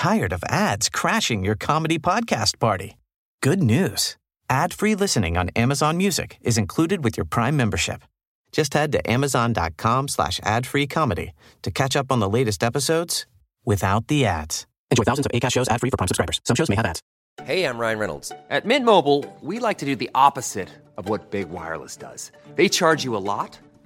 [0.00, 2.96] tired of ads crashing your comedy podcast party?
[3.42, 4.16] Good news.
[4.48, 8.02] Ad-free listening on Amazon Music is included with your Prime membership.
[8.50, 13.26] Just head to amazon.com slash ad-free comedy to catch up on the latest episodes
[13.66, 14.66] without the ads.
[14.90, 16.40] Enjoy thousands of ACAST shows ad-free for Prime subscribers.
[16.46, 17.02] Some shows may have ads.
[17.44, 18.32] Hey, I'm Ryan Reynolds.
[18.48, 22.32] At Mint Mobile, we like to do the opposite of what Big Wireless does.
[22.54, 23.58] They charge you a lot,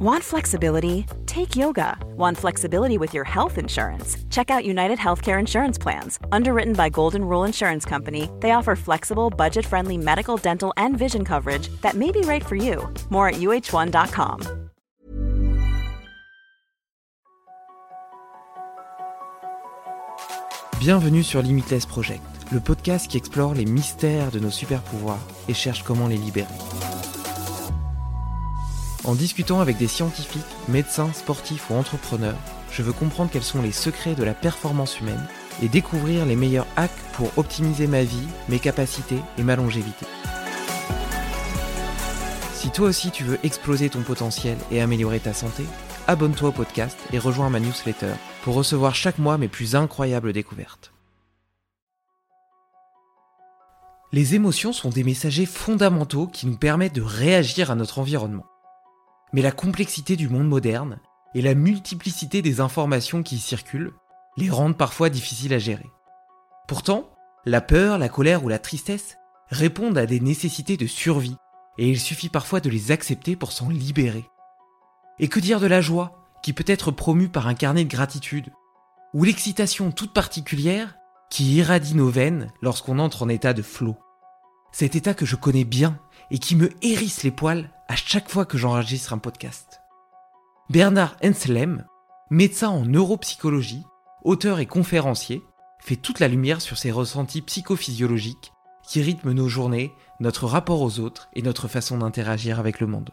[0.00, 1.06] Want flexibility?
[1.26, 1.96] Take yoga.
[2.16, 4.16] Want flexibility with your health insurance?
[4.30, 6.18] Check out United Healthcare Insurance Plans.
[6.30, 11.24] Underwritten by Golden Rule Insurance Company, they offer flexible, budget friendly medical, dental, and vision
[11.24, 12.88] coverage that may be right for you.
[13.10, 14.40] More at uh1.com.
[20.78, 25.54] Bienvenue sur Limitless Project, le podcast qui explore les mystères de nos super pouvoirs et
[25.54, 26.46] cherche comment les libérer.
[29.08, 32.36] En discutant avec des scientifiques, médecins, sportifs ou entrepreneurs,
[32.70, 35.26] je veux comprendre quels sont les secrets de la performance humaine
[35.62, 40.04] et découvrir les meilleurs hacks pour optimiser ma vie, mes capacités et ma longévité.
[42.52, 45.64] Si toi aussi tu veux exploser ton potentiel et améliorer ta santé,
[46.06, 50.92] abonne-toi au podcast et rejoins ma newsletter pour recevoir chaque mois mes plus incroyables découvertes.
[54.12, 58.44] Les émotions sont des messagers fondamentaux qui nous permettent de réagir à notre environnement.
[59.32, 61.00] Mais la complexité du monde moderne
[61.34, 63.92] et la multiplicité des informations qui y circulent
[64.36, 65.90] les rendent parfois difficiles à gérer.
[66.66, 67.10] Pourtant,
[67.44, 71.36] la peur, la colère ou la tristesse répondent à des nécessités de survie
[71.78, 74.24] et il suffit parfois de les accepter pour s'en libérer.
[75.18, 78.52] Et que dire de la joie, qui peut être promue par un carnet de gratitude,
[79.14, 80.96] ou l'excitation toute particulière
[81.30, 83.96] qui irradie nos veines lorsqu'on entre en état de flot?
[84.72, 85.98] Cet état que je connais bien
[86.30, 89.80] et qui me hérisse les poils à chaque fois que j'enregistre un podcast.
[90.68, 91.86] Bernard Henselem,
[92.30, 93.84] médecin en neuropsychologie,
[94.22, 95.42] auteur et conférencier,
[95.80, 98.52] fait toute la lumière sur ces ressentis psychophysiologiques
[98.86, 103.10] qui rythment nos journées, notre rapport aux autres et notre façon d'interagir avec le monde.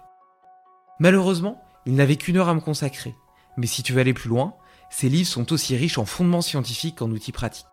[0.99, 3.15] Malheureusement, il n'avait qu'une heure à me consacrer,
[3.55, 4.55] mais si tu veux aller plus loin,
[4.89, 7.65] ces livres sont aussi riches en fondements scientifiques qu'en outils pratiques.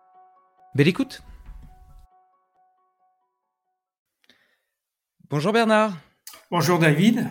[0.73, 1.21] Belle écoute
[5.29, 5.93] Bonjour Bernard
[6.51, 7.29] Bonjour David.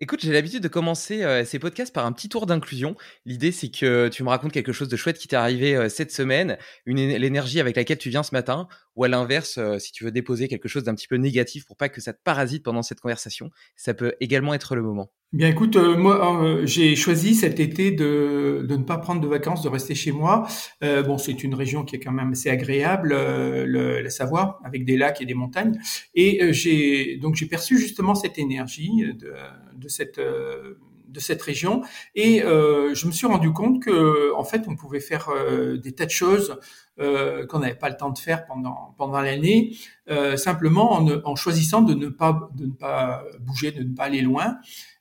[0.00, 2.96] Écoute, j'ai l'habitude de commencer euh, ces podcasts par un petit tour d'inclusion.
[3.24, 6.12] L'idée, c'est que tu me racontes quelque chose de chouette qui t'est arrivé euh, cette
[6.12, 10.10] semaine, l'énergie avec laquelle tu viens ce matin, ou à l'inverse, euh, si tu veux
[10.10, 13.00] déposer quelque chose d'un petit peu négatif pour pas que ça te parasite pendant cette
[13.00, 15.10] conversation, ça peut également être le moment.
[15.32, 19.62] Bien, écoute, euh, moi, euh, j'ai choisi cet été de, ne pas prendre de vacances,
[19.62, 20.48] de rester chez moi.
[20.80, 24.96] Bon, c'est une région qui est quand même assez agréable, le, la Savoie, avec des
[24.96, 25.78] lacs et des montagnes.
[26.14, 30.20] Et donc j'ai perçu justement cette énergie de cette
[31.16, 31.82] de cette région
[32.14, 35.92] et euh, je me suis rendu compte que en fait on pouvait faire euh, des
[35.92, 36.58] tas de choses
[37.00, 39.74] euh, qu'on n'avait pas le temps de faire pendant pendant l'année
[40.36, 44.58] simplement en, choisissant de ne pas de ne pas bouger de ne pas aller loin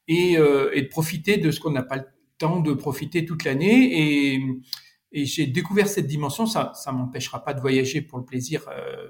[0.07, 2.05] et, et de profiter de ce qu'on n'a pas le
[2.37, 4.41] temps de profiter toute l'année et
[5.17, 6.45] et j'ai découvert cette dimension.
[6.45, 8.65] Ça, ça m'empêchera pas de voyager pour le plaisir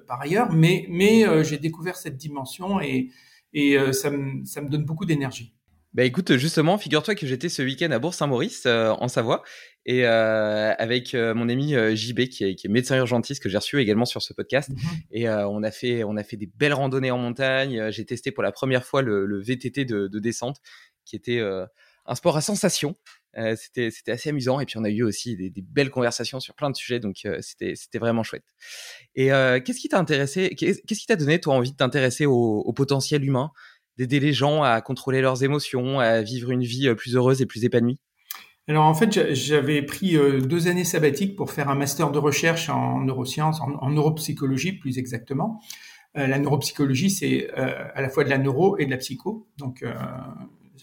[0.08, 3.10] par ailleurs, mais mais j'ai découvert cette dimension et
[3.54, 5.56] et ça me ça me donne beaucoup d'énergie.
[5.96, 9.44] Bah écoute, justement, figure-toi que j'étais ce week-end à Bourg-Saint-Maurice, euh, en Savoie,
[9.86, 13.58] et euh, avec euh, mon ami JB, qui est, qui est, médecin urgentiste, que j'ai
[13.58, 14.72] reçu également sur ce podcast.
[14.72, 14.78] Mhm.
[15.12, 17.92] Et on, a fait, on a fait des belles randonnées en montagne.
[17.92, 20.58] J'ai testé pour la première fois le, le VTT de, de, descente,
[21.06, 22.96] qui était un sport à sensation.
[23.56, 24.60] c'était, c'était assez amusant.
[24.60, 27.00] Et puis, on a eu aussi des, des belles conversations sur plein de sujets.
[27.00, 28.44] Donc, c'était, c'était vraiment chouette.
[29.16, 32.74] Et qu'est-ce qui t'a intéressé Qu'est-ce qui t'a donné, toi, envie de t'intéresser au, au
[32.74, 33.52] potentiel humain?
[33.98, 37.46] D'aider les gens à contrôler leurs émotions, à vivre une vie euh, plus heureuse et
[37.46, 38.00] plus épanouie
[38.68, 42.68] alors en fait, j'avais pris euh, deux années sabbatiques pour faire un master de recherche
[42.68, 45.62] en neurosciences, en, neuropsychologie plus exactement.
[46.18, 49.86] Euh, la neuropsychologie, c'est à la fois de la neuro et de la psycho, donc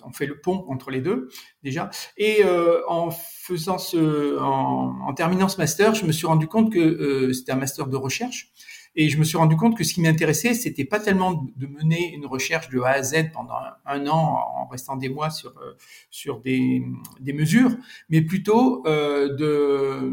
[0.06, 1.28] on fait le pont entre les deux
[1.64, 1.90] déjà.
[2.16, 2.44] Et
[2.86, 7.50] en faisant ce, en, en, terminant ce master, je me suis rendu compte que c'était
[7.50, 8.52] un master de recherche
[8.94, 12.14] et je me suis rendu compte que ce qui m'intéressait, c'était pas tellement de mener
[12.14, 13.54] une recherche de A à Z pendant
[13.86, 15.72] un, an en restant des mois sur euh,
[16.10, 16.82] sur des,
[17.20, 17.76] des mesures,
[18.10, 20.12] mais plutôt euh, de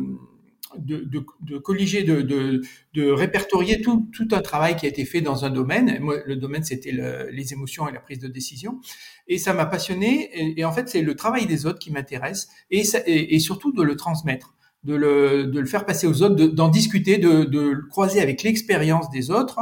[0.78, 1.10] de,
[1.42, 2.62] de, colliger, de, de,
[2.94, 5.98] de répertorier tout, tout, un travail qui a été fait dans un domaine.
[6.00, 8.80] Moi, le domaine, c'était le, les émotions et la prise de décision.
[9.28, 10.30] Et ça m'a passionné.
[10.34, 13.72] Et, et, en fait, c'est le travail des autres qui m'intéresse et, et, et, surtout
[13.72, 14.54] de le transmettre
[14.84, 18.44] de le, de le faire passer aux autres, d'en discuter, de, de le croiser avec
[18.44, 19.60] l'expérience des autres,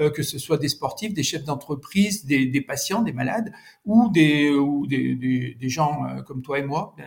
[0.00, 3.52] euh, que ce soit des sportifs, des chefs d'entreprise, des, des, patients, des malades,
[3.84, 6.94] ou des, ou des, des, gens euh, comme toi et moi.
[7.00, 7.02] Euh,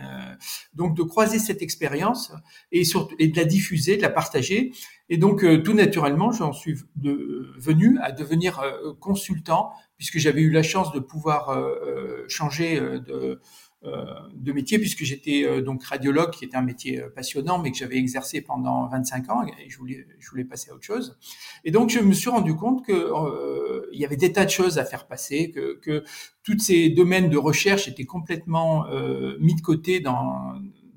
[0.74, 2.32] donc de croiser cette expérience
[2.70, 4.72] et, surtout, et de la diffuser, de la partager.
[5.10, 10.40] Et donc euh, tout naturellement, j'en suis de, venu à devenir euh, consultant, puisque j'avais
[10.40, 13.40] eu la chance de pouvoir euh, changer de
[13.84, 17.76] de métier puisque j'étais euh, donc radiologue qui était un métier euh, passionnant mais que
[17.76, 21.18] j'avais exercé pendant 25 ans et je voulais je voulais passer à autre chose
[21.64, 24.50] et donc je me suis rendu compte que euh, il y avait des tas de
[24.50, 26.04] choses à faire passer que que
[26.42, 30.54] tous ces domaines de recherche étaient complètement euh, mis de côté dans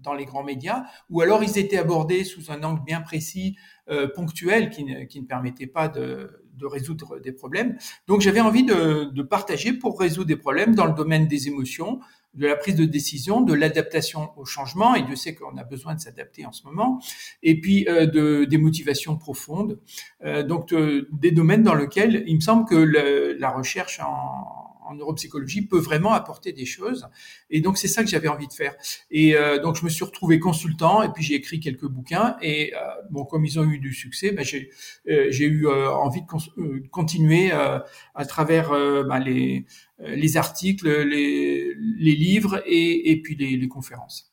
[0.08, 3.58] dans les grands médias, ou alors ils étaient abordés sous un angle bien précis,
[3.90, 7.78] euh, ponctuel, qui ne, qui ne permettait pas de, de résoudre des problèmes.
[8.08, 12.00] Donc j'avais envie de, de, partager pour résoudre des problèmes dans le domaine des émotions,
[12.38, 15.96] de la prise de décision, de l'adaptation au changement, et Dieu sait qu'on a besoin
[15.96, 17.02] de s'adapter en ce moment,
[17.44, 19.80] et puis euh, de, des motivations profondes,
[20.24, 24.96] euh, donc de, des domaines dans lesquels il me semble que la recherche en, en
[24.96, 27.08] neuropsychologie peut vraiment apporter des choses.
[27.50, 28.76] Et donc c'est ça que j'avais envie de faire.
[29.12, 32.38] Et euh, donc je me suis retrouvé consultant et puis j'ai écrit quelques bouquins.
[32.42, 32.78] Et euh,
[33.10, 34.70] bon, comme ils ont eu du succès, ben, j'ai
[35.10, 37.80] euh, eu euh, envie de, euh, continuer euh,
[38.16, 39.66] à travers ben, les
[40.00, 44.32] les articles, les, les livres et, et puis les, les conférences.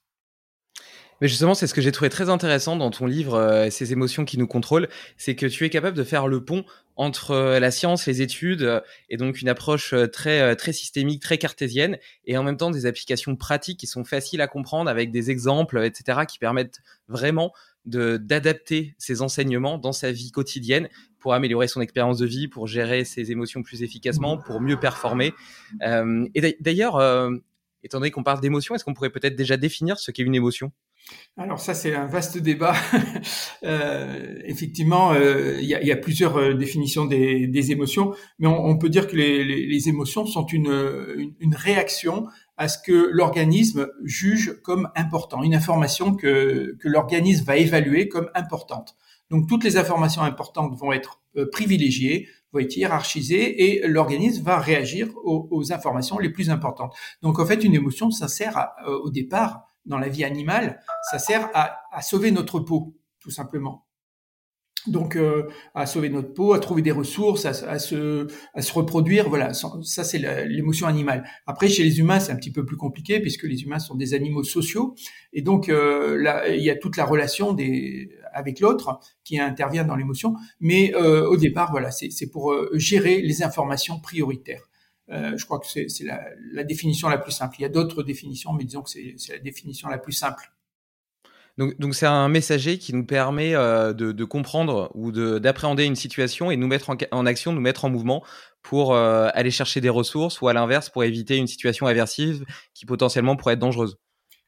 [1.20, 4.24] Mais justement, c'est ce que j'ai trouvé très intéressant dans ton livre, euh, Ces émotions
[4.24, 6.64] qui nous contrôlent, c'est que tu es capable de faire le pont
[6.96, 11.38] entre euh, la science, les études, euh, et donc une approche très très systémique, très
[11.38, 15.30] cartésienne, et en même temps des applications pratiques qui sont faciles à comprendre avec des
[15.30, 17.52] exemples, etc., qui permettent vraiment
[17.86, 20.88] d'adapter ses enseignements dans sa vie quotidienne
[21.18, 25.34] pour améliorer son expérience de vie, pour gérer ses émotions plus efficacement, pour mieux performer.
[25.82, 27.30] Euh, et d'ailleurs, euh,
[27.82, 30.72] étant donné qu'on parle d'émotion, est-ce qu'on pourrait peut-être déjà définir ce qu'est une émotion?
[31.36, 32.74] Alors ça, c'est un vaste débat.
[33.64, 38.46] euh, effectivement, euh, il y, a, y, a, plusieurs euh, définitions des, des émotions, mais
[38.46, 42.78] on, on, peut dire que les, les, les émotions sont une, une, réaction à ce
[42.78, 48.94] que l'organisme juge comme important, une information que, que l'organisme va évaluer comme importante.
[49.28, 54.60] Donc toutes les informations importantes vont être euh, privilégiées, vont être hiérarchisées, et l'organisme va
[54.60, 56.94] réagir aux, aux, informations les plus importantes.
[57.22, 61.18] Donc en fait, une émotion, ça sert à, au départ dans la vie animale, ça
[61.18, 63.86] sert à, à sauver notre peau, tout simplement.
[64.86, 69.30] Donc, euh, à sauver notre peau, à trouver des ressources, à, se, à se reproduire,
[69.30, 71.24] voilà, ça c'est l'émotion animale.
[71.46, 74.12] Après, chez les humains, c'est un petit peu plus compliqué puisque les humains sont des
[74.12, 74.94] animaux sociaux,
[75.32, 79.84] et donc euh, là, il y a toute la relation des, avec l'autre qui intervient
[79.84, 80.34] dans l'émotion.
[80.60, 84.68] Mais euh, au départ, voilà, c'est pour euh, gérer les informations prioritaires.
[85.10, 86.22] Euh, je crois que c'est la,
[86.52, 87.56] la, définition la plus simple.
[87.58, 90.50] Il y a d'autres définitions, mais disons que c'est la définition la plus simple.
[91.56, 95.94] Donc, donc c'est un messager qui nous permet euh, de, de, comprendre ou d'appréhender une
[95.94, 98.24] situation et de nous mettre en, en, action, nous mettre en mouvement
[98.62, 102.86] pour euh, aller chercher des ressources ou à l'inverse pour éviter une situation aversive qui
[102.86, 103.98] potentiellement pourrait être dangereuse.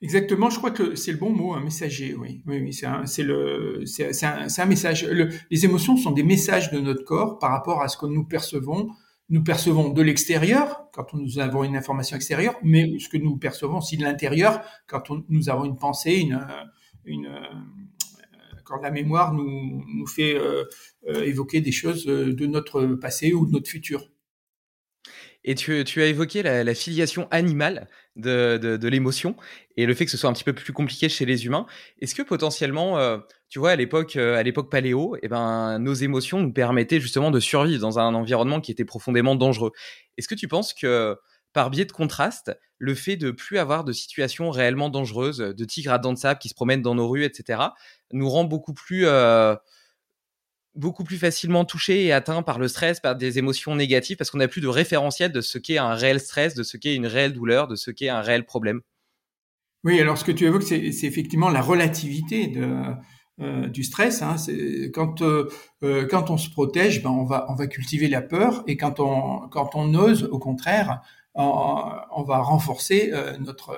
[0.03, 2.15] Exactement, je crois que c'est le bon mot, un messager.
[2.15, 2.73] Oui, oui, oui
[3.05, 5.05] c'est le, c'est un, un, message.
[5.05, 8.25] Le, les émotions sont des messages de notre corps par rapport à ce que nous
[8.25, 8.91] percevons
[9.29, 13.79] nous percevons de l'extérieur quand nous avons une information extérieure, mais ce que nous percevons
[13.79, 16.47] aussi de l'intérieur quand nous avons une pensée, une,
[17.05, 17.29] une
[18.67, 20.65] quand la mémoire nous, nous fait euh,
[21.09, 24.11] euh, évoquer des choses de notre passé ou de notre futur.
[25.47, 29.37] Et tu, as évoqué la, filiation animale de, l'émotion
[29.77, 31.67] et le fait que ce soit un petit peu plus compliqué chez les humains.
[32.01, 35.95] Est-ce que potentiellement, euh, tu vois, à l'époque, euh, à l'époque paléo, eh ben, nos
[35.95, 39.71] émotions nous permettaient justement de survivre dans un environnement qui était profondément dangereux?
[40.19, 41.17] Est-ce que tu penses que
[41.53, 45.93] par biais de contraste, le fait de plus avoir de situations réellement dangereuses, de tigres
[45.93, 47.61] à dents de sable qui se promènent dans nos rues, etc.,
[48.13, 49.55] nous rend beaucoup plus euh,
[50.77, 54.39] beaucoup plus facilement touché et atteint par le stress, par des émotions négatives, parce qu'on
[54.39, 57.33] n'a plus de référentiel de ce qu'est un réel stress, de ce qu'est une réelle
[57.33, 58.81] douleur, de ce qu'est un réel problème.
[59.85, 62.53] Oui, alors ce que tu évoques, c'est effectivement la relativité
[63.41, 64.23] euh, du stress.
[64.23, 64.37] Hein.
[64.95, 65.51] Quand euh,
[65.83, 68.99] euh, quand on se protège, ben on va on va cultiver la peur, et quand
[68.99, 71.03] on quand on ose, au contraire,
[71.35, 73.77] on, va renforcer notre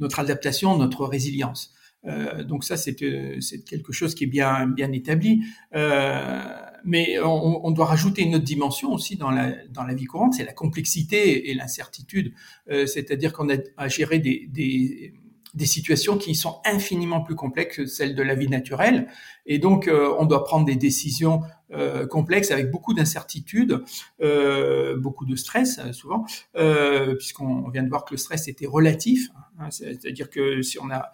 [0.00, 1.72] notre adaptation, notre résilience.
[2.06, 5.42] Euh, donc ça, c'est quelque chose qui est bien, bien établi.
[5.74, 6.42] Euh,
[6.84, 10.34] mais on, on, doit rajouter une autre dimension aussi dans la, dans la vie courante,
[10.34, 12.32] c'est la complexité et l'incertitude.
[12.70, 15.12] Euh, C'est-à-dire qu'on a à gérer des, des,
[15.54, 19.08] des situations qui sont infiniment plus complexes que celles de la vie naturelle.
[19.46, 21.42] Et donc, euh, on doit prendre des décisions
[21.72, 23.82] euh, complexes avec beaucoup d'incertitudes,
[24.22, 26.24] euh, beaucoup de stress souvent,
[27.18, 29.28] puisqu'on vient de voir que le stress était relatif.
[29.58, 31.12] Hein, C'est-à-dire que si on a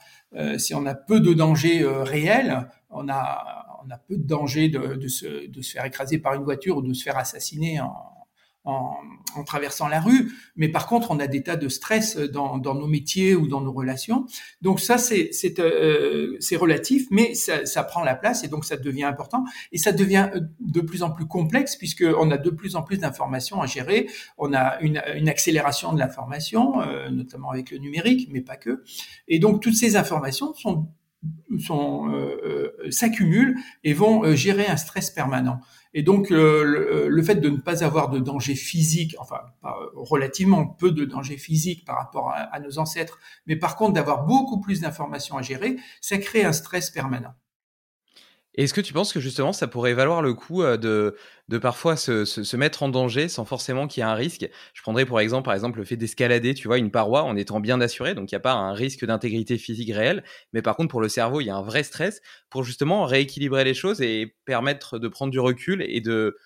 [0.59, 4.95] si on a peu de dangers réels, on a on a peu de danger de,
[4.97, 8.16] de, se, de se faire écraser par une voiture ou de se faire assassiner en,
[8.67, 8.97] en,
[9.37, 12.75] en, traversant la rue, mais par contre, on a des tas de stress dans, dans
[12.75, 14.27] nos métiers ou dans nos relations.
[14.61, 19.05] Donc ça, c'est euh, relatif, mais ça, ça, prend la place et donc ça devient
[19.05, 20.31] important et ça devient
[20.61, 24.09] de plus en plus complexe puisque on a de plus en plus d'informations à gérer.
[24.37, 28.83] On a une, une accélération de l'information, euh, notamment avec le numérique, mais pas que.
[29.29, 30.89] Et donc toutes ces informations sont
[31.59, 35.61] sont euh, euh s'accumulent et vont euh, gérer un stress permanent.
[35.99, 39.41] Et donc, euh, le, fait de ne pas avoir de danger physique, enfin,
[39.95, 44.61] relativement peu de danger physique par rapport à nos ancêtres, mais par contre d'avoir beaucoup
[44.61, 47.33] plus d'informations à gérer, ça crée un stress permanent.
[48.57, 51.15] Est-ce que tu penses que justement ça pourrait valoir le coup de,
[51.49, 54.49] de parfois se, se, mettre en danger sans forcément qu'il y ait un risque?
[54.73, 57.61] Je prendrais pour exemple, par exemple le fait d'escalader, tu vois, une paroi en étant
[57.61, 60.91] bien assuré, donc il n'y a pas un risque d'intégrité physique réel, mais par contre
[60.91, 64.35] pour le cerveau il y a un vrai stress pour justement rééquilibrer les choses et
[64.47, 66.37] permettre de prendre du recul et de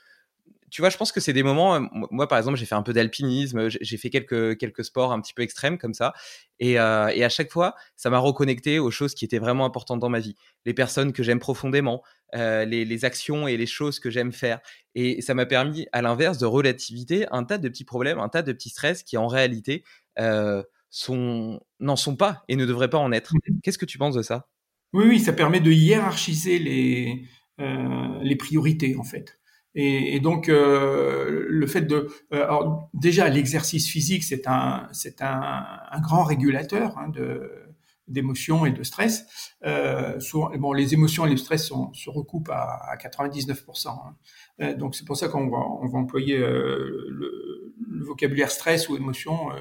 [0.71, 1.75] tu vois, je pense que c'est des moments.
[1.77, 5.21] Euh, moi, par exemple, j'ai fait un peu d'alpinisme, j'ai fait quelques quelques sports un
[5.21, 6.12] petit peu extrêmes comme ça,
[6.59, 10.00] et, euh, et à chaque fois, ça m'a reconnecté aux choses qui étaient vraiment importantes
[10.00, 12.03] dans ma vie, les personnes que j'aime profondément,
[12.35, 14.61] euh, les, les, actions et les choses que j'aime faire,
[14.95, 18.43] et ça m'a permis, à l'inverse, de relativité un tas de petits problèmes, un tas
[18.43, 19.85] de petits stress qui en réalité
[20.19, 23.35] euh, sont n'en sont pas et ne devraient pas en être.
[23.35, 24.49] Mmh Qu'est-ce que tu penses de ça?
[24.93, 27.25] Oui, oui, ça permet de hiérarchiser les
[27.61, 29.39] euh, les priorités en fait.
[29.75, 35.23] Et, et donc euh, le fait de, euh, alors déjà l'exercice physique c'est un c'est
[35.23, 37.71] un, un, grand régulateur hein, de
[38.11, 39.55] d'émotions et de stress.
[39.65, 43.89] Euh, souvent, bon, les émotions et le stress sont, se recoupent à, à 99%.
[43.89, 44.17] Hein.
[44.61, 48.88] Euh, donc c'est pour ça qu'on va, on va employer euh, le, le, vocabulaire stress
[48.88, 49.50] ou émotion.
[49.52, 49.56] Euh,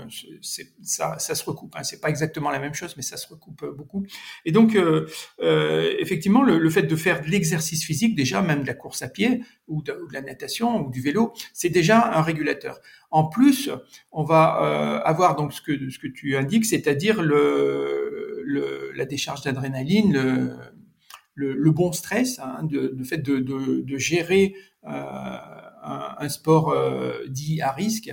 [0.81, 1.75] ça, ça se recoupe.
[1.75, 1.83] Hein.
[1.83, 4.05] C'est pas exactement la même chose, mais ça se recoupe beaucoup.
[4.45, 4.77] Et donc
[6.00, 9.09] effectivement, le, le, fait de faire de l'exercice physique, déjà même de la course à
[9.09, 12.79] pied ou de, la natation ou du vélo, c'est déjà un régulateur.
[13.12, 13.69] En plus,
[14.12, 19.41] on va avoir donc ce que ce que tu indiques, c'est-à-dire le, le la décharge
[19.41, 20.51] d'adrénaline, le
[21.39, 24.55] le, le, bon stress, hein, de, de, fait de, de, de gérer
[24.86, 25.38] euh,
[25.83, 28.12] un, sport euh, dit à risque,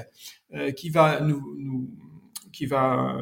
[0.55, 1.91] euh, qui va nous,
[2.53, 3.17] qui va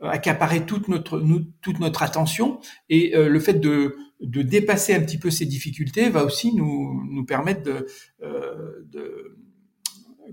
[0.00, 1.22] accaparer toute notre
[1.60, 2.60] toute notre attention.
[2.88, 7.24] Et le fait de de dépasser un petit peu ces difficultés va aussi nous nous
[7.24, 7.86] permettre de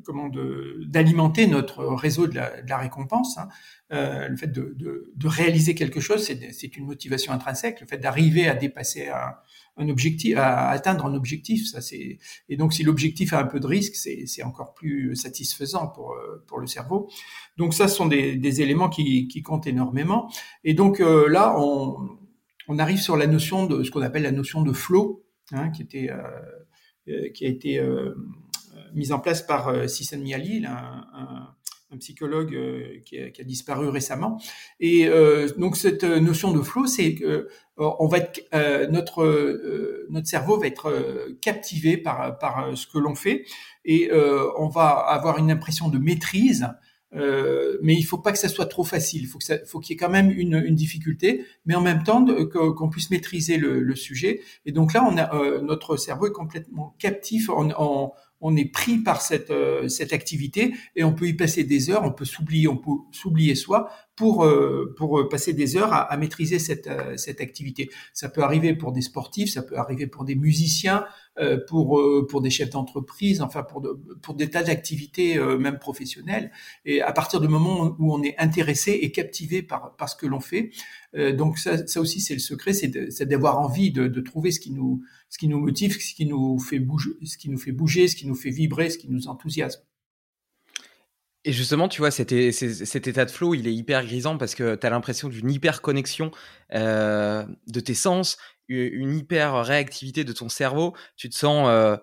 [0.04, 0.30] comment
[0.86, 3.38] d'alimenter notre réseau de la, récompense.
[3.38, 3.50] Hein.
[3.92, 7.82] Euh, le fait de, réaliser quelque chose, c'est une motivation intrinsèque.
[7.82, 12.20] Le fait d'arriver à dépasser un, objectif, à atteindre un objectif, ça c'est.
[12.50, 16.16] Et donc, si l'objectif a un peu de risque, c'est encore plus satisfaisant pour
[16.48, 17.10] pour le cerveau.
[17.58, 20.30] Donc, ça, ce sont des, éléments qui, qui, comptent énormément.
[20.64, 24.62] Et donc euh, là, on, arrive sur la notion de ce qu'on appelle la notion
[24.62, 26.22] de flow, hein, qui était euh,
[27.10, 28.14] euh qui a été euh,
[28.94, 30.24] mise en place par euh, Sissan
[30.66, 31.06] un,
[31.92, 34.40] un, psychologue euh, qui a, disparu récemment.
[34.80, 38.42] Et euh, donc cette notion de flow, c'est que on va être,
[38.92, 43.46] notre notre cerveau va être captivé par par ce que l'on fait
[43.86, 46.68] et on va avoir une impression de maîtrise.
[47.16, 49.24] Euh, mais il faut pas que ça soit trop facile.
[49.24, 49.28] Il
[49.66, 53.58] faut qu'il y ait quand même une, difficulté, mais en même temps qu'on puisse maîtriser
[53.58, 54.42] le, sujet.
[54.66, 57.50] Et donc là, euh, notre cerveau est complètement captif.
[57.50, 61.90] On, on est pris par cette, euh, cette activité et on peut y passer des
[61.90, 66.02] heures, on peut s'oublier, on peut s'oublier soi pour, euh, pour passer des heures à,
[66.02, 67.90] à maîtriser cette, euh, cette activité.
[68.14, 71.06] Ça peut arriver pour des sportifs, ça peut arriver pour des musiciens,
[71.70, 76.52] pour, pour des chefs d'entreprise, enfin pour, de, pour des tas d'activités même professionnelles.
[76.84, 80.28] Et à partir du moment où on est intéressé et captivé par, par ce que
[80.28, 80.72] l'on fait,
[81.38, 84.72] donc ça, ça aussi c'est le secret, c'est d'avoir envie de, de trouver ce qui
[84.72, 88.10] nous ce qui nous motive, ce qui nous fait bouger, ce qui nous fait bouger,
[88.10, 89.82] ce qui nous fait vibrer, ce qui nous enthousiasme.
[91.50, 94.76] Et justement, tu vois, cet, cet, état de flow, il est hyper grisant parce que
[94.76, 96.30] tu as l'impression d'une hyper connexion
[96.76, 98.38] euh, de tes sens,
[98.68, 100.94] une hyper réactivité de ton cerveau.
[101.16, 101.98] Tu te sens euh,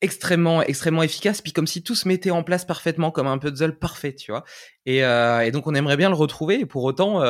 [0.00, 3.78] extrêmement, extrêmement efficace, puis comme si tout se mettait en place parfaitement, comme un puzzle
[3.78, 4.42] parfait, tu vois.
[4.84, 6.58] Et, euh, et donc, on aimerait bien le retrouver.
[6.58, 7.20] Et pour autant,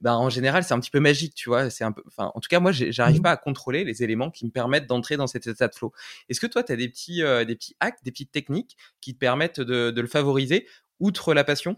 [0.00, 1.68] ben, en général, c'est un petit peu magique, tu vois.
[1.68, 3.22] C'est un peu, enfin, en tout cas, moi, j'arrive mmh.
[3.22, 5.92] pas à contrôler les éléments qui me permettent d'entrer dans cet état de flow.
[6.28, 9.12] Est-ce que toi, tu as des petits, euh, des petits hacks, des petites techniques qui
[9.12, 10.66] te permettent de, de le favoriser,
[11.00, 11.76] outre la passion?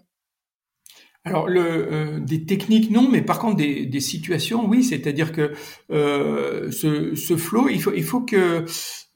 [1.24, 4.82] Alors, euh, des techniques, non, mais par contre, des, situations, oui.
[4.82, 5.52] C'est-à-dire que
[5.90, 8.64] euh, ce, ce flow, il faut, faut que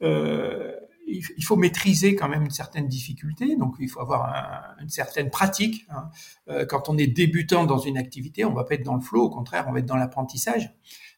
[0.01, 0.71] euh,
[1.09, 5.85] il faut maîtriser quand même une certaine difficulté, donc il faut avoir une certaine pratique.
[5.89, 6.65] Hein.
[6.67, 9.29] Quand on est débutant dans une activité, on va pas être dans le flow, au
[9.29, 10.73] contraire, on va être dans l'apprentissage.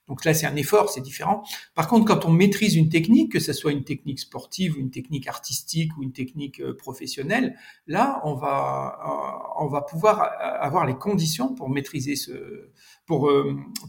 [0.10, 1.44] Donc là, c'est un effort, c'est différent.
[1.75, 5.28] Par contre, quand on maîtrise une technique, que ce soit une technique sportive, une technique
[5.28, 7.56] artistique ou une technique euh, professionnelle,
[7.88, 12.70] là, on va, euh, on va pouvoir avoir les conditions pour maîtriser ce,
[13.06, 13.32] pour,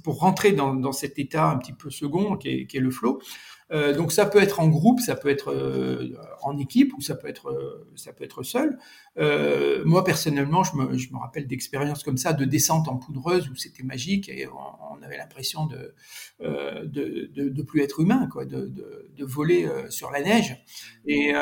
[0.04, 2.90] pour rentrer dans, dans cet état un petit peu second qui est, qui est le
[2.90, 3.20] flow.
[3.72, 7.14] Euh, donc ça peut être en groupe, ça peut être euh, en équipe ou ça
[7.14, 8.78] peut être euh, ça peut être seul.
[9.84, 13.54] moi personnellement, je me, je me rappelle d'expériences comme ça de descente en poudreuse où
[13.54, 15.94] c'était magique et on, avait l'impression de,
[16.40, 20.62] de, de, de plus être humain, quoi, de, de, de voler sur la neige.
[21.06, 21.32] Et,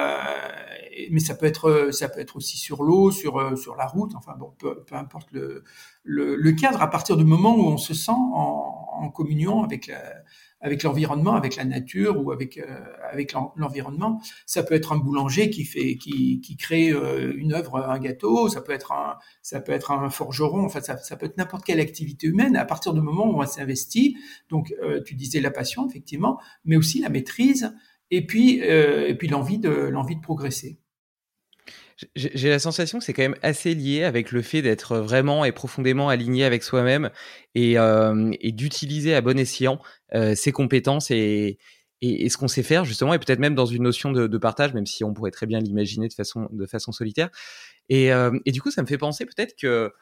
[1.11, 4.13] mais ça peut être ça peut être aussi sur l'eau, sur sur la route.
[4.15, 5.65] Enfin bon, peu, peu importe le,
[6.05, 6.83] le, le cadre.
[6.83, 10.03] À partir du moment où on se sent en, en communion avec la
[10.61, 12.65] avec l'environnement, avec la nature ou avec euh,
[13.11, 14.21] avec l'environnement.
[14.47, 18.49] Ça peut être un boulanger qui fait qui, qui crée euh, une œuvre, un gâteau.
[18.49, 20.65] Ça peut être un ça peut être un forgeron.
[20.65, 22.57] Enfin, ça, ça peut être n'importe quelle activité humaine.
[22.57, 24.17] À partir du moment où on s'investit,
[24.49, 27.73] donc euh, tu disais la passion effectivement, mais aussi la maîtrise
[28.11, 30.79] et puis et puis l'envie de l'envie de progresser.
[32.15, 35.51] J'ai la sensation que c'est quand même assez lié avec le fait d'être vraiment et
[35.51, 37.11] profondément aligné avec soi-même
[37.57, 39.81] et, euh, d'utiliser à bon escient
[40.15, 41.59] euh, ses compétences et,
[42.01, 45.03] ce qu'on sait faire justement et peut-être même dans une notion de, partage, même si
[45.03, 46.15] on pourrait très bien l'imaginer de
[46.67, 47.31] façon, solitaire.
[47.89, 49.93] Et, euh, et, du coup, ça me fait penser peut-être que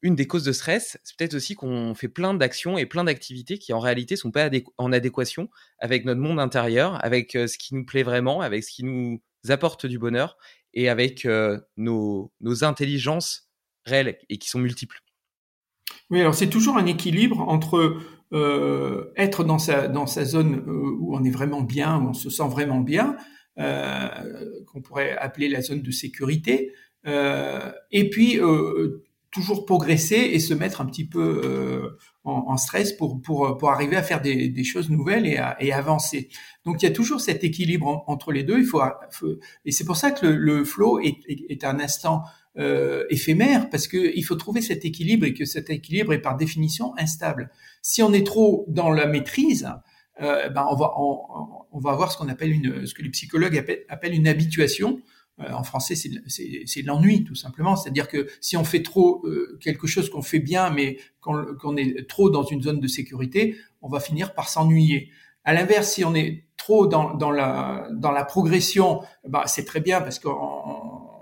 [0.00, 3.58] une des causes de stress, c'est peut-être aussi qu'on fait plein d'actions et plein d'activités
[3.58, 7.84] qui en réalité sont pas en adéquation avec notre monde intérieur, avec ce qui nous
[7.84, 9.20] plaît vraiment, avec ce qui nous
[9.50, 10.38] apporte du bonheur
[10.74, 13.48] et avec euh, nos, nos, intelligences
[13.86, 15.00] réelles et qui sont multiples.
[16.10, 17.98] Oui, alors c'est toujours un équilibre entre
[18.32, 22.12] euh, être dans sa, dans sa zone euh, où on est vraiment bien, où on
[22.12, 23.16] se sent vraiment bien,
[23.56, 26.72] qu'on pourrait appeler la zone de sécurité,
[27.06, 28.40] et puis
[29.34, 33.96] toujours progresser et se mettre un petit peu en, en, stress pour, pour, pour arriver
[33.96, 36.28] à faire des, des choses nouvelles et, à, et avancer.
[36.64, 38.58] Donc il y a toujours cet équilibre entre les deux.
[38.58, 38.80] Il faut,
[39.64, 42.22] et c'est pour ça que le, le flow est, est, est, un instant
[42.56, 46.36] euh, éphémère parce que il faut trouver cet équilibre et que cet équilibre est par
[46.36, 47.50] définition instable.
[47.82, 49.68] Si on est trop dans la maîtrise,
[50.22, 51.18] euh, ben on va on,
[51.72, 55.00] on va avoir ce qu'on appelle une ce que les psychologues appellent, appellent une habituation.
[55.40, 57.76] Euh, en français, c'est l'ennui, tout simplement.
[57.76, 62.08] C'est-à-dire que si on fait trop euh, quelque chose qu'on fait bien, mais qu'on est
[62.08, 65.10] trop dans une zone de sécurité, on va finir par s'ennuyer.
[65.44, 69.80] À l'inverse, si on est trop dans, dans, la, dans la progression, bah, c'est très
[69.80, 70.30] bien parce qu'on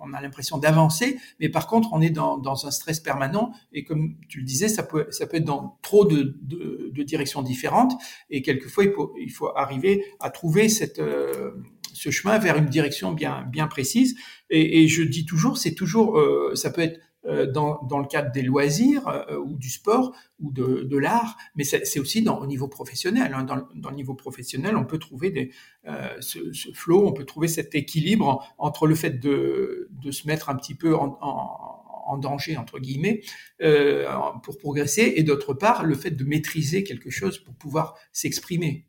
[0.04, 3.52] on a l'impression d'avancer, mais par contre, on est dans, dans, un stress permanent.
[3.72, 7.02] Et comme tu le disais, ça peut, ça peut être dans trop de, de, de
[7.02, 7.92] directions différentes.
[8.28, 11.52] Et quelquefois, il faut, il faut arriver à trouver cette, euh,
[11.92, 14.16] ce chemin vers une direction bien, bien précise.
[14.50, 18.32] Et, je dis toujours, c'est toujours, euh, ça peut être euh, dans, dans, le cadre
[18.32, 22.46] des loisirs euh, ou du sport ou de, de l'art, mais c'est aussi dans, au
[22.46, 23.32] niveau professionnel.
[23.34, 23.44] Hein.
[23.44, 25.52] Dans, dans, le niveau professionnel, on peut trouver des,
[26.20, 30.50] ce, ce, flow, on peut trouver cet équilibre entre le fait de, de se mettre
[30.50, 33.22] un petit peu en, en, danger entre guillemets
[34.42, 38.86] pour progresser, et d'autre part le fait de maîtriser quelque chose pour pouvoir s'exprimer.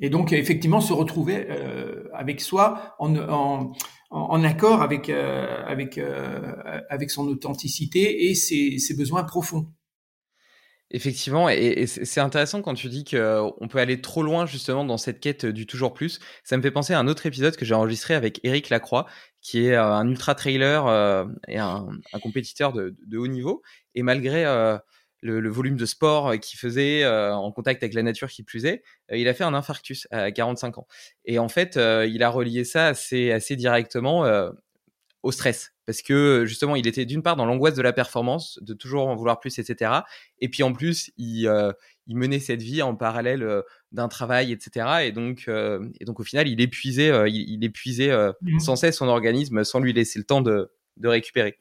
[0.00, 1.46] Et donc effectivement se retrouver
[2.14, 3.72] avec soi en,
[4.12, 6.52] en accord avec, euh, avec, euh,
[6.90, 9.66] avec son authenticité et ses, besoins profonds.
[10.90, 15.20] Effectivement, et, c'est intéressant quand tu dis qu'on peut aller trop loin justement dans cette
[15.20, 16.20] quête du toujours plus.
[16.44, 19.06] Ça me fait penser à un autre épisode que j'ai enregistré avec Eric Lacroix,
[19.40, 23.62] qui est un ultra trailer euh, et un, un compétiteur de, de, haut niveau.
[23.94, 24.76] Et malgré euh,
[25.22, 28.42] le, le, volume de sport euh, qu'il faisait euh, en contact avec la nature qui
[28.42, 30.86] plus est, euh, il a fait un infarctus à 45 ans.
[31.24, 34.24] Et en fait, il a relié ça assez, assez directement
[35.22, 35.72] au stress.
[35.86, 39.16] Parce que justement, il était d'une part dans l'angoisse de la performance, de toujours en
[39.16, 39.92] vouloir plus, etc.
[40.40, 41.50] Et puis en plus, il,
[42.06, 44.86] il menait cette vie en parallèle d'un travail, etc.
[45.04, 48.58] Et donc, et donc au final, il épuisait, il, il épuisait mmh.
[48.58, 51.58] sans cesse son organisme sans lui laisser le temps de, de récupérer.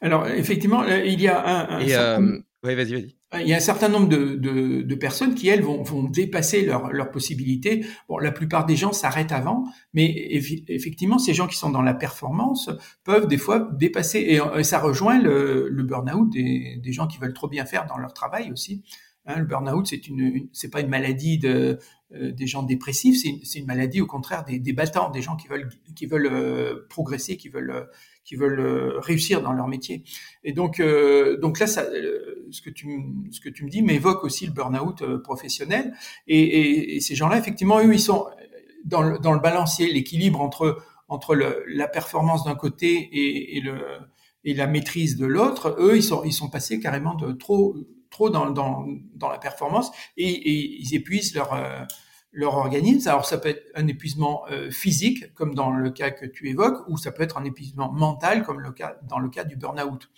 [0.00, 1.76] Alors, effectivement, il y a un.
[1.76, 2.22] un Et, certain...
[2.22, 3.14] euh, ouais, vas-y, vas-y.
[3.40, 6.64] Il y a un certain nombre de, de, de personnes qui, elles, vont, vont dépasser
[6.64, 7.84] leurs leur possibilités.
[8.08, 10.14] Bon, la plupart des gens s'arrêtent avant, mais
[10.68, 12.70] effectivement, ces gens qui sont dans la performance
[13.04, 14.20] peuvent des fois dépasser.
[14.56, 17.98] Et, ça rejoint le, le burn-out des, des gens qui veulent trop bien faire dans
[17.98, 18.82] leur travail aussi.
[19.30, 21.76] Hein, le burn-out, c'est une, pas une maladie euh,
[22.10, 25.48] des gens dépressifs, c'est une, maladie au contraire des, des, battants, des gens qui
[26.06, 27.86] veulent euh, progresser, qui veulent
[28.32, 30.02] veulent réussir dans leur métier.
[30.44, 35.92] Et donc là, ce que tu me dis m'évoque aussi le burn-out professionnel.
[36.26, 38.26] Et, ces gens-là, effectivement, eux, ils sont
[38.86, 43.62] dans le, balancier, l'équilibre entre la performance d'un côté et,
[44.54, 47.76] la maîtrise de l'autre, eux, ils sont passés carrément de trop,
[48.10, 51.84] trop dans, dans, dans la performance et, ils épuisent leur, euh,
[52.32, 53.08] leur organisme.
[53.08, 56.86] Alors, ça peut être un épuisement euh, physique, comme dans le cas que tu évoques,
[56.88, 60.10] ou ça peut être un épuisement mental, comme le cas, dans le cas du burn-out.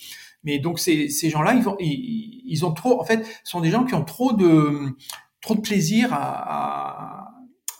[0.44, 3.84] Mais donc, ces, ces gens-là, ils, ils, ils, ont trop, en fait, sont des gens
[3.84, 4.96] qui ont trop de,
[5.40, 7.19] trop de plaisir à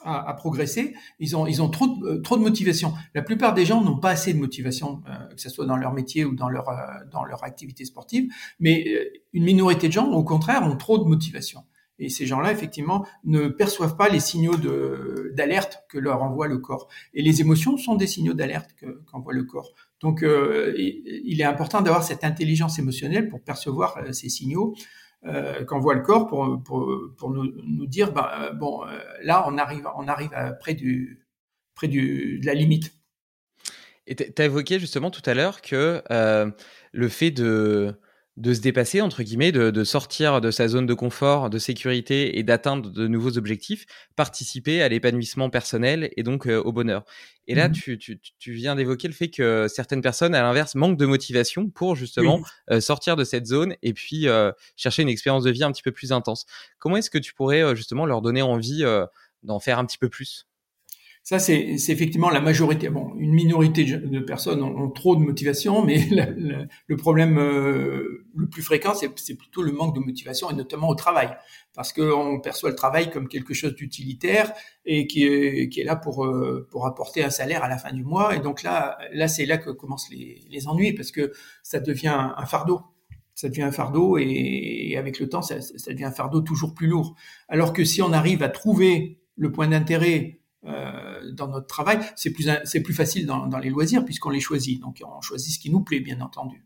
[0.02, 2.92] à, à, progresser, ils ont, ils ont trop, de, euh, trop de motivation.
[3.14, 5.92] La plupart des gens n'ont pas assez de motivation, euh, que ce soit dans leur
[5.92, 6.74] métier ou dans leur, euh,
[7.10, 8.86] dans leur activité sportive, mais
[9.32, 11.64] une minorité de gens, au contraire, ont trop de motivation.
[11.98, 14.56] Et ces gens-là, effectivement, ne perçoivent pas les signaux
[15.34, 16.88] d'alerte que leur envoie le corps.
[17.12, 18.70] Et les émotions sont des signaux d'alerte
[19.10, 19.74] qu'envoie le corps.
[20.00, 24.74] Donc, il est important d'avoir cette intelligence émotionnelle pour percevoir ces signaux
[25.26, 29.87] euh, qu'envoie le corps pour, pour, nous, dire bah, euh, bon euh, là on arrive
[29.96, 31.26] on arrive à, près du
[31.74, 32.94] près du de la limite.
[34.06, 36.50] Et tu as évoqué justement tout à l'heure que euh,
[36.92, 37.94] le fait de
[38.40, 42.38] de se dépasser, entre guillemets, de, de, sortir de sa zone de confort, de sécurité
[42.38, 43.85] et d'atteindre de nouveaux objectifs,
[44.16, 47.05] participer à l'épanouissement personnel et donc euh, au bonheur.
[47.48, 47.72] Et là, mmh.
[47.72, 51.68] tu, tu, tu, viens d'évoquer le fait que certaines personnes, à l'inverse, manquent de motivation
[51.68, 52.44] pour justement oui.
[52.70, 55.83] euh, sortir de cette zone et puis euh, chercher une expérience de vie un petit
[55.83, 56.46] peu plus intense.
[56.79, 58.85] Comment est-ce que tu pourrais justement leur donner envie
[59.42, 60.46] d'en faire un petit peu plus?
[61.22, 62.88] Ça, c'est effectivement la majorité.
[62.88, 66.09] Bon, une minorité de personnes ont, trop de motivation, mais
[66.87, 70.94] le problème euh, le plus fréquent, c'est plutôt le manque de motivation, et notamment au
[70.94, 71.30] travail,
[71.74, 74.52] parce qu'on perçoit le travail comme quelque chose d'utilitaire
[74.87, 78.35] et qui est, là pour, euh, pour apporter un salaire à la fin du mois.
[78.35, 82.09] Et donc là, là c'est là que commencent les, les ennuis, parce que ça devient
[82.09, 82.80] un, fardeau
[83.35, 85.56] ça devient un fardeau et, avec le temps, ça,
[85.88, 87.14] devient un fardeau toujours plus lourd.
[87.48, 92.30] Alors que si on arrive à trouver le point d'intérêt euh, dans notre travail, c'est
[92.32, 92.48] plus
[92.84, 94.80] plus facile dans, dans les loisirs puisqu'on les choisit.
[94.80, 96.64] Donc on choisit ce qui nous plaît, bien entendu.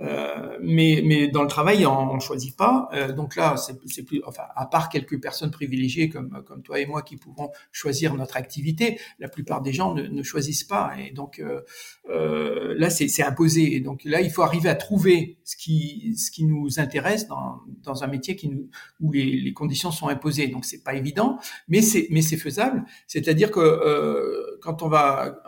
[0.00, 2.88] Euh, mais, mais dans le travail, on, on choisit pas.
[2.92, 6.86] Euh, donc là, c'est plus, enfin, à part quelques personnes privilégiées comme comme toi et
[6.86, 10.92] moi qui pouvons choisir notre activité, la plupart des gens ne, ne choisissent pas.
[10.98, 11.62] Et donc euh,
[12.10, 13.74] euh là, c'est imposé.
[13.74, 17.60] Et donc là, il faut arriver à trouver ce qui ce qui nous intéresse dans
[17.82, 18.68] dans un métier qui nous
[19.00, 20.46] où les, les conditions sont imposées.
[20.48, 22.84] Donc c'est pas évident, mais c'est mais c'est faisable.
[23.06, 25.42] C'est-à-dire que euh, quand on va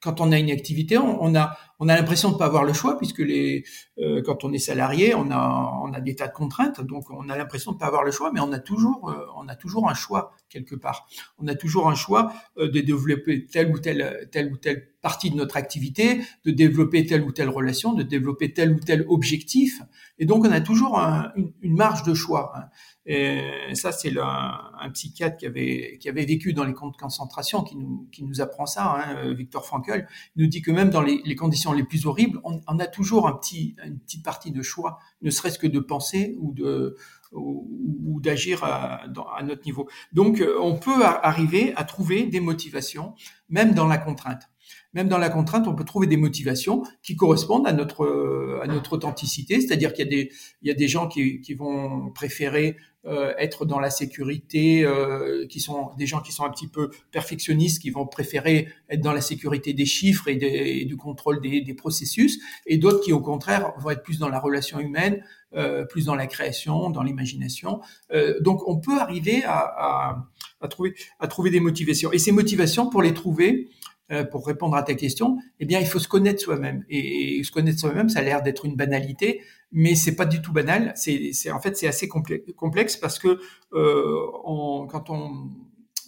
[0.00, 2.74] quand on a une activité, on, on a on a l'impression de pas avoir le
[2.74, 3.64] choix puisque les
[3.98, 7.28] euh, quand on est salarié, on a on a des tas de contraintes, donc on
[7.28, 9.88] a l'impression de pas avoir le choix, mais on a toujours euh, on a toujours
[9.88, 11.08] un choix quelque part.
[11.38, 15.30] On a toujours un choix euh, de développer telle ou telle telle ou telle partie
[15.30, 19.80] de notre activité, de développer telle ou telle relation, de développer tel ou tel objectif,
[20.18, 22.52] et donc on a toujours un, une, marge de choix.
[22.54, 22.64] Hein.
[23.06, 27.62] Et ça, c'est un, psychiatre qui avait, qui avait vécu dans les camps de concentration
[27.62, 31.00] qui nous, qui nous apprend ça, hein, Victor Frankl, il nous dit que même dans
[31.00, 34.62] les, les conditions les plus horribles, on, a toujours un petit, une petite partie de
[34.62, 36.96] choix, ne serait-ce que de penser ou de
[37.32, 39.88] ou, d'agir à, à, notre niveau.
[40.12, 43.14] Donc, on peut arriver à trouver des motivations,
[43.48, 44.50] même dans la contrainte
[44.92, 48.94] même dans la contrainte, on peut trouver des motivations qui correspondent à notre à notre
[48.94, 49.60] authenticité.
[49.60, 52.76] C'est-à-dire qu'il y a des il y a des gens qui, qui vont préférer
[53.06, 56.90] euh, être dans la sécurité, euh, qui sont des gens qui sont un petit peu
[57.12, 61.40] perfectionnistes, qui vont préférer être dans la sécurité des chiffres et, des, et du contrôle
[61.40, 65.24] des, des processus, et d'autres qui au contraire vont être plus dans la relation humaine,
[65.54, 67.80] euh, plus dans la création, dans l'imagination.
[68.12, 70.26] Euh, donc on peut arriver à, à,
[70.60, 72.12] à, trouver à trouver des motivations.
[72.12, 73.89] Et ces motivations, pour les trouver, euh,
[74.30, 76.84] pour répondre à ta question, eh bien, il faut se connaître soi-même.
[76.88, 79.42] Et, se connaître soi-même, ça a l'air d'être une banalité,
[79.72, 80.92] mais c'est pas du tout banal.
[80.96, 83.40] C'est, c'est en fait, c'est assez complexe parce que
[83.72, 85.50] euh, on, quand on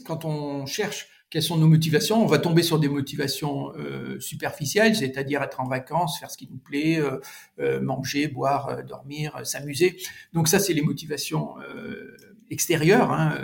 [0.04, 4.94] quand on cherche quelles sont nos motivations, on va tomber sur des motivations euh, superficielles,
[4.94, 7.20] c'est-à-dire être en vacances, faire ce qui nous plaît, euh,
[7.58, 9.96] euh manger, boire, euh, dormir, s'amuser.
[10.34, 11.54] Donc ça, c'est les motivations
[12.50, 13.38] extérieures, hein,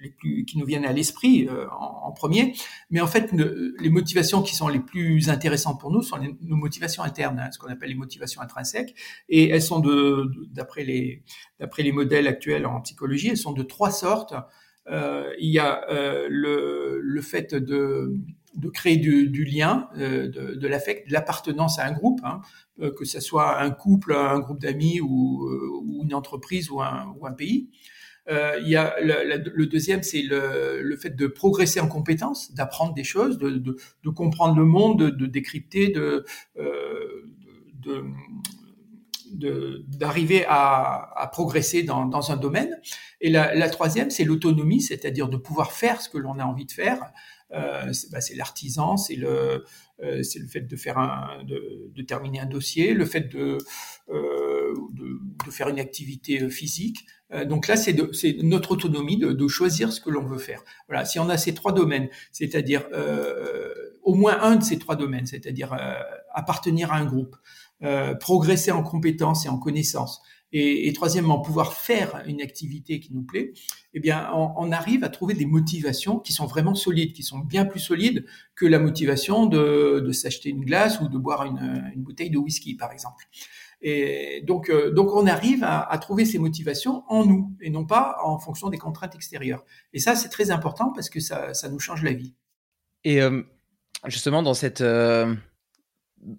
[0.00, 2.54] les plus, qui nous viennent à l'esprit en, en, premier.
[2.90, 7.02] Mais en fait, les motivations qui sont les plus intéressantes pour nous sont nos motivations
[7.02, 8.94] internes, hein, ce qu'on appelle les motivations intrinsèques,
[9.28, 11.22] et elles sont de, d'après les,
[11.58, 14.34] d'après les modèles actuels en psychologie, elles sont de trois sortes.
[14.90, 18.16] Euh, il y a euh, le, le, fait de
[18.56, 22.40] de créer du, du lien, de, de l'affect, de l'appartenance à un groupe, hein,
[22.78, 25.48] que ce soit un couple, un groupe d'amis ou,
[25.84, 27.70] ou, une entreprise ou un, ou un pays.
[28.28, 33.04] Euh, il y a le, deuxième, c'est le, fait de progresser en compétences, d'apprendre des
[33.04, 36.24] choses, de, comprendre le monde, de, décrypter, euh,
[39.32, 42.80] d'arriver à, progresser dans, un domaine.
[43.20, 46.72] Et la, troisième, c'est l'autonomie, c'est-à-dire de pouvoir faire ce que l'on a envie de
[46.72, 47.12] faire.
[47.52, 49.64] Euh, c'est bah, l'artisan, c'est le,
[50.02, 53.58] euh, c'est le fait de faire de, terminer un dossier, le fait de,
[55.50, 57.06] faire une activité physique.
[57.32, 57.94] Euh, donc là, c'est
[58.42, 60.62] notre autonomie de, de, choisir ce que l'on veut faire.
[60.88, 64.96] Voilà, si on a ces trois domaines, c'est-à-dire euh, au moins un de ces trois
[64.96, 65.94] domaines, c'est-à-dire euh,
[66.34, 67.36] appartenir à un groupe,
[68.20, 70.20] progresser en compétences et en connaissances,
[70.52, 73.52] et, et, troisièmement pouvoir faire une activité qui nous plaît,
[73.94, 77.38] eh bien on, on, arrive à trouver des motivations qui sont vraiment solides, qui sont
[77.38, 81.90] bien plus solides que la motivation de, de s'acheter une glace ou de boire une,
[81.94, 83.24] une bouteille de whisky par exemple.
[83.82, 87.86] Et donc, euh, donc on arrive à, à, trouver ces motivations en nous et non
[87.86, 89.64] pas en fonction des contraintes extérieures.
[89.92, 92.34] Et ça, c'est très important parce que ça, ça, nous change la vie.
[93.04, 93.42] Et euh,
[94.06, 95.34] justement, dans cette, euh,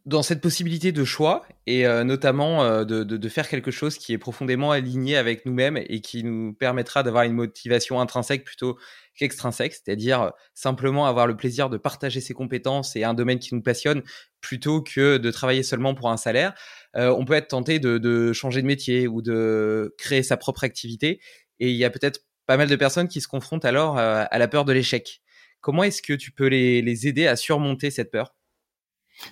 [0.05, 3.97] dans cette possibilité de choix et euh, notamment euh, de, de, de, faire quelque chose
[3.97, 8.77] qui est profondément aligné avec nous-mêmes et qui nous permettra d'avoir une motivation intrinsèque plutôt
[9.15, 13.61] qu'extrinsèque, c'est-à-dire simplement avoir le plaisir de partager ses compétences et un domaine qui nous
[13.61, 14.03] passionne
[14.39, 16.53] plutôt que de travailler seulement pour un salaire.
[16.95, 20.63] Euh, on peut être tenté de, de, changer de métier ou de créer sa propre
[20.63, 21.19] activité
[21.59, 24.47] et il y a peut-être pas mal de personnes qui se confrontent alors à la
[24.47, 25.21] peur de l'échec.
[25.61, 28.33] Comment est-ce que tu peux les, les aider à surmonter cette peur?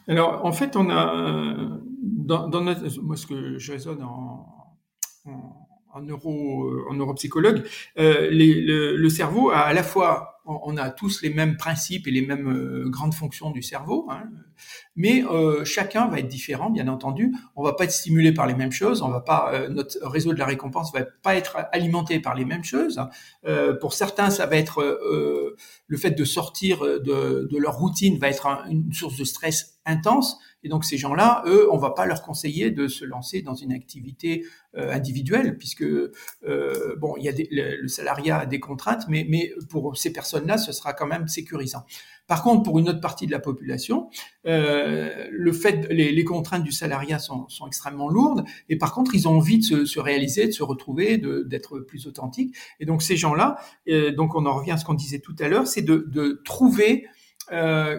[0.07, 4.45] Alors, en fait, on a dans, notre, moi ce que je raisonne en,
[5.93, 7.63] en, neuro, en neuropsychologue,
[7.97, 12.25] euh, le, cerveau a à la fois on a tous les mêmes principes et les
[12.25, 14.23] mêmes euh, grandes fonctions du cerveau, hein,
[14.95, 17.35] mais euh, chacun va être différent, bien entendu.
[17.55, 20.39] On va pas être stimulé par les mêmes choses, on va pas notre réseau de
[20.39, 22.99] la récompense va pas être alimenté par les mêmes choses.
[23.79, 25.55] Pour certains, ça va être
[25.89, 29.79] le fait de sortir de, de leur routine va être un, une source de stress
[29.85, 30.37] intense.
[30.63, 33.73] Et donc ces gens-là, eux, on va pas leur conseiller de se lancer dans une
[33.73, 38.59] activité euh, individuelle, puisque euh, bon, il y a des, le, le, salariat a des
[38.59, 41.83] contraintes, mais, mais pour ces personnes-là, ce sera quand même sécurisant.
[42.29, 44.07] Par contre, pour une autre partie de la population,
[44.45, 45.27] euh,
[45.89, 49.85] les, contraintes du salariat sont, extrêmement lourdes, et par contre, ils ont envie de se,
[49.85, 52.55] se réaliser, de se retrouver, d'être plus authentiques.
[52.79, 53.57] Et donc ces gens-là,
[53.89, 57.07] euh, donc on en revient à ce qu'on disait tout à l'heure, c'est de, trouver
[57.51, 57.97] euh,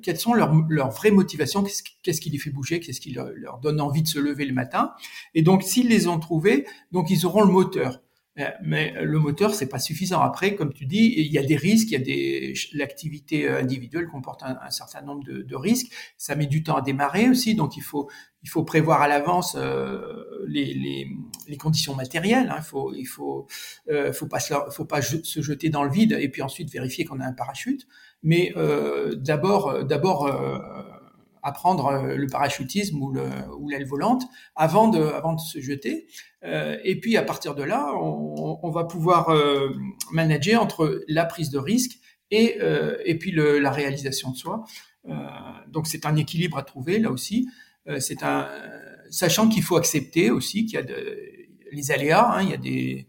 [0.00, 1.64] quelles sont leurs, vraies motivations,
[2.04, 4.54] qu'est-ce, qui les fait bouger, qu'est-ce qui leur, leur, donne envie de se lever le
[4.54, 4.92] matin.
[5.34, 8.00] Et donc, s'ils les ont trouvés, donc ils auront le moteur.
[8.38, 10.20] Euh, mais le moteur, c'est pas suffisant.
[10.20, 14.08] Après, comme tu dis, il y a des risques, il y a des l'activité individuelle
[14.08, 15.92] comporte un, certain nombre de, risques.
[16.18, 18.08] Ça met du temps à démarrer aussi, donc il faut
[18.42, 20.00] il faut prévoir à l'avance euh,
[20.46, 21.08] les, les,
[21.48, 22.48] les, conditions matérielles.
[22.50, 22.58] Hein.
[22.58, 23.46] Il faut il faut
[23.88, 27.04] euh, faut pas se, faut pas se jeter dans le vide et puis ensuite vérifier
[27.04, 27.88] qu'on a un parachute.
[28.22, 30.58] Mais euh, d'abord d'abord euh,
[31.46, 34.24] apprendre euh, le parachutisme ou l'aile volante
[34.56, 36.06] avant de, se jeter.
[36.44, 39.70] Euh, et puis à partir de là, on, va pouvoir euh,
[40.10, 41.98] manager entre la prise de risque
[42.30, 42.58] et,
[43.20, 44.64] puis la réalisation de soi.
[45.68, 47.48] Donc c'est un équilibre à trouver là aussi.
[48.00, 48.48] C'est un
[49.10, 51.16] sachant qu'il faut accepter aussi qu'il y a de,
[51.70, 53.06] les aléas, hein, il y a des,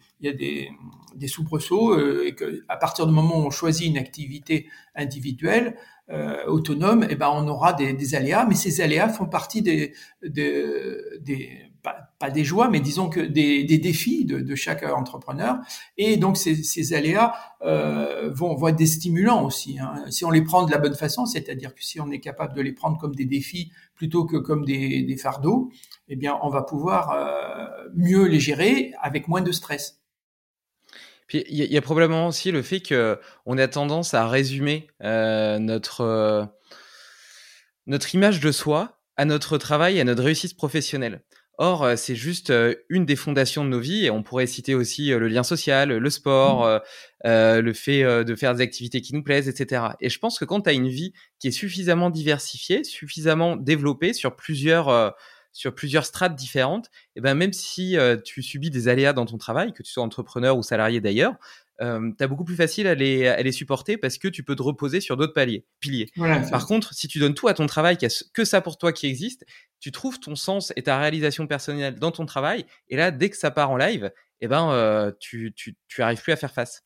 [1.15, 5.75] il y soubresauts et que à partir du moment où on choisit une activité individuelle,
[6.47, 9.93] autonome, eh ben on aura des, des, aléas, mais ces aléas font partie des,
[10.23, 15.57] des, des pas, pas, des joies, mais disons que des, défis de, de, chaque entrepreneur.
[15.97, 19.79] Et donc ces, ces aléas euh, vont, vont, être des stimulants aussi.
[19.79, 20.05] Hein.
[20.09, 22.61] Si on les prend de la bonne façon, c'est-à-dire que si on est capable de
[22.61, 25.71] les prendre comme des défis plutôt que comme des, des fardeaux,
[26.07, 29.99] eh bien on va pouvoir euh, mieux les gérer avec moins de stress.
[31.27, 34.87] Puis il y, y, a probablement aussi le fait que on a tendance à résumer
[35.03, 36.45] euh, notre euh,
[37.85, 41.21] notre image de soi à notre travail, à notre réussite professionnelle.
[41.59, 44.75] Or, euh, c'est juste euh, une des fondations de nos vies, et on pourrait citer
[44.75, 46.81] aussi le lien social, le sport, mmh.
[47.25, 49.85] euh, le fait de faire des activités qui nous plaisent, etc.
[49.99, 54.13] Et je pense que quand tu as une vie qui est suffisamment diversifiée, suffisamment développée
[54.13, 55.15] sur plusieurs
[55.57, 59.39] sur plusieurs strates différentes, et ben même si euh, tu subis des aléas dans ton
[59.39, 61.33] travail, que tu sois entrepreneur ou salarié d'ailleurs,
[61.81, 64.55] euh, tu as beaucoup plus facile à les, à les supporter parce que tu peux
[64.55, 66.09] te reposer sur d'autres paliers, piliers.
[66.15, 68.61] Voilà, Par contre, si tu donnes tout à ton travail, qu'il n'y a que ça
[68.61, 69.45] pour toi qui existe,
[69.79, 73.37] tu trouves ton sens et ta réalisation personnelle dans ton travail, et là, dès que
[73.37, 76.83] ça part en live, eh ben, euh, tu, tu, tu arrives plus à faire face.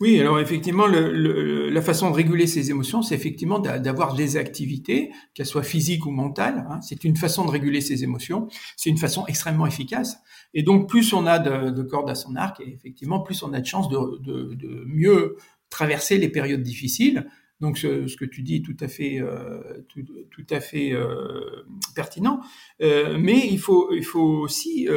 [0.00, 5.46] Oui, alors effectivement, la façon de réguler ses émotions, c'est effectivement d'avoir des activités, qu'elles
[5.46, 6.66] soient physiques ou mentales.
[6.70, 6.80] Hein.
[6.82, 8.46] c'est une façon de réguler ses émotions.
[8.76, 10.18] C'est une façon extrêmement efficace.
[10.54, 13.52] Et donc, plus on a de, de cordes à son arc, et effectivement, plus on
[13.52, 15.36] a de chances de, mieux
[15.68, 17.26] traverser les périodes difficiles.
[17.60, 21.64] Donc, ce, que tu dis est tout à fait, euh, tout, à fait euh,
[21.96, 22.40] pertinent.
[22.80, 24.88] Euh, mais il faut, il faut aussi,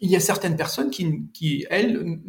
[0.00, 2.20] il y a certaines personnes qui, qui elles,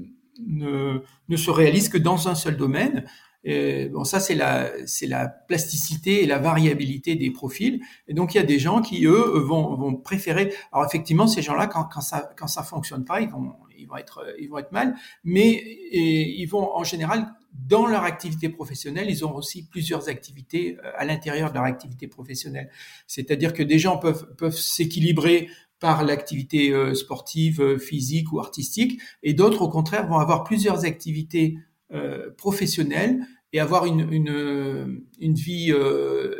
[0.46, 3.06] ne, ne se réalise que dans un seul domaine.
[3.44, 7.82] Et bon, ça c'est la c'est la plasticité et la variabilité des profils.
[8.08, 10.54] Et donc il y a des gens qui eux vont vont préférer.
[10.74, 13.98] Alors effectivement, ces gens-là quand quand ça quand ça fonctionne pas, ils vont ils vont
[13.98, 14.96] être ils vont être mal.
[15.24, 17.34] Mais ils vont en général
[17.66, 22.08] dans leur activité professionnelle, ils ont aussi plusieurs activités euh, à l'intérieur de leur activité
[22.08, 22.70] professionnelle.
[23.08, 29.00] C'est-à-dire que des gens peuvent peuvent s'équilibrer par l'activité euh, sportive, euh, physique ou artistique,
[29.24, 31.58] et d'autres, au contraire, vont avoir plusieurs activités
[31.94, 33.20] euh, professionnelles
[33.54, 35.74] et avoir une, une, vie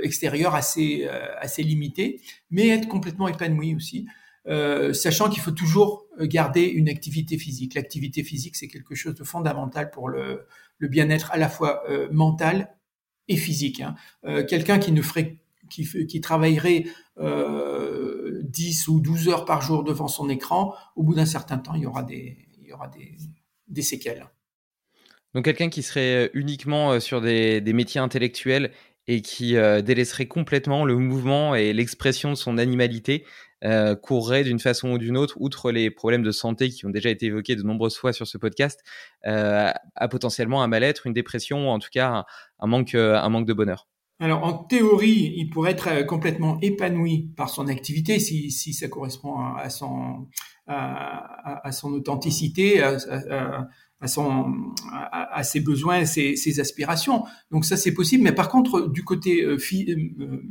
[0.04, 1.08] extérieure assez,
[1.40, 2.20] assez limitée,
[2.52, 4.08] mais être complètement épanoui aussi,
[4.92, 7.76] sachant qu'il faut toujours garder une activité physique.
[7.76, 10.48] L'activité physique, c'est quelque chose de fondamental pour le,
[10.80, 12.76] le bien-être à la fois mental
[13.30, 13.82] et physique.
[13.82, 13.96] Hein.
[14.44, 15.38] Quelqu'un qui ne ferait
[15.70, 16.86] qui, travaillerait
[17.20, 21.74] euh, 10 ou 12 heures par jour devant son écran, au bout d'un certain temps,
[21.76, 22.38] il y aura des,
[23.82, 24.28] séquelles.
[25.34, 28.72] Donc quelqu'un qui serait uniquement euh, sur des, métiers intellectuels
[29.08, 33.24] et qui euh, délaisserait complètement le mouvement et l'expression de son animalité,
[33.64, 37.10] euh, courrait d'une façon ou d'une autre, outre les problèmes de santé qui ont déjà
[37.10, 38.84] été évoqués de nombreuses fois sur ce podcast,
[39.26, 42.26] euh, à potentiellement un mal-être, une dépression, ou en tout cas
[42.60, 43.88] un manque de bonheur.
[44.20, 48.88] Alors en théorie, il pourrait être euh, complètement épanoui par son activité si, si ça
[48.88, 50.28] correspond à, son
[50.66, 52.98] à, son authenticité, à,
[54.08, 57.26] son à, ses besoins, ses, ses aspirations.
[57.52, 60.42] Donc ça c'est possible, mais par contre du côté euh, euh,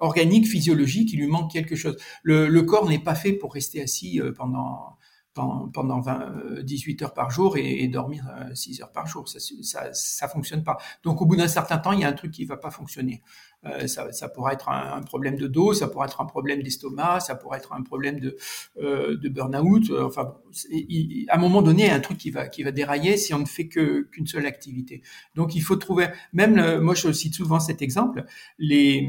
[0.00, 1.96] organique, physiologique, il lui manque quelque chose.
[2.22, 4.96] Le corps n'est pas fait pour rester assis pendant
[5.34, 9.28] pendant 20, 18 euh, heures par jour et, dormir 6 euh, heures par jour.
[9.28, 10.78] Ça, ça, ça fonctionne pas.
[11.02, 13.22] Donc, au bout d'un certain temps, il y a un truc qui va pas fonctionner.
[13.66, 17.20] Euh, ça, ça pourrait être un, problème de dos, ça pourrait être un problème d'estomac,
[17.20, 18.36] ça pourrait être un problème de,
[18.78, 19.90] euh, de burn-out.
[19.90, 20.34] Euh, enfin,
[21.28, 23.34] à un moment donné, il y a un truc qui va, qui va dérailler si
[23.34, 25.02] on ne fait que qu'une seule activité.
[25.34, 26.08] Donc, il faut trouver.
[26.32, 28.24] Même, moi, je cite souvent cet exemple.
[28.58, 29.08] Les,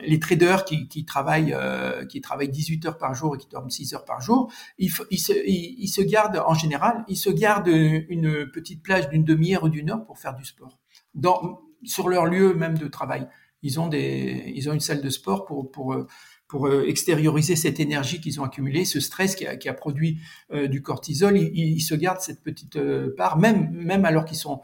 [0.00, 3.70] les traders qui, qui travaillent, euh, qui travaillent 18 heures par jour et qui dorment
[3.70, 7.68] 6 heures par jour, ils, ils, se, ils, se gardent en général, ils se gardent
[7.68, 10.78] une petite plage d'une demi-heure ou d'une heure pour faire du sport.
[11.14, 13.28] Dans, sur leur lieu même de travail
[13.64, 15.96] ils ont des, ils ont une salle de sport pour pour
[16.46, 20.20] pour euh, extérioriser cette énergie qu'ils ont accumulée, ce stress qui a, qui a produit
[20.52, 21.36] euh, du cortisol.
[21.36, 24.60] Ils, se gardent cette petite euh, part, même même alors qu'ils sont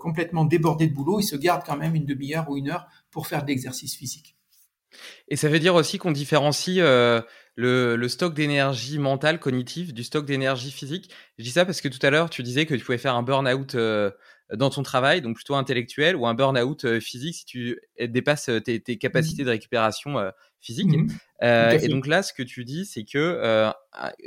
[0.00, 3.28] complètement débordés de boulot, ils se gardent quand même une demi-heure ou une heure pour
[3.28, 4.36] faire de l'exercice physique.
[5.28, 7.22] Et ça veut dire aussi qu'on différencie le,
[7.94, 11.12] le, stock d'énergie mentale, cognitive, du stock d'énergie physique?
[11.38, 13.22] Je dis ça parce que tout à l'heure, tu disais que tu pouvais faire un
[13.22, 13.76] burn-out
[14.54, 18.60] dans ton travail, donc plutôt intellectuel, ou un burn-out euh, physique si tu dépasses euh,
[18.60, 20.30] tes, tes capacités de récupération euh,
[20.60, 20.96] physique.
[20.96, 21.08] Mmh
[21.40, 23.70] et donc là, ce que tu dis, c'est que,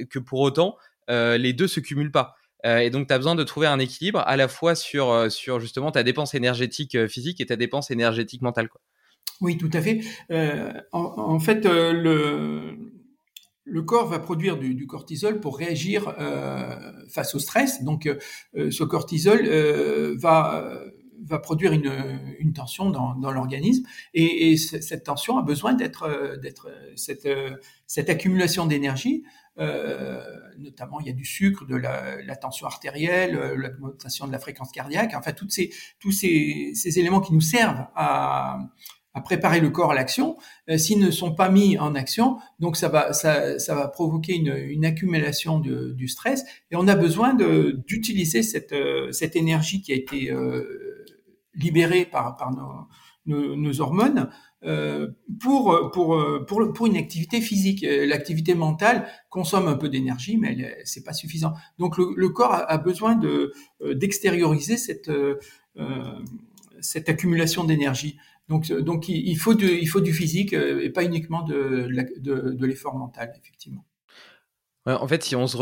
[0.09, 0.77] que pour autant,
[1.09, 2.35] les deux se cumulent pas.
[2.63, 5.91] et donc, tu as besoin de trouver un équilibre à la fois sur, sur justement
[5.91, 8.69] ta dépense énergétique physique et ta dépense énergétique mentale.
[8.69, 8.79] Quoi.
[9.41, 9.99] Oui, tout à fait.
[10.93, 12.77] En, en, fait, le,
[13.63, 17.83] le corps va produire du, cortisol pour réagir euh, face au stress.
[17.83, 20.79] Donc, euh, ce cortisol euh, va
[21.23, 26.39] va produire une, une tension dans, dans l'organisme et, et, cette tension a besoin d'être
[26.41, 27.29] d'être cette
[27.85, 29.23] cette accumulation d'énergie
[30.57, 34.71] notamment il y a du sucre de la, la tension artérielle l'augmentation de la fréquence
[34.71, 38.57] cardiaque enfin toutes ces tous ces, ces éléments qui nous servent à
[39.13, 40.37] à préparer le corps à l'action.
[40.69, 44.35] Euh, s'ils ne sont pas mis en action, donc ça va, ça, ça va provoquer
[44.35, 46.43] une, une accumulation de, du stress.
[46.71, 51.05] Et on a besoin d'utiliser cette, euh, cette énergie qui a été euh,
[51.53, 52.51] libérée par, par
[53.25, 54.29] nos, nos, hormones
[54.63, 57.85] euh, pour, pour, pour, pour une activité physique.
[57.85, 61.53] L'activité mentale consomme un peu d'énergie, mais c'est pas suffisant.
[61.77, 65.09] Donc le, le corps a, a, besoin de d'extérioriser cette
[65.77, 66.19] euh,
[66.81, 68.17] cette accumulation d'énergie.
[68.51, 72.95] Donc, euh, il, faut du, il faut du physique euh, et pas uniquement de l'effort
[72.95, 73.85] mental, effectivement.
[74.87, 75.57] En fait, si on, se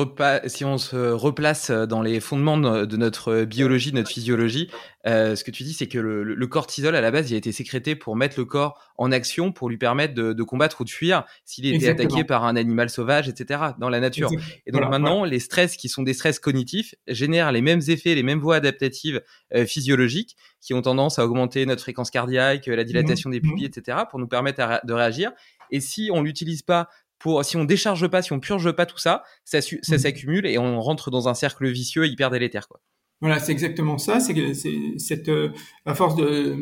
[0.46, 4.70] si on se replace dans les fondements de notre biologie, de notre physiologie,
[5.08, 7.52] euh, ce que tu dis, c'est que le, cortisol, à la base, il a été
[7.52, 11.26] sécrété pour mettre le corps en action, pour lui permettre de, combattre ou de fuir
[11.44, 14.30] s'il était attaqué par un animal sauvage, etc., dans la nature.
[14.66, 18.24] Et donc maintenant, les stress qui sont des stress cognitifs génèrent les mêmes effets, les
[18.24, 19.22] mêmes voies adaptatives
[19.54, 23.98] euh, physiologiques qui ont tendance à augmenter notre fréquence cardiaque, la dilatation des pupilles, etc.,
[24.10, 25.32] pour nous permettre de réagir.
[25.72, 26.90] Et si on l'utilise pas
[27.20, 29.98] pour si on décharge pas, si on purge pas tout ça, ça, ça mmh.
[29.98, 32.80] s'accumule et on rentre dans un cercle vicieux hyper délétère quoi.
[33.22, 34.20] Voilà, c'est exactement ça.
[34.20, 35.50] C'est que cette, euh,
[35.86, 36.56] à force de,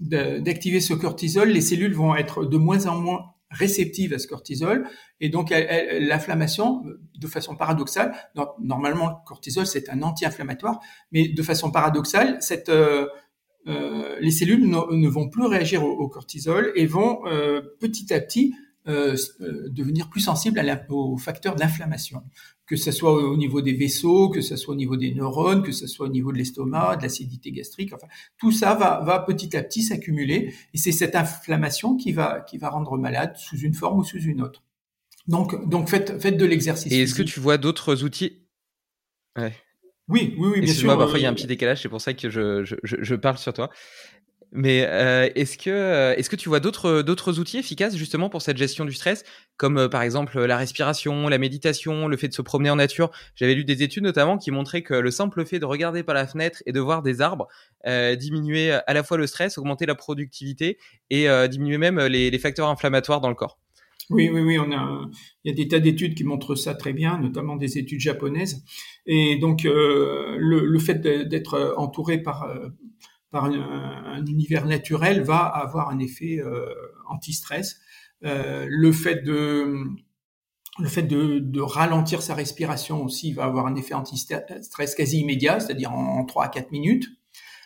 [0.00, 4.88] d'activer ce cortisol, les cellules vont être de moins en moins réceptives à ce cortisol,
[5.18, 6.84] et donc l'inflammation,
[7.18, 8.14] de façon paradoxale,
[8.60, 10.78] normalement le cortisol c'est un anti-inflammatoire,
[11.10, 13.08] mais de façon paradoxale, cette euh,
[13.66, 17.22] euh, les cellules ne, vont plus réagir au, cortisol et vont
[17.80, 18.54] petit à petit
[18.88, 22.22] euh, euh, devenir plus sensible à aux facteurs d'inflammation,
[22.66, 25.72] que ce soit au niveau des vaisseaux, que ce soit au niveau des neurones, que
[25.72, 27.92] ce soit au niveau de l'estomac, de l'acidité gastrique.
[27.92, 28.06] Enfin,
[28.38, 32.58] tout ça va, va petit à petit s'accumuler et c'est cette inflammation qui va, qui
[32.58, 34.62] va rendre malade sous une forme ou sous une autre.
[35.26, 36.92] Donc, donc faites, faites de l'exercice.
[36.92, 38.46] Et est-ce que tu vois d'autres outils?
[39.36, 39.54] Ouais.
[40.08, 40.98] Oui, oui, oui, bien sûr.
[40.98, 43.14] Parfois, il y a un euh, petit décalage, c'est pour ça que je, je, je
[43.14, 43.70] parle sur toi.
[44.52, 48.56] Mais euh, est-ce que euh, est-ce que tu vois d'autres outils efficaces justement pour cette
[48.56, 49.24] gestion du stress,
[49.56, 53.10] comme euh, par exemple la respiration, la méditation, le fait de se promener en nature
[53.36, 56.26] J'avais lu des études notamment qui montraient que le simple fait de regarder par la
[56.26, 57.46] fenêtre et de voir des arbres
[57.86, 60.78] diminuait à la fois le stress, augmenter la productivité
[61.08, 63.58] et diminuer même les, les, facteurs inflammatoires dans le corps.
[64.10, 65.08] Oui, oui, oui, on a,
[65.44, 68.64] il y a des tas d'études qui montrent ça très bien, notamment des études japonaises.
[69.06, 72.46] Et donc, le, le, fait d'être entouré par
[73.30, 76.66] par un, univers naturel va avoir un effet euh,
[77.08, 77.80] anti-stress.
[78.24, 79.74] Euh, le fait de
[80.78, 85.60] le fait de, de, ralentir sa respiration aussi va avoir un effet anti-stress quasi immédiat,
[85.60, 87.06] c'est-à-dire en, 3 à 4 minutes.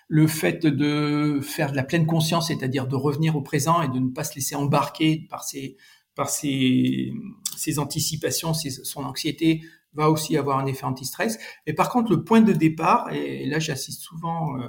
[0.08, 3.98] Le fait de faire de la pleine conscience, c'est-à-dire de revenir au présent et de
[3.98, 5.76] ne pas se laisser embarquer par ses,
[6.14, 7.12] par ses,
[7.56, 9.62] ses anticipations, son anxiété,
[9.94, 11.38] va aussi avoir un effet anti-stress.
[11.66, 14.66] Et par contre, le point de départ, et là j'assiste souvent euh,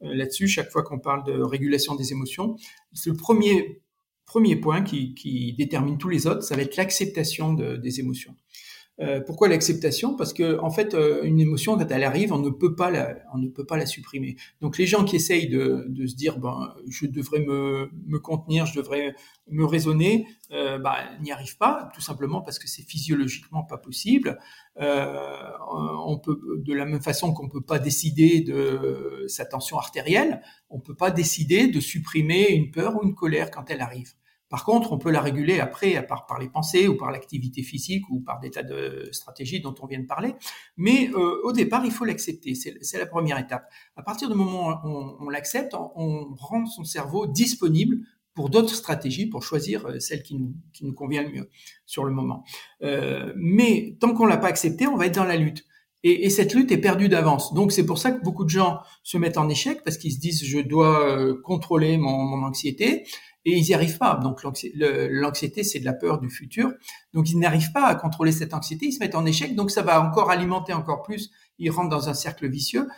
[0.00, 2.56] là-dessus chaque fois qu'on parle de régulation des émotions.
[3.04, 3.82] Le premier,
[4.26, 8.34] premier point qui, qui, détermine tous les autres, ça va être l'acceptation de, des émotions.
[9.00, 10.14] Euh, pourquoi l'acceptation?
[10.14, 13.16] Parce que en fait, euh, une émotion quand elle arrive, on ne peut pas la,
[13.32, 14.36] on ne peut pas la supprimer.
[14.60, 18.74] Donc les gens qui essayent de, se dire, ben, je devrais me, me contenir, je
[18.74, 19.14] devrais
[19.48, 24.38] me raisonner, euh, ben, n'y arrivent pas, tout simplement parce que c'est physiologiquement pas possible.
[24.80, 25.50] Euh,
[26.04, 30.78] on peut, de la même façon qu'on peut pas décider de sa tension artérielle, on
[30.78, 34.12] peut pas décider de supprimer une peur ou une colère quand elle arrive.
[34.50, 38.20] Par contre, on peut la réguler après par les pensées ou par l'activité physique ou
[38.20, 40.34] par des tas de stratégies dont on vient de parler.
[40.76, 42.54] Mais euh, au départ, il faut l'accepter.
[42.56, 43.70] C'est la première étape.
[43.96, 47.98] À partir du moment où on, l'accepte, on, rend son cerveau disponible
[48.34, 51.50] pour d'autres stratégies, pour choisir euh, celle qui nous, qui nous convient le mieux
[51.86, 52.42] sur le moment.
[52.82, 55.64] Euh, mais tant qu'on l'a pas accepté, on va être dans la lutte.
[56.02, 57.52] Et, et, cette lutte est perdue d'avance.
[57.52, 60.18] Donc c'est pour ça que beaucoup de gens se mettent en échec parce qu'ils se
[60.18, 63.04] disent je dois euh, contrôler mon, mon anxiété
[63.44, 64.16] et ils n'y arrivent pas.
[64.16, 66.72] Donc l'anxiété, c'est de la peur du futur.
[67.14, 69.82] Donc ils n'arrivent pas à contrôler cette anxiété, ils se mettent en échec, donc ça
[69.82, 71.30] va encore alimenter encore plus.
[71.58, 72.88] Ils rentrent dans un cercle vicieux.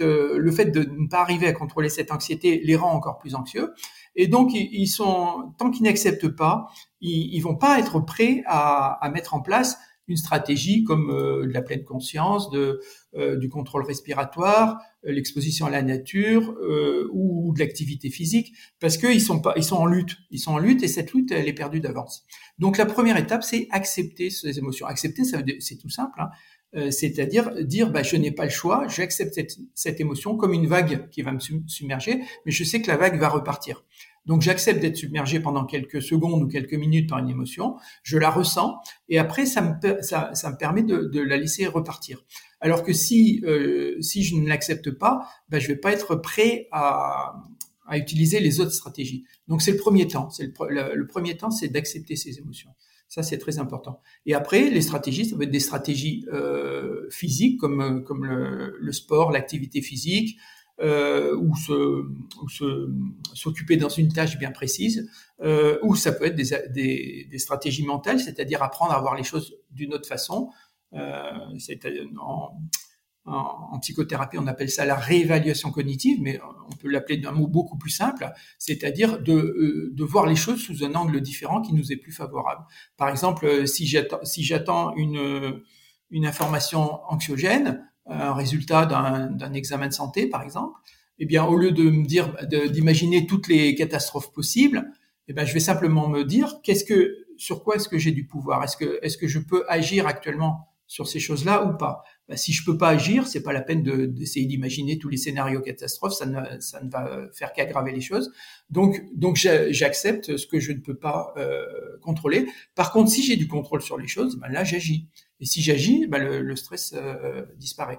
[0.00, 3.34] euh, le fait de ne pas arriver à contrôler cette anxiété les rend encore plus
[3.34, 3.72] anxieux.
[4.14, 6.66] Et donc ils, sont, tant qu'ils n'acceptent pas,
[7.00, 9.78] ils, vont pas être prêts à mettre en place
[10.12, 12.80] une stratégie comme euh, de la pleine conscience, de,
[13.14, 16.54] euh, du contrôle respiratoire, euh, l'exposition à la nature
[17.12, 20.58] ou de l'activité physique, parce qu'ils sont pas, ils sont en lutte, ils sont en
[20.58, 22.24] lutte et cette lutte elle est perdue d'avance.
[22.58, 24.86] Donc la première étape c'est accepter ces émotions.
[24.86, 26.20] Accepter, c'est tout simple.
[26.20, 26.90] Hein.
[26.90, 31.08] c'est-à-dire dire bah, je n'ai pas le choix, j'accepte cette, cette, émotion comme une vague
[31.10, 33.84] qui va me submerger, mais je sais que la vague va repartir.
[34.26, 38.30] Donc j'accepte d'être submergé pendant quelques secondes ou quelques minutes par une émotion, je la
[38.30, 42.24] ressens et après ça me, ça, ça me permet de, la laisser repartir.
[42.60, 46.68] Alors que si euh, si je ne l'accepte pas, ben, je vais pas être prêt
[46.70, 47.34] à,
[47.86, 49.24] à utiliser les autres stratégies.
[49.48, 50.30] Donc c'est le premier temps.
[50.30, 52.70] C'est le, premier temps, c'est d'accepter ces émotions.
[53.08, 54.00] Ça c'est très important.
[54.24, 59.32] Et après les stratégies, ça va être des stratégies euh, physiques comme comme le sport,
[59.32, 60.38] l'activité physique,
[60.80, 61.54] euh, ou
[63.34, 65.08] s'occuper dans une tâche bien précise,
[65.42, 69.24] euh, ou ça peut être des, des, des stratégies mentales, c'est-à-dire apprendre à voir les
[69.24, 70.50] choses d'une autre façon,
[70.94, 71.80] euh, c'est
[73.24, 77.78] en, psychothérapie, on appelle ça la réévaluation cognitive, mais on peut l'appeler d'un mot beaucoup
[77.78, 81.92] plus simple, c'est-à-dire de, euh, de, voir les choses sous un angle différent qui nous
[81.92, 82.64] est plus favorable.
[82.96, 85.62] Par exemple, euh, si j'attends si j'attends une,
[86.10, 90.78] une information anxiogène, un résultat d'un examen de santé, par exemple,
[91.18, 94.90] eh bien, au lieu de me dire, d'imaginer toutes les catastrophes possibles,
[95.28, 98.26] eh bien, je vais simplement me dire, qu'est-ce que, sur quoi est-ce que j'ai du
[98.26, 98.64] pouvoir?
[98.64, 102.02] Est-ce que, est-ce que je peux agir actuellement sur ces choses-là ou pas?
[102.28, 105.60] Bah, Si je peux pas agir, c'est pas la peine d'essayer d'imaginer tous les scénarios
[105.60, 108.32] catastrophes, ça ne, ça ne va faire qu'aggraver les choses.
[108.68, 111.64] Donc, donc j'accepte ce que je ne peux pas euh,
[112.02, 112.46] contrôler.
[112.74, 115.06] Par contre, si j'ai du contrôle sur les choses, bah, là, j'agis.
[115.42, 117.98] Et si j'agis, bah, le, stress euh, disparaît.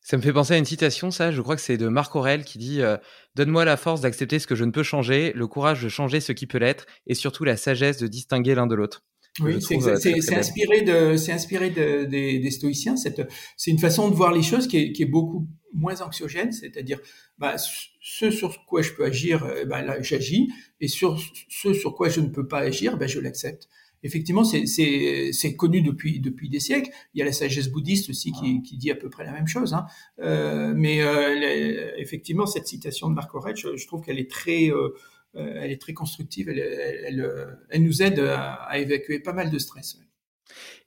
[0.00, 2.44] Ça me fait penser à une citation, ça, je crois que c'est de Marc Aurel
[2.44, 2.96] qui dit euh,
[3.34, 6.32] Donne-moi la force d'accepter ce que je ne peux changer, le courage de changer ce
[6.32, 9.04] qui peut l'être, et surtout la sagesse de distinguer l'un de l'autre.
[9.40, 12.94] Oui, c'est euh, inspiré de, inspiré de, des, des, stoïciens.
[12.96, 17.00] C'est une façon de voir les choses qui est, qui est beaucoup moins anxiogène, c'est-à-dire
[17.36, 20.48] bah, ce sur quoi je peux agir, bah, là j'agis,
[20.80, 23.68] et sur ce sur quoi je ne peux pas agir, bah, je l'accepte
[24.06, 26.90] effectivement, c'est connu depuis, depuis des siècles.
[27.14, 29.48] Il y a la sagesse bouddhiste aussi qui, qui dit à peu près la même
[29.48, 29.74] chose.
[29.74, 29.86] Hein.
[30.20, 34.94] Euh, mais euh, effectivement, cette citation de Marc Aurèle, je, trouve qu'elle est très, euh,
[35.34, 36.48] elle est très constructive.
[36.48, 39.98] Elle, elle, elle, nous aide à, évacuer pas mal de stress.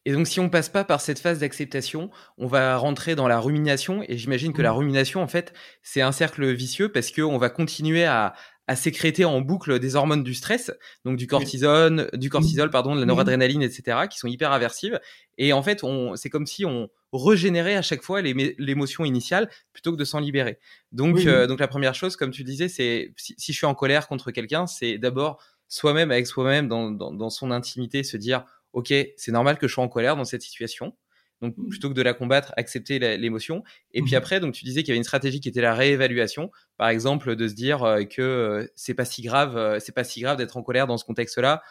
[0.05, 3.39] Et donc, si on passe pas par cette phase d'acceptation, on va rentrer dans la
[3.39, 4.03] rumination.
[4.07, 5.53] Et j'imagine que la rumination, en fait,
[5.83, 8.33] c'est un cercle vicieux parce qu'on va continuer à,
[8.69, 10.71] à sécréter en boucle des hormones du stress,
[11.03, 14.99] donc du cortisone, du cortisol, pardon, de la noradrénaline, etc., qui sont hyper aversives.
[15.39, 15.83] Et en fait,
[16.17, 20.59] c'est comme si on régénérait à chaque fois l'émotion initiale plutôt que de s'en libérer.
[20.91, 24.07] Donc, euh, donc la première chose, comme tu disais, c'est si, je suis en colère
[24.07, 28.93] contre quelqu'un, c'est d'abord soi-même avec soi-même dans, dans, dans son intimité se dire, ok,
[29.17, 30.93] c'est normal que je sois en colère dans cette situation.
[31.41, 31.69] Donc mmh.
[31.69, 33.63] plutôt que de la combattre, accepter l'émotion.
[33.93, 34.17] Et puis mmh.
[34.17, 37.35] après, donc tu disais qu'il y avait une stratégie qui était la réévaluation, par exemple
[37.35, 40.37] de se dire euh, que euh, c'est pas si grave, euh, c'est pas si grave
[40.37, 41.61] d'être en colère dans ce contexte-là.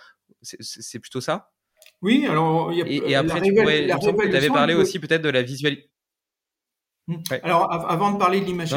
[0.42, 1.50] C'est plutôt ça?
[2.02, 5.22] Oui, alors il y a, et, et après, tu pourrais, tu avais parlé aussi peut-être
[5.22, 5.88] de la visualisation
[7.08, 7.16] Mmh.
[7.42, 8.74] Alors, avant de parler de l'image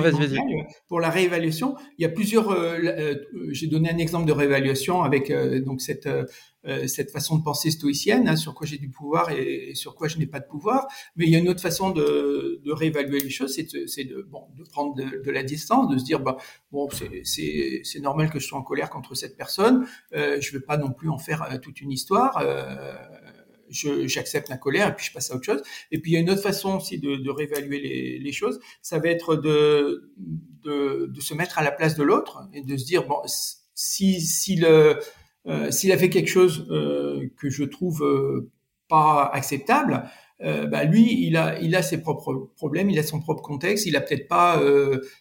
[0.87, 2.49] pour la réévaluation, il y a plusieurs.
[2.49, 3.15] Euh, euh,
[3.51, 6.07] j'ai donné un exemple de réévaluation avec euh, donc cette
[6.85, 10.19] cette façon de penser stoïcienne, hein, sur quoi j'ai du pouvoir et, sur quoi je
[10.19, 10.87] n'ai pas de pouvoir.
[11.15, 14.21] Mais il y a une autre façon de, de réévaluer les choses, c'est de, de,
[14.21, 16.37] bon, de prendre de, la distance, de se dire bah
[16.71, 16.87] bon
[17.23, 19.87] c'est normal que je sois en colère contre cette personne.
[20.13, 22.37] Euh, je ne vais pas non plus en faire toute une histoire
[23.71, 25.61] j'accepte la colère et puis je passe à autre chose.
[25.91, 28.59] Et puis il y a une autre façon aussi de, de réévaluer les, les, choses,
[28.81, 30.11] ça va être de,
[30.63, 33.21] de, de, se mettre à la place de l'autre et de se dire bon
[33.73, 34.63] si si
[35.47, 38.51] euh, s'il a fait quelque chose euh, que je trouve euh,
[38.87, 40.03] pas acceptable,
[40.43, 43.95] bah lui, il a, il a ses propres problèmes, il a son propre contexte, il
[43.95, 44.59] a peut-être pas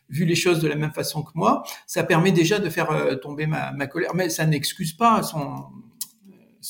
[0.08, 1.62] vu les choses de la même façon que moi.
[1.86, 5.66] Ça permet déjà de faire tomber ma, ma colère, mais ça n'excuse pas son,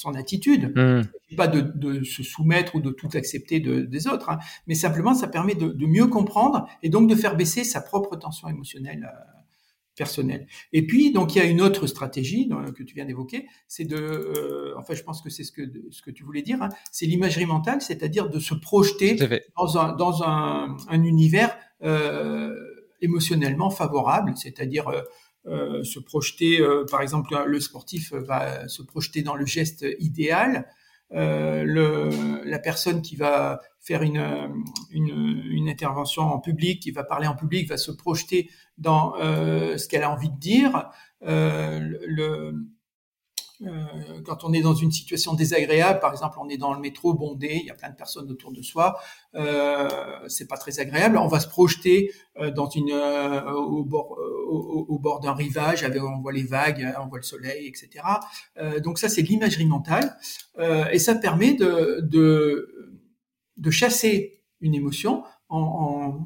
[0.01, 0.73] son attitude.
[0.77, 1.37] Mmh.
[1.37, 5.15] Pas de, de, se soumettre ou de tout accepter de, des autres, hein, mais simplement
[5.15, 9.05] ça permet de, de, mieux comprendre et donc de faire baisser sa propre tension émotionnelle
[9.05, 9.41] euh,
[9.95, 10.47] personnelle.
[10.73, 13.97] Et puis donc il y a une autre stratégie que tu viens d'évoquer, c'est de,
[13.97, 17.07] euh, enfin je pense que c'est ce que ce que tu voulais dire, hein, c'est
[17.07, 19.17] l'imagerie mentale, c'est-à-dire de se projeter
[19.57, 22.55] dans un dans un, un univers euh,
[23.03, 24.91] émotionnellement favorable, c'est-à-dire
[25.47, 29.87] euh, euh, se projeter, euh, par exemple, le sportif va se projeter dans le geste
[29.99, 30.69] idéal.
[31.13, 32.11] Euh, le,
[32.45, 34.23] la personne qui va faire une,
[34.91, 39.89] une, une, intervention en public, qui va parler en public, va se projeter dans ce
[39.89, 40.91] qu'elle a envie de dire.
[41.23, 42.53] le,
[43.63, 47.13] euh, quand on est dans une situation désagréable, par exemple, on est dans le métro
[47.15, 48.99] bondé, il y a plein de personnes autour de soi,
[49.35, 49.89] euh,
[50.29, 51.19] c'est pas très agréable.
[51.19, 54.17] On va se projeter euh, dans une euh, au bord
[54.49, 58.05] au, bord d'un rivage, on voit les vagues, on voit le soleil, etc.
[58.83, 60.17] donc ça, c'est de l'imagerie mentale,
[60.93, 66.19] et ça permet de, de chasser une émotion en,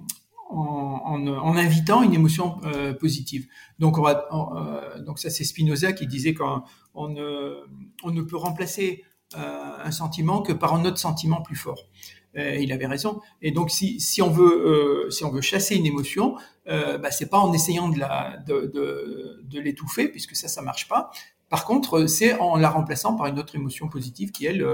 [0.51, 3.47] en, en, invitant une émotion euh, positive.
[3.79, 6.63] Donc, on va, euh, donc ça c'est Spinoza qui disait qu'on
[6.95, 7.57] on ne,
[8.03, 9.05] on ne peut remplacer
[9.37, 11.89] euh, un sentiment que par un autre sentiment plus fort.
[12.37, 13.21] il avait raison.
[13.43, 16.37] Et donc, si, si on veut si on veut chasser une émotion,
[16.67, 18.01] bah, c'est pas en essayant de
[18.45, 21.11] de, de, de l'étouffer puisque ça ça marche pas.
[21.49, 24.67] Par contre, c'est en la remplaçant par une autre émotion positive qui elle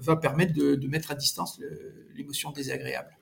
[0.00, 1.60] va permettre de, de mettre à distance
[2.14, 3.18] l'émotion désagréable.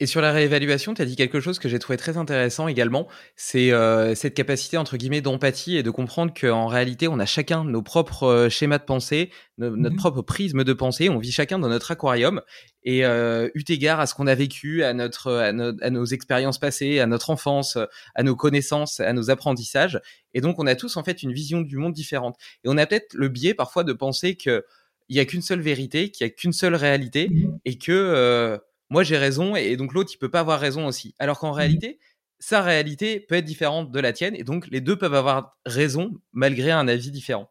[0.00, 3.08] Et sur la réévaluation, tu as dit quelque chose que j'ai trouvé très intéressant également,
[3.34, 7.64] c'est euh, cette capacité entre guillemets d'empathie et de comprendre qu'en réalité, on a chacun
[7.64, 9.96] nos propres euh, schémas de pensée, notre Mhm.
[9.96, 12.42] propre prisme de pensée, on vit chacun dans notre aquarium
[12.84, 16.04] et euh, eu égard à ce qu'on a vécu, à notre à, no- à nos
[16.04, 17.76] expériences passées, à notre enfance,
[18.14, 20.00] à nos connaissances, à nos apprentissages,
[20.32, 22.36] et donc on a tous en fait une vision du monde différente.
[22.62, 24.64] Et on a peut-être le biais parfois de penser que
[25.08, 27.58] il y a qu'une seule vérité, qu'il y a qu'une seule réalité, Mhm.
[27.64, 28.58] et que euh,
[28.90, 31.14] moi j'ai raison et donc l'autre il peut pas avoir raison aussi.
[31.18, 31.98] Alors qu'en réalité,
[32.38, 36.12] sa réalité peut être différente de la tienne et donc les deux peuvent avoir raison
[36.32, 37.50] malgré un avis différent.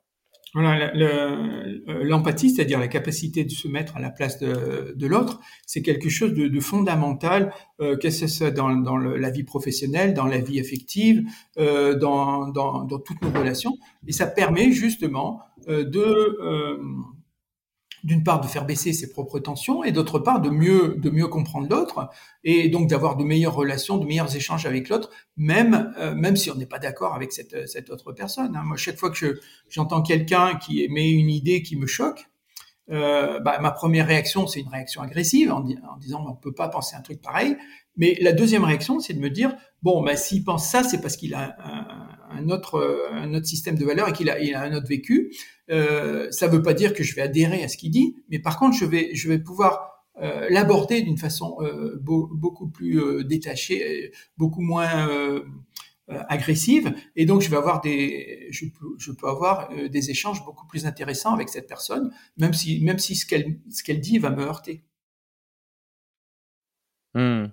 [0.53, 1.05] Voilà, le-
[1.89, 5.81] euh, l'empathie, c'est-à-dire la capacité de se mettre à la place de, de l'autre, c'est
[5.81, 10.13] quelque chose de, de fondamental, euh, que ce soit dans, dans le- la vie professionnelle,
[10.13, 11.21] dans la vie affective,
[11.59, 13.73] euh, dans, dans, dans toutes nos relations.
[14.07, 15.99] Et ça permet justement euh, de,
[18.08, 21.28] d'une part, de faire baisser ses propres tensions et d'autre part, de mieux, de mieux
[21.28, 22.10] comprendre l'autre
[22.43, 26.49] et donc d'avoir de meilleures relations, de meilleurs échanges avec l'autre, même, euh, même si
[26.49, 28.55] on n'est pas d'accord avec cette, cette autre personne.
[28.55, 28.64] hein.
[28.66, 29.28] Moi, chaque fois que je,
[29.70, 32.28] j'entends quelqu'un qui émet une idée qui me choque,
[32.89, 36.53] euh, bah, ma première réaction, c'est une réaction agressive en, di- en disant on peut
[36.53, 37.58] pas penser un truc pareil.
[37.97, 41.18] Mais la deuxième réaction, c'est de me dire bon, bah, s'il pense ça, c'est parce
[41.18, 45.34] qu'il a un euh, un autre système de valeurs et qu'il a, un autre vécu.
[45.69, 48.57] Euh, ça veut pas dire que je vais adhérer à ce qu'il dit, mais par
[48.57, 51.57] contre, je vais, je vais pouvoir euh, l'aborder d'une façon
[52.01, 55.43] beau- beaucoup plus détachée, beaucoup moins
[56.07, 58.65] agressive, et donc je vais avoir des, je
[59.11, 63.25] peux, avoir des échanges beaucoup plus intéressants avec cette personne, même si, même si ce
[63.25, 64.84] qu'elle, ce qu'elle dit va me heurter.
[67.13, 67.47] Hmm.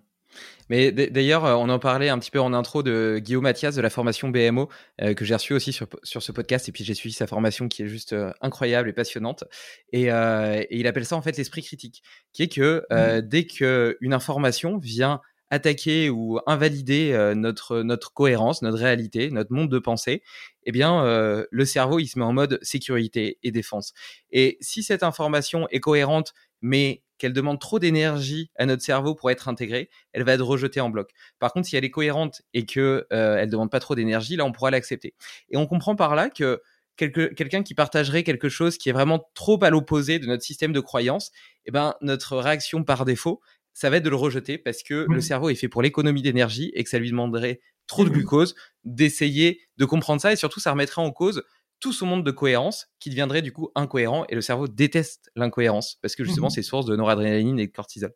[0.69, 3.81] Mais d'ailleurs, euh, on en parlait un petit peu en intro de Guillaume Mathias de
[3.81, 4.69] la formation BMO
[5.03, 6.69] euh, que j'ai reçu aussi sur, sur ce podcast.
[6.69, 9.45] Et puis j'ai suivi sa formation qui est juste euh, incroyable et passionnante.
[9.93, 12.03] Et, euh, et il appelle ça en fait l'esprit critique,
[12.33, 18.79] qui est que euh, dès qu'une information vient attaquer ou invalider notre, notre cohérence, notre
[18.79, 20.23] réalité, notre monde de pensée,
[20.67, 23.93] eh bien, euh, le cerveau, il se met en mode sécurité et défense.
[24.33, 29.31] Et si cette information est cohérente, mais qu'elle demande trop d'énergie à notre cerveau pour
[29.31, 31.11] être intégrée, elle va être rejetée en bloc.
[31.39, 34.45] Par contre, si elle est cohérente et que euh, elle demande pas trop d'énergie, là,
[34.45, 35.15] on pourra l'accepter.
[35.51, 36.61] Et on comprend par là que
[36.97, 40.81] quelqu'un qui partagerait quelque chose qui est vraiment trop à l'opposé de notre système de
[40.81, 41.33] croyance,
[41.67, 43.41] eh ben, notre réaction par défaut,
[43.73, 46.71] ça va être de le rejeter parce que le cerveau est fait pour l'économie d'énergie
[46.75, 48.15] et que ça lui demanderait trop de Mhm.
[48.15, 48.55] glucose
[48.85, 51.43] d'essayer de comprendre ça et surtout ça remettrait en cause
[51.81, 55.99] tout son monde de cohérence qui deviendrait du coup incohérent et le cerveau déteste l'incohérence
[56.03, 56.53] parce que justement Mhm.
[56.53, 58.13] c'est source de noradrénaline et de cortisol.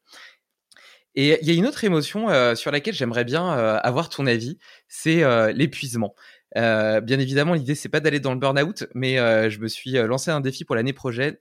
[1.14, 4.26] Et il y a une autre émotion euh, sur laquelle j'aimerais bien euh, avoir ton
[4.26, 6.14] avis, c'est euh, l'épuisement.
[6.54, 9.16] Bien évidemment, l'idée c'est pas d'aller dans le burn-out, mais
[9.50, 11.36] je me suis lancé un défi pour l'année prochaine,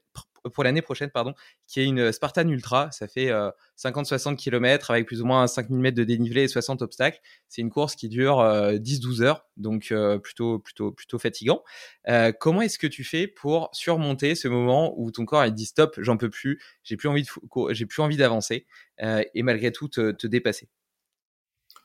[0.48, 1.34] pour l'année prochaine, pardon,
[1.66, 2.90] qui est une Spartan Ultra.
[2.92, 6.82] Ça fait euh, 50-60 km avec plus ou moins 5000 mètres de dénivelé et 60
[6.82, 7.20] obstacles.
[7.48, 11.62] C'est une course qui dure euh, 10-12 heures, donc euh, plutôt plutôt plutôt fatigant.
[12.08, 15.66] Euh, comment est-ce que tu fais pour surmonter ce moment où ton corps il dit
[15.66, 18.66] stop, j'en peux plus, j'ai plus envie de d'avancer
[19.02, 20.68] euh, et malgré tout te dépasser?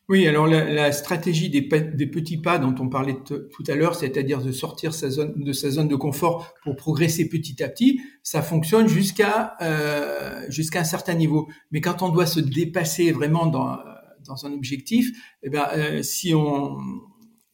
[0.09, 4.41] Oui, alors la, stratégie des, des petits pas dont on parlait tout à l'heure, c'est-à-dire
[4.41, 8.87] de sortir sa de sa zone de confort pour progresser petit à petit, ça fonctionne
[8.89, 11.47] jusqu'à euh, jusqu'à un certain niveau.
[11.71, 13.77] Mais quand on doit se dépasser vraiment dans,
[14.25, 15.09] dans un objectif,
[15.41, 16.77] eh ben, euh, si on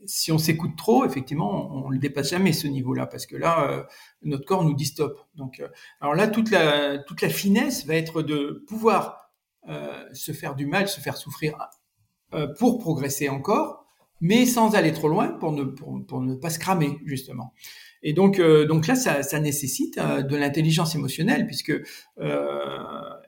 [0.06, 3.84] si on s'écoute trop, effectivement, on, le dépasse jamais ce niveau-là, parce que là, euh,
[4.24, 5.20] notre corps nous dit stop.
[5.36, 5.62] Donc,
[6.02, 9.30] alors là, toute la toute la finesse va être de pouvoir
[9.68, 11.56] euh, se faire du mal, se faire souffrir
[12.58, 13.86] pour progresser encore,
[14.22, 17.54] mais sans aller trop loin pour ne, pour, pour ne pas se cramer, justement.
[18.02, 21.74] Et donc, euh, donc là, ça, ça nécessite euh, de l'intelligence émotionnelle, puisque
[22.20, 22.78] euh,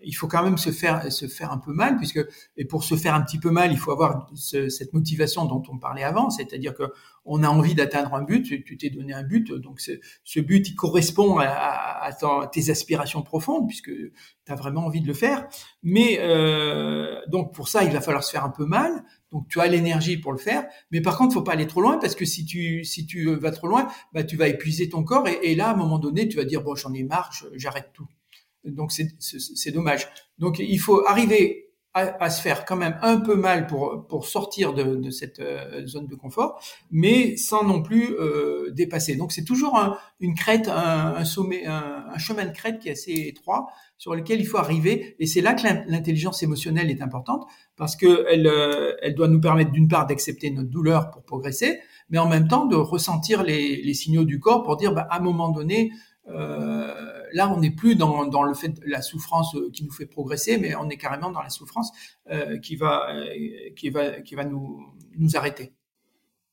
[0.01, 2.25] il faut quand même se faire, se faire un peu mal, puisque
[2.55, 5.61] et pour se faire un petit peu mal, il faut avoir ce, cette motivation dont
[5.69, 6.83] on parlait avant, c'est-à-dire que
[7.25, 10.75] on a envie d'atteindre un but, tu t'es donné un but, donc ce but il
[10.75, 12.09] correspond à,
[12.51, 15.47] tes aspirations profondes, puisque tu as vraiment envie de le faire.
[15.83, 19.03] Mais euh, donc pour ça, il va falloir se faire un peu mal.
[19.31, 21.97] Donc tu as l'énergie pour le faire, mais par contre, faut pas aller trop loin
[21.99, 25.27] parce que si tu si tu vas trop loin, bah tu vas épuiser ton corps
[25.27, 27.91] et, et là à un moment donné, tu vas dire bon j'en ai marre, j'arrête
[27.93, 28.07] tout.
[28.65, 30.07] Donc c'est dommage.
[30.37, 34.25] Donc il faut arriver à, à, se faire quand même un peu mal pour pour
[34.25, 39.15] sortir de, de cette euh, zone de confort, mais sans non plus euh, dépasser.
[39.15, 42.93] Donc c'est toujours un, une crête, un, sommet, un, un, chemin de crête qui est
[42.93, 43.67] assez étroit
[43.97, 45.15] sur lequel il faut arriver.
[45.19, 49.41] Et c'est là que l'intelligence émotionnelle est importante parce que elle, euh, elle doit nous
[49.41, 51.79] permettre d'une part d'accepter notre douleur pour progresser,
[52.09, 55.17] mais en même temps de ressentir les, les signaux du corps pour dire, bah, à
[55.17, 55.91] un moment donné,
[56.29, 56.93] euh,
[57.33, 60.57] là, on n'est plus dans, dans, le fait de la souffrance qui nous fait progresser,
[60.57, 61.91] mais on est carrément dans la souffrance
[62.29, 63.07] euh, qui va,
[63.75, 64.85] qui va, qui va nous,
[65.17, 65.73] nous arrêter.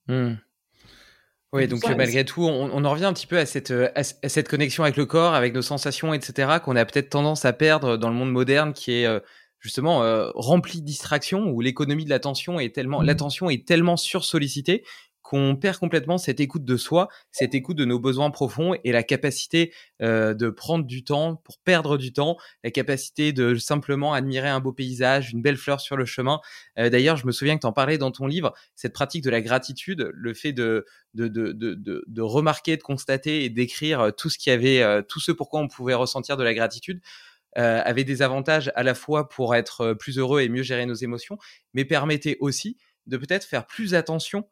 [0.07, 0.35] Hmm.
[1.53, 4.49] Oui, donc malgré tout, on, on, en revient un petit peu à cette, à cette
[4.49, 8.11] connexion avec le corps, avec nos sensations, etc., qu'on a peut-être tendance à perdre dans
[8.11, 9.07] le monde moderne qui est
[9.61, 13.07] justement euh, rempli de distractions où l'économie de l'attention est tellement mmh.
[13.07, 14.85] l'attention est tellement sursollicitée
[15.29, 19.03] qu'on perd complètement cette écoute de soi, cette écoute de nos besoins profonds et la
[19.03, 24.49] capacité euh, de prendre du temps pour perdre du temps, la capacité de simplement admirer
[24.49, 26.41] un beau paysage, une belle fleur sur le chemin.
[26.79, 29.29] Euh, D'ailleurs, je me souviens que tu en parlais dans ton livre, cette pratique de
[29.29, 31.74] la gratitude, le fait de, de, de, de,
[32.07, 35.68] de remarquer, de constater et d'écrire tout ce qui avait, euh, tout ce pourquoi on
[35.68, 37.03] pouvait ressentir de la gratitude.
[37.59, 40.87] Euh, avait des avantages à la fois pour être euh, plus heureux et mieux gérer
[40.87, 41.39] nos émotions,
[41.74, 42.76] mais permettait aussi
[43.07, 44.47] de peut-être faire plus attention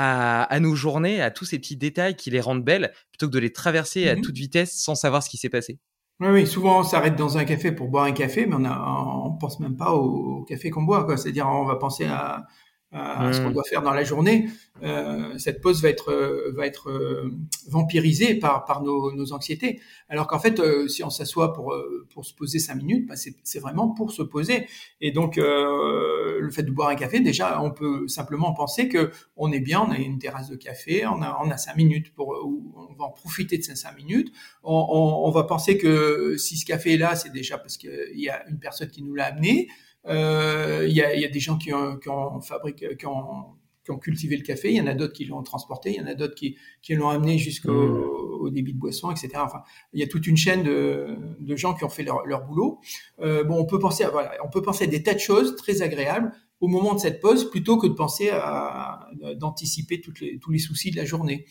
[0.00, 3.32] à, à, nos journées, à tous ces petits détails qui les rendent belles, plutôt que
[3.32, 5.78] de les traverser à mmh toute vitesse sans savoir ce qui s'est passé.
[6.20, 9.38] Oui, oui, souvent on s'arrête dans un café pour boire un café, mais on, ne
[9.38, 11.06] pense même pas au, café qu'on boit.
[11.16, 12.46] C'est-à-dire on va penser à,
[12.92, 13.52] à ce qu'on mmh.
[13.52, 14.48] doit faire dans la journée,
[14.82, 17.30] euh, cette pause va être euh, va être euh,
[17.68, 19.80] vampirisée par par nos, nos anxiétés.
[20.08, 21.72] Alors qu'en fait, euh, si on s'assoit pour
[22.12, 24.66] pour se poser cinq minutes, bah c'est vraiment pour se poser.
[25.00, 29.52] Et donc le fait de boire un café, déjà, on peut simplement penser que on
[29.52, 32.28] est bien, on a une terrasse de café, on a on a cinq minutes pour
[32.30, 34.32] on va en profiter de ces cinq minutes.
[34.64, 37.90] On, on, on va penser que si ce café est là, c'est déjà parce qu'il
[38.14, 39.68] y a une personne qui nous l'a amené.
[40.06, 43.44] Euh, il y, a, y, a, des gens qui ont, qui ont fabriqué, qui ont,
[43.84, 46.00] qui ont cultivé le café, il y en a d'autres qui l'ont transporté, il y
[46.00, 48.40] en a d'autres qui, qui l'ont amené jusqu'au mmh.
[48.40, 49.30] au débit de boisson, etc.
[49.36, 52.44] Enfin, il y a toute une chaîne de, de gens qui ont fait leur, leur
[52.44, 52.78] boulot.
[53.20, 55.56] Euh, bon, on peut penser, à, voilà, on peut penser à des tas de choses
[55.56, 60.38] très agréables au moment de cette pause, plutôt que de penser à, d'anticiper toutes les,
[60.38, 61.46] tous les soucis de la journée.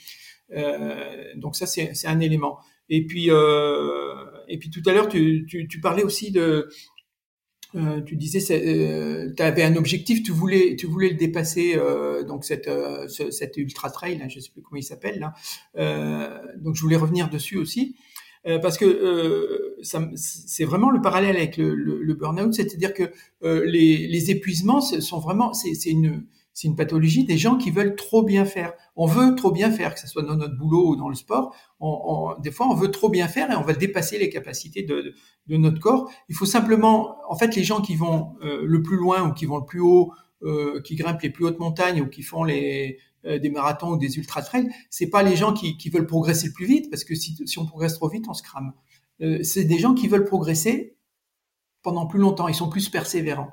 [0.51, 2.59] Euh, donc ça, c'est, c'est un élément.
[2.89, 4.13] Et puis, euh,
[4.47, 6.69] et puis tout à l'heure, tu, tu, tu parlais aussi de,
[7.75, 12.23] euh, tu disais, euh, tu avais un objectif, tu voulais, tu voulais le dépasser, euh,
[12.23, 15.33] donc cette, euh, cette ultra trail, là, je sais plus comment il s'appelle là.
[15.77, 17.95] Euh, donc je voulais revenir dessus aussi
[18.61, 19.75] parce que
[20.15, 23.11] c'est vraiment le parallèle avec le, le, le burn-out, c'est-à-dire que
[23.43, 28.23] les, les épuisements sont vraiment, c'est une c'est une pathologie des gens qui veulent trop
[28.23, 28.73] bien faire.
[28.95, 31.55] On veut trop bien faire, que ce soit dans notre boulot ou dans le sport.
[31.79, 34.83] On, on, des fois, on veut trop bien faire et on va dépasser les capacités
[34.83, 35.13] de,
[35.47, 36.11] de, notre corps.
[36.27, 39.45] Il faut simplement, en fait, les gens qui vont euh, le plus loin ou qui
[39.45, 40.11] vont le plus haut,
[40.43, 43.97] euh, qui grimpent les plus hautes montagnes ou qui font les, euh, des marathons ou
[43.97, 47.03] des ultra trails, c'est pas les gens qui, qui, veulent progresser le plus vite, parce
[47.03, 48.71] que si, si on progresse trop vite, on se crame.
[49.21, 50.95] Euh, c'est des gens qui veulent progresser
[51.81, 52.47] pendant plus longtemps.
[52.47, 53.51] Ils sont plus persévérants.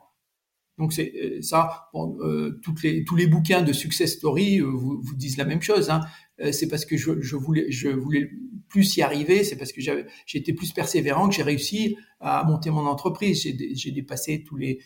[0.79, 1.89] Donc c'est euh, ça.
[1.95, 5.45] Bon, euh, toutes les, tous les bouquins de success story euh, vous, vous, disent la
[5.45, 5.91] même chose.
[5.91, 6.01] Hein.
[6.41, 8.31] Euh, c'est parce que je, je, voulais, je voulais
[8.69, 9.43] plus y arriver.
[9.43, 9.81] C'est parce que
[10.27, 13.43] j'étais plus persévérant que j'ai réussi à monter mon entreprise.
[13.43, 14.81] J'ai, dépassé tous les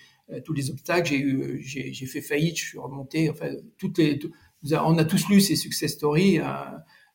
[0.45, 1.13] tous les obstacles.
[1.61, 2.57] J'ai fait faillite.
[2.57, 3.29] Je suis remonté.
[3.31, 4.21] Enfin, toutes les,
[4.73, 6.39] on a tous lu ces success stories.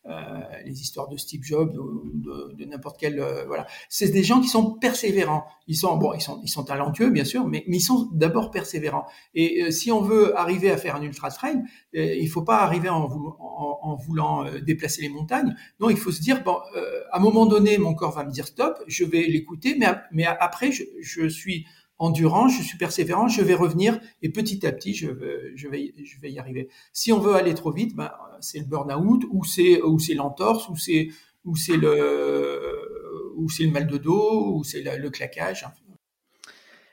[0.07, 3.65] Euh, les histoires de Steve Jobs, de, de, n'importe quel, euh, voilà.
[3.89, 5.45] C'est des gens qui sont persévérants.
[5.67, 8.51] Ils sont bon, ils sont ils sont talentueux bien sûr, mais, mais ils sont d'abord
[8.51, 9.07] persévérants.
[9.33, 11.59] Et euh, si on veut arriver à faire un ultra trail,
[11.93, 15.55] il faut pas arriver en, voulant, en, en voulant déplacer les montagnes.
[15.79, 16.57] Non, il faut se dire bon,
[17.11, 20.25] à un moment donné, mon corps va me dire stop, je vais l'écouter, mais mais
[20.25, 21.65] après je, je suis
[21.97, 25.93] endurant, je suis persévérant, je vais revenir et petit à petit, je vais,
[26.23, 26.69] y arriver.
[26.93, 31.77] Si on veut aller trop vite, ben, c'est le burn-out ou c'est l'entorse ou c'est
[31.77, 35.65] le mal de dos ou c'est le, claquage.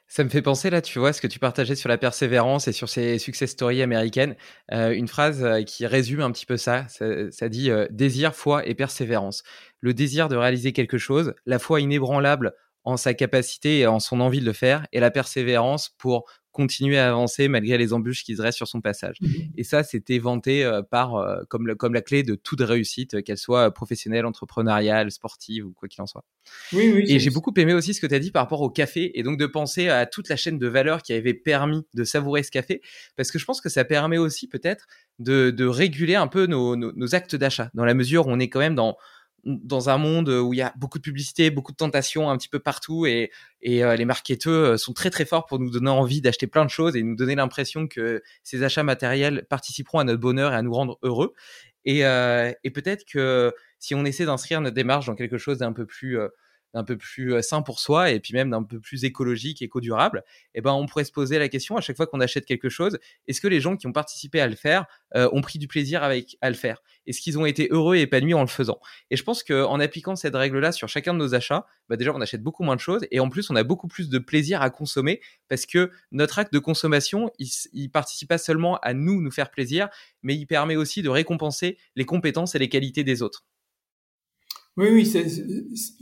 [0.06, 2.72] Ça me fait penser là, tu vois, ce que tu partageais sur la persévérance et
[2.72, 4.36] sur ces success stories américaines,
[4.70, 6.86] euh, une phrase euh, qui résume un petit peu ça.
[6.88, 9.42] Ça, ça dit euh, désir, foi et persévérance.
[9.80, 12.52] Le désir de réaliser quelque chose, la foi inébranlable
[12.84, 16.98] en sa capacité et en son envie de le faire, et la persévérance pour continuer
[16.98, 19.16] à avancer malgré les embûches qui se restent sur son passage.
[19.20, 22.60] Mmh et ça, c'était vanté euh, par euh, comme, le, comme la clé de toute
[22.60, 26.24] réussite, euh, qu'elle soit professionnelle, entrepreneuriale, sportive ou quoi qu'il en soit.
[26.72, 28.70] Oui, oui, et j'ai beaucoup aimé aussi ce que tu as dit par rapport au
[28.70, 32.04] café et donc de penser à toute la chaîne de valeur qui avait permis de
[32.04, 32.80] savourer ce café,
[33.16, 34.86] parce que je pense que ça permet aussi peut-être
[35.18, 38.38] de, de réguler un peu nos, nos, nos actes d'achat, dans la mesure où on
[38.38, 38.96] est quand même dans
[39.44, 42.48] dans un monde où il y a beaucoup de publicité, beaucoup de tentations un petit
[42.48, 43.30] peu partout et,
[43.60, 46.64] et euh, les marketeurs euh, sont très très forts pour nous donner envie d'acheter plein
[46.64, 50.56] de choses et nous donner l'impression que ces achats matériels participeront à notre bonheur et
[50.56, 51.32] à nous rendre heureux.
[51.84, 55.72] Et, euh, et peut-être que si on essaie d'inscrire notre démarche dans quelque chose d'un
[55.72, 56.18] peu plus
[56.74, 60.60] d'un peu plus sain pour soi et puis même d'un peu plus écologique, éco-durable, eh
[60.60, 63.40] ben, on pourrait se poser la question à chaque fois qu'on achète quelque chose, est-ce
[63.40, 66.48] que les gens qui ont participé à le faire ont pris du plaisir avec, à
[66.48, 66.82] le faire?
[67.06, 68.78] Est-ce qu'ils ont été heureux et épanouis en le faisant?
[69.10, 72.20] Et je pense qu'en appliquant cette règle-là sur chacun de nos achats, bah déjà, on
[72.20, 74.70] achète beaucoup moins de choses et en plus, on a beaucoup plus de plaisir à
[74.70, 79.30] consommer parce que notre acte de consommation, il, il participe pas seulement à nous, nous
[79.30, 79.88] faire plaisir,
[80.22, 83.44] mais il permet aussi de récompenser les compétences et les qualités des autres.
[84.76, 85.12] Oui, oui,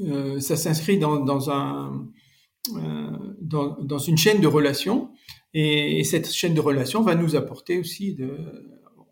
[0.01, 2.09] euh, ça s'inscrit dans, un,
[2.77, 5.11] euh, dans, une chaîne de relations
[5.55, 8.37] et, cette chaîne de relations va nous apporter aussi de...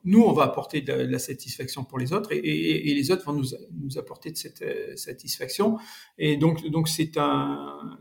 [0.05, 3.49] Nous, on va apporter de, la satisfaction pour les autres et, les autres vont nous,
[3.83, 5.77] nous, apporter de cette euh, satisfaction.
[6.19, 7.99] Et donc, donc c'est un,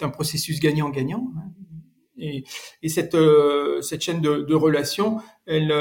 [0.00, 1.32] un processus gagnant-gagnant.
[1.36, 2.44] Hein.
[2.82, 3.16] Et, cette,
[3.80, 5.72] cette chaîne de relations, elle,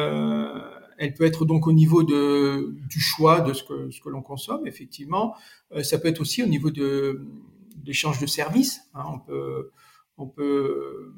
[1.03, 4.21] elle peut être donc au niveau de, du choix de ce que, ce que l'on
[4.21, 5.35] consomme, effectivement.
[5.73, 7.27] Euh, ça peut être aussi au niveau de
[7.75, 8.79] d'échange de services.
[8.93, 9.03] Hein.
[9.13, 9.71] On peut,
[10.17, 11.13] on peut,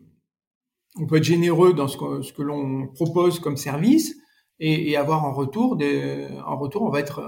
[0.98, 4.16] on peut être généreux dans ce que, ce que l'on propose comme service
[4.60, 7.22] et, et, avoir en retour des, en retour, on va être,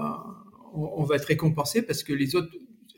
[0.74, 2.48] on, va être récompensé parce que les autres,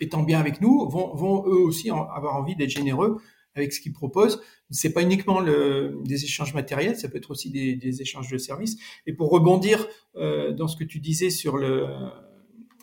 [0.00, 3.20] étant bien avec nous, vont, vont eux aussi avoir envie d'être généreux
[3.54, 4.40] avec ce qu'ils proposent.
[4.70, 8.38] C'est pas uniquement le, des échanges matériels, ça peut être aussi des, des échanges de
[8.38, 8.76] services.
[9.06, 9.86] Et pour rebondir
[10.16, 11.86] euh, dans ce que tu disais sur le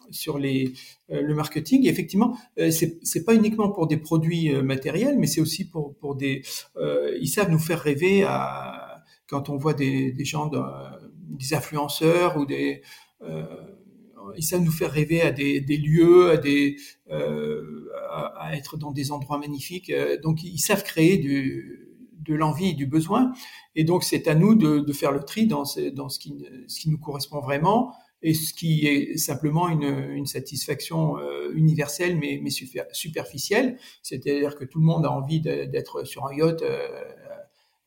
[0.09, 0.71] sur les,
[1.11, 5.27] euh, le marketing, effectivement, euh, c'est c'est pas uniquement pour des produits euh, matériels, mais
[5.27, 6.43] c'est aussi pour pour des.
[6.77, 10.59] Euh, ils savent nous faire rêver à quand on voit des, des gens, de,
[11.11, 12.81] des influenceurs ou des
[14.35, 16.41] ils savent nous faire rêver à des, lieux, à
[17.13, 19.89] euh, à, être dans des endroits magnifiques.
[19.89, 23.31] Euh, donc ils savent créer de l'envie et du besoin.
[23.75, 26.35] Et donc c'est à nous de, faire le tri dans, ce, qui,
[26.87, 32.85] nous correspond vraiment et ce qui est simplement une, satisfaction euh, universelle mais, mais super,
[32.91, 33.77] superficielle.
[34.01, 36.63] C'est-à-dire que tout le monde a envie d'être sur un yacht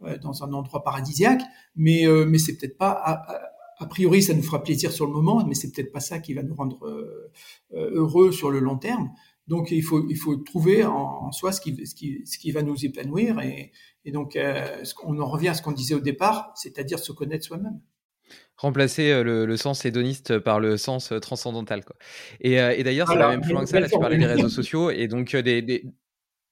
[0.03, 1.43] euh, dans un endroit paradisiaque,
[1.77, 3.21] mais, euh, mais c'est peut-être pas
[3.81, 6.35] a priori, ça nous fera plaisir sur le moment, mais c'est peut-être pas ça qui
[6.35, 7.33] va nous rendre euh,
[7.73, 9.11] euh, heureux sur le long terme.
[9.49, 12.63] Donc, il faut, il faut trouver en, soi ce qui, ce, qui, ce qui va
[12.63, 13.41] nous épanouir.
[13.41, 13.73] Et,
[14.05, 17.45] et donc, euh, on en revient à ce qu'on disait au départ, c'est-à-dire se connaître
[17.45, 17.81] soi-même
[18.57, 21.83] remplacer le, le, sens hédoniste par le sens transcendantal.
[21.83, 21.97] Quoi.
[22.41, 23.81] Et, et d'ailleurs, ça va même plus loin que ça.
[23.81, 25.85] Là, tu parlais des réseaux sociaux et donc des, des,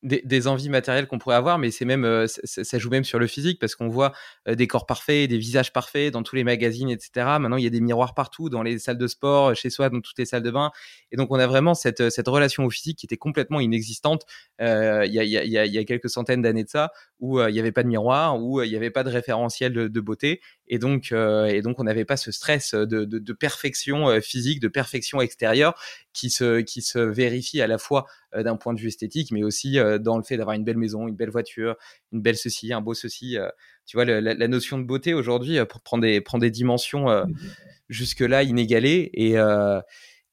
[0.02, 3.26] des, envies matérielles qu'on pourrait avoir, mais c'est même euh, ça, joue même sur le
[3.26, 4.12] physique parce qu'on voit
[4.46, 7.10] euh, des corps parfaits, des visages parfaits dans tous les magazines, etc.
[7.40, 10.00] Maintenant, il y a des miroirs partout dans les salles de sport, chez soi, dans
[10.00, 10.70] toutes les salles de bain,
[11.10, 14.24] et donc on a vraiment cette, cette relation au physique qui était complètement inexistante
[14.60, 17.88] euh, il, y a, quelques centaines d'années de ça, où il n'y avait pas de
[17.88, 21.84] miroir, où il n'y avait pas de référentiel de, beauté, et donc et donc on
[21.84, 25.74] n'avait pas ce stress de, de perfection physique, de perfection extérieure
[26.18, 29.44] qui se qui se vérifie à la fois euh, d'un point de vue esthétique, mais
[29.44, 31.76] aussi euh, dans le fait d'avoir une belle maison, une belle voiture,
[32.10, 33.38] une belle ceci, un beau ceci.
[33.38, 33.48] Euh,
[33.86, 37.34] tu vois, la, notion de beauté aujourd'hui, prendre des, prendre des dimensions mmh
[37.88, 39.36] jusque-là inégalées et,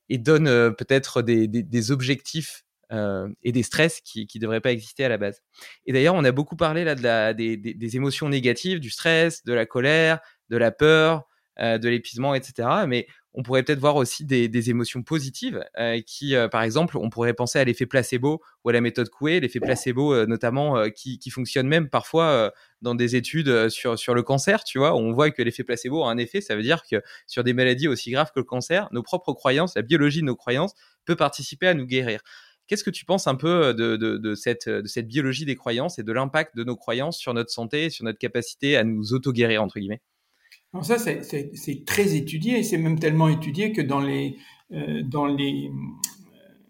[0.10, 5.08] et donne peut-être des, des, objectifs et des stress qui ne devraient pas exister à
[5.08, 5.42] la base.
[5.86, 9.46] Et d'ailleurs, on a beaucoup parlé là de la, des, des, émotions négatives, du stress,
[9.46, 10.20] de la colère,
[10.50, 11.24] de la peur,
[11.58, 12.68] de l'épuisement, etc.
[12.90, 13.08] Mais
[13.38, 17.34] on pourrait peut-être voir aussi des, émotions positives euh, qui, euh, par exemple, on pourrait
[17.34, 21.68] penser à l'effet placebo ou à la méthode Coué, l'effet placebo euh, notamment qui, fonctionne
[21.68, 25.66] même parfois dans des études sur, sur le cancer, tu vois, on voit que l'effet
[25.66, 28.46] placebo a un effet, ça veut dire que sur des maladies aussi graves que le
[28.46, 30.74] cancer, nos propres croyances, la biologie de nos croyances
[31.04, 32.22] peut participer à nous guérir.
[32.68, 36.04] Qu'est-ce que tu penses un peu de, de, cette, de cette biologie des croyances et
[36.04, 39.80] de l'impact de nos croyances sur notre santé, sur notre capacité à nous auto-guérir, entre
[39.80, 40.02] guillemets?
[40.84, 44.38] Ça, c'est très étudié, et c'est même tellement étudié que dans les,
[44.72, 45.04] euh,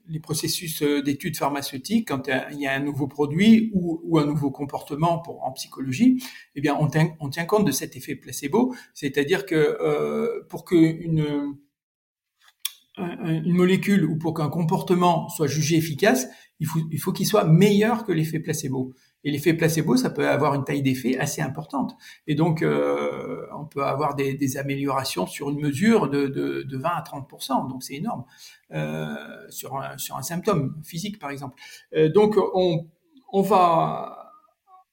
[0.08, 4.51] les processus euh, d'études pharmaceutiques, quand il y a un nouveau produit ou, un nouveau
[4.51, 6.22] comportement en psychologie,
[6.56, 11.56] eh bien, on tient, compte de cet effet placebo, c'est-à-dire que euh, pour qu'une
[12.97, 16.28] une molécule ou pour qu'un comportement soit jugé efficace,
[16.62, 18.93] il faut qu'il soit meilleur que l'effet placebo.
[19.26, 21.97] Et l'effet placebo, ça peut avoir une taille d'effet assez importante.
[22.28, 26.89] Et donc, euh, on peut avoir des, améliorations sur une mesure de, de, de 20
[26.89, 28.23] à 30% Donc, c'est énorme
[28.71, 29.15] euh,
[29.49, 31.55] sur, un, sur un symptôme physique, par exemple.
[31.95, 32.88] Euh, donc, on,
[33.34, 34.21] on va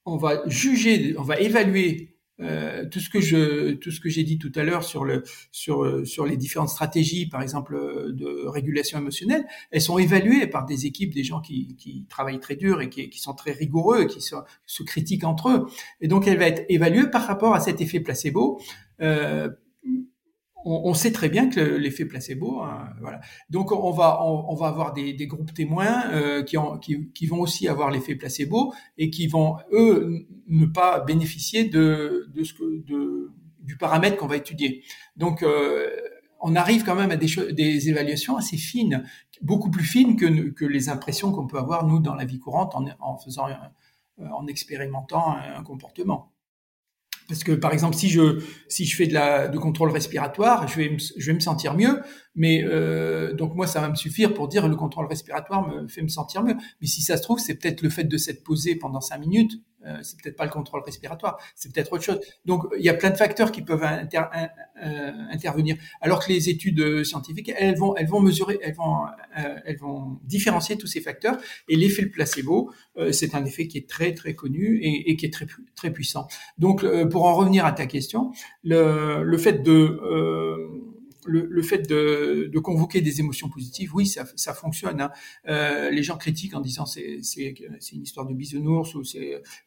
[0.05, 4.25] on va juger, on va évaluer euh, tout ce que je tout ce que j'ai
[4.25, 7.77] dit tout à l'heure sur le sur sur les différentes stratégies par exemple
[8.13, 12.57] de régulation émotionnelle elles sont évaluées par des équipes des gens qui, qui travaillent très
[12.57, 14.35] dur et qui, qui sont très rigoureux qui se,
[14.67, 15.67] se critiquent entre eux.
[16.01, 18.61] Et donc elle va être évaluée par rapport à cet effet placebo
[19.01, 19.49] euh,
[20.65, 23.21] on, sait très bien que l'effet placebo, hein, voilà.
[23.51, 26.57] Donc on va on, va avoir des, groupes témoins euh, qui,
[27.13, 32.45] qui, vont aussi avoir l'effet placebo et qui vont eux ne pas bénéficier de, de
[32.45, 34.85] ce que de, du paramètre qu'on va étudier.
[35.17, 35.89] Donc euh,
[36.41, 39.05] on arrive quand même à des, des évaluations assez fines,
[39.41, 42.75] beaucoup plus fines que, que les impressions qu'on peut avoir nous dans la vie courante
[42.75, 43.47] en, en faisant
[44.19, 46.32] en expérimentant un comportement.
[47.29, 50.77] Parce que par exemple, si je si je fais de la de contrôle respiratoire, je
[50.77, 52.01] vais me, je vais me sentir mieux,
[52.35, 56.03] mais euh, donc moi ça va me suffire pour dire le contrôle respiratoire me fait
[56.03, 56.57] me sentir mieux.
[56.81, 59.53] Mais si ça se trouve, c'est peut-être le fait de s'être posé pendant cinq minutes
[59.87, 62.21] euh, c'est peut-être pas le contrôle respiratoire, c'est peut-être autre chose.
[62.45, 65.77] Donc il y a plein de facteurs qui peuvent euh, intervenir.
[66.01, 70.21] Alors que les études euh, scientifiques, elles vont, elles vont mesurer, elles vont, elles vont
[70.25, 71.37] différencier tous ces facteurs.
[71.69, 72.73] Et l'effet placebo,
[73.11, 76.27] c'est un effet qui est très très connu et, et qui est très très puissant.
[76.59, 80.01] Donc pour en revenir à ta question, le, le fait de
[81.27, 85.01] le, le, fait de, de, convoquer des émotions positives, oui, ça, ça fonctionne.
[85.01, 85.11] Hein.
[85.49, 87.21] Euh, les gens critiquent en disant c'est
[87.93, 89.03] une histoire de bisounours ou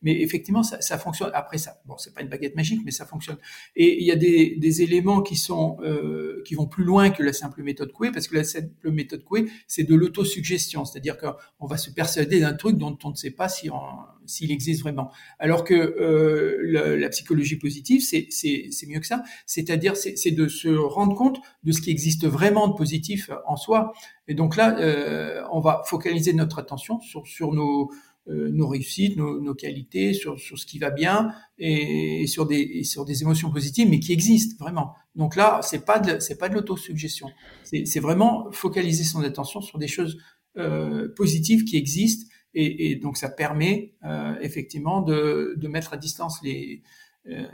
[0.01, 1.31] mais effectivement ça, ça fonctionne.
[1.33, 3.37] Après ça, bon, c'est pas une baguette magique, mais ça fonctionne.
[3.75, 7.23] Et il y a des, des éléments qui sont euh, qui vont plus loin que
[7.23, 11.67] la simple méthode Coué, parce que la simple méthode Coué, c'est de l'autosuggestion, c'est-à-dire qu'on
[11.67, 13.79] va se persuader d'un truc dont on ne sait pas si on
[14.27, 15.11] s'il existe vraiment.
[15.39, 19.23] Alors que euh, la, la, psychologie positive, c'est mieux que ça.
[19.45, 23.93] C'est-à-dire, c'est de se rendre compte de ce qui existe vraiment de positif en soi.
[24.27, 27.91] Et donc là, euh, on va focaliser notre attention sur, sur nos,
[28.27, 32.83] euh, nos réussites, nos, nos, qualités, sur, sur ce qui va bien et, sur des
[32.83, 34.95] sur des émotions positives, mais qui existent vraiment.
[35.15, 37.29] Donc là, c'est pas c'est pas de l'autosuggestion.
[37.63, 40.17] C'est vraiment focaliser son attention sur des choses
[40.57, 42.25] euh, positives qui existent
[42.55, 46.81] et, donc ça permet euh, effectivement de, mettre à distance les,
[47.27, 47.45] euh,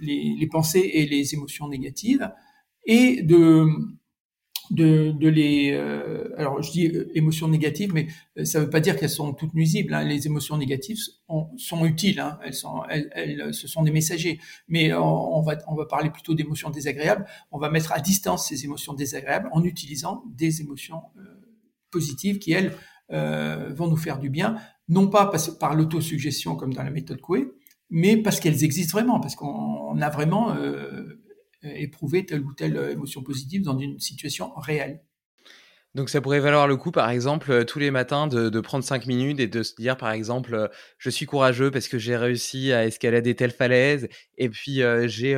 [0.00, 2.32] les, les, pensées et les émotions négatives
[2.84, 3.66] et de,
[4.70, 5.72] de, les...
[5.72, 8.08] Euh, alors je dis émotions négatives, mais
[8.44, 9.92] ça ne veut pas dire qu'elles sont toutes nuisibles.
[9.92, 10.04] Hein.
[10.04, 10.98] Les émotions négatives
[11.58, 12.38] sont utiles, hein.
[13.12, 14.40] elles, ce sont des messagers.
[14.68, 17.26] Mais on, va, on va parler plutôt d'émotions désagréables.
[17.50, 21.02] On va mettre à distance ces émotions désagréables en utilisant des émotions
[21.90, 22.72] positives qui, elles,
[23.12, 24.56] euh, vont nous faire du bien,
[24.88, 25.30] non pas
[25.60, 27.52] par, l'autosuggestion comme dans la méthode Coué,
[27.90, 31.22] mais parce qu'elles existent vraiment, parce qu'on a vraiment euh,
[31.62, 35.02] éprouvé telle ou telle émotion positive dans une situation réelle.
[35.96, 39.06] Donc ça pourrait valoir le coup, par exemple, euh, tous les matins de, prendre cinq
[39.06, 40.68] minutes et de se dire, par exemple, euh,
[40.98, 45.32] je suis courageux parce que j'ai réussi à escalader telle falaise, et puis euh, j'ai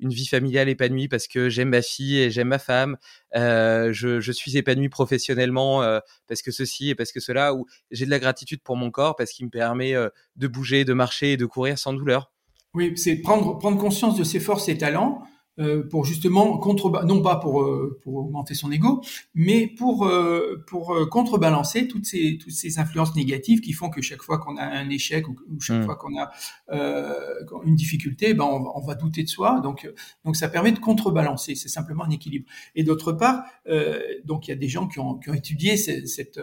[0.00, 2.96] une vie familiale épanouie parce que j'aime ma fille et j'aime ma femme,
[3.32, 5.82] je, je, suis épanoui professionnellement
[6.26, 9.14] parce que ceci et parce que cela, ou j'ai de la gratitude pour mon corps
[9.14, 9.94] parce qu'il me permet
[10.34, 12.32] de bouger, de marcher et de courir sans douleur.
[12.74, 15.22] Oui, c'est prendre, prendre conscience de ses forces et talents
[15.58, 19.02] euh, pour justement contre non pas pour euh, pour augmenter son ego,
[19.34, 24.22] mais pour euh, pour contrebalancer toutes ces toutes ces influences négatives qui font que chaque
[24.22, 25.84] fois qu'on a un échec ou, chaque hmm.
[25.84, 26.30] fois qu'on a
[27.66, 29.60] une difficulté, ben on, on, va douter de soi.
[29.60, 29.86] Donc
[30.24, 31.54] donc ça permet de contrebalancer.
[31.54, 32.46] C'est simplement un équilibre.
[32.74, 33.44] Et d'autre part,
[34.24, 36.40] donc il y a des gens qui ont qui ont étudié cette cette,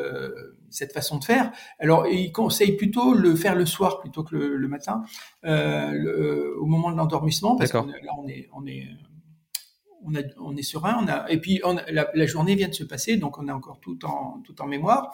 [0.69, 1.51] cette façon de faire.
[1.79, 5.01] Alors ils conseillent plutôt le faire le soir plutôt que le, le matin,
[5.41, 8.85] le, au moment de l'endormissement, parce que là on est on est
[10.39, 13.79] on, est serein, et puis la, journée vient de se passer, donc on a encore
[13.79, 15.11] tout en, tout en mémoire.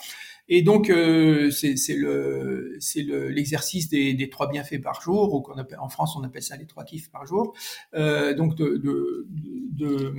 [0.47, 5.79] Et donc euh, c'est le c'est l'exercice des, trois bienfaits par jour, ou qu'on appelle
[5.79, 7.55] en France on appelle ça les trois kiffs par jour.
[7.95, 9.25] Euh, donc de,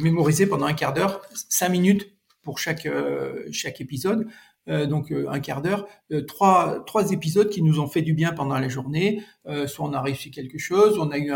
[0.01, 2.13] mémoriser pendant un quart d'heure, cinq minutes
[2.43, 4.27] pour chaque euh, chaque épisode,
[4.67, 8.33] donc euh, un quart d'heure, euh, trois, trois épisodes qui nous ont fait du bien
[8.33, 9.23] pendant la journée.
[9.67, 11.31] soit on a réussi quelque chose, on a eu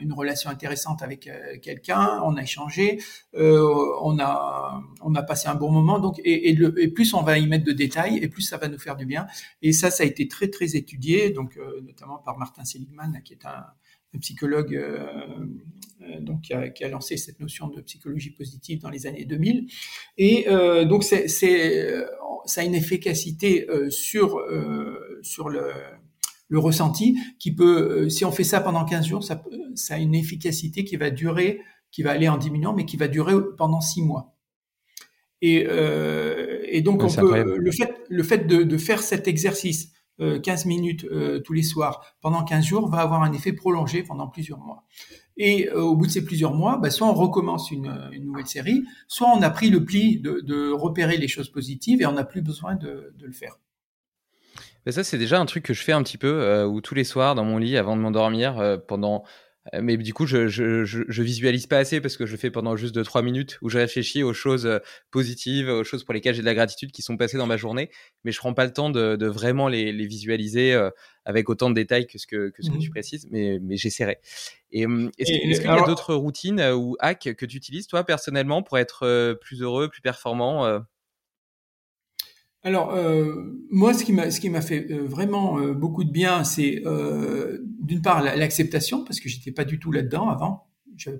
[0.00, 1.28] une relation intéressante avec
[1.62, 3.00] quelqu'un, on a échangé,
[3.34, 5.98] on a on a passé un bon moment.
[5.98, 8.78] Donc et, et, plus on va y mettre de détails, et plus ça va nous
[8.78, 9.26] faire du bien.
[9.62, 13.44] Et ça, ça a été très très étudié, donc notamment par Martin Seligman, qui est
[13.44, 13.64] un, un
[14.18, 14.78] psychologue
[16.20, 19.66] donc qui a, qui a, lancé cette notion de psychologie positive dans les années 2000.
[20.18, 21.28] Et euh, donc c'est
[22.46, 25.72] ça a une efficacité euh, sur euh, sur le
[26.50, 29.42] le ressenti qui peut, euh, si on fait ça pendant 15 jours, ça,
[29.76, 31.60] ça a une efficacité qui va durer,
[31.92, 34.36] qui va aller en diminuant, mais qui va durer pendant 6 mois.
[35.42, 39.92] Et, euh, et donc, on peut, le fait, le fait de, de faire cet exercice
[39.92, 44.02] euh, 15 minutes euh, tous les soirs pendant 15 jours va avoir un effet prolongé
[44.02, 44.84] pendant plusieurs mois.
[45.36, 48.84] Et euh, au bout de ces plusieurs mois, bah, soit on recommence une, nouvelle série,
[49.08, 52.42] soit on a pris le pli de, repérer les choses positives et on n'a plus
[52.42, 53.58] besoin de, le faire.
[54.86, 57.04] ça, c'est déjà un truc que je fais un petit peu, euh, où tous les
[57.04, 60.84] soirs dans mon lit, avant de m'endormir, euh, pendant Euh, mais du coup, je, je,
[60.84, 63.78] je, visualise pas assez parce que je le fais pendant juste 2-3 minutes où je
[63.78, 64.78] réfléchis aux choses euh,
[65.10, 67.90] positives, aux choses pour lesquelles j'ai de la gratitude qui sont passées dans ma journée,
[68.24, 70.90] mais je prends pas le temps de, de vraiment les, les visualiser euh,
[71.26, 72.92] avec autant de détails que ce que, que, ce que tu mmh.
[72.92, 74.18] précises, mais, mais j'essaierai.
[74.72, 78.62] Et hum, est-ce, qu'il y a d'autres routines ou hacks que tu utilises toi personnellement
[78.62, 80.80] pour être plus heureux, plus performant
[82.62, 86.82] alors, euh, moi, ce qui m'a, fait euh, vraiment euh, beaucoup de bien, c'est
[87.80, 90.66] d'une part l'acceptation, parce que j'étais pas du tout là-dedans avant.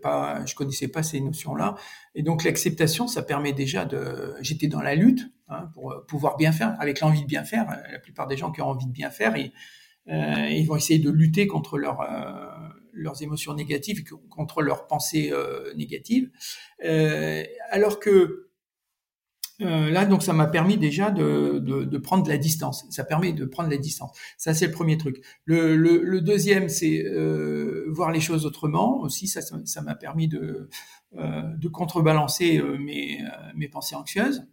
[0.03, 1.75] Pas, je connaissais pas ces notions-là,
[2.15, 4.35] et donc l'acceptation, ça permet déjà de.
[4.43, 7.67] J'étais dans la lutte hein, pour pouvoir bien faire, avec l'envie de bien faire.
[7.91, 9.53] La plupart des gens qui ont envie de bien faire, et,
[10.07, 12.07] ils vont essayer de lutter contre leur,
[12.93, 15.33] leurs émotions négatives, contre leurs pensées
[15.75, 16.31] négatives,
[17.71, 18.50] alors que
[19.63, 22.87] euh, là, donc, ça m'a permis déjà de, de, de, prendre la distance.
[22.91, 24.11] Ça permet de prendre la distance.
[24.39, 25.23] Ça, c'est le premier truc.
[25.45, 29.01] Le, le, le deuxième, c'est euh, voir les choses autrement.
[29.01, 30.69] Aussi, ça, ça m'a permis de,
[31.19, 34.47] euh, de contrebalancer euh, mes, euh, mes pensées anxieuses.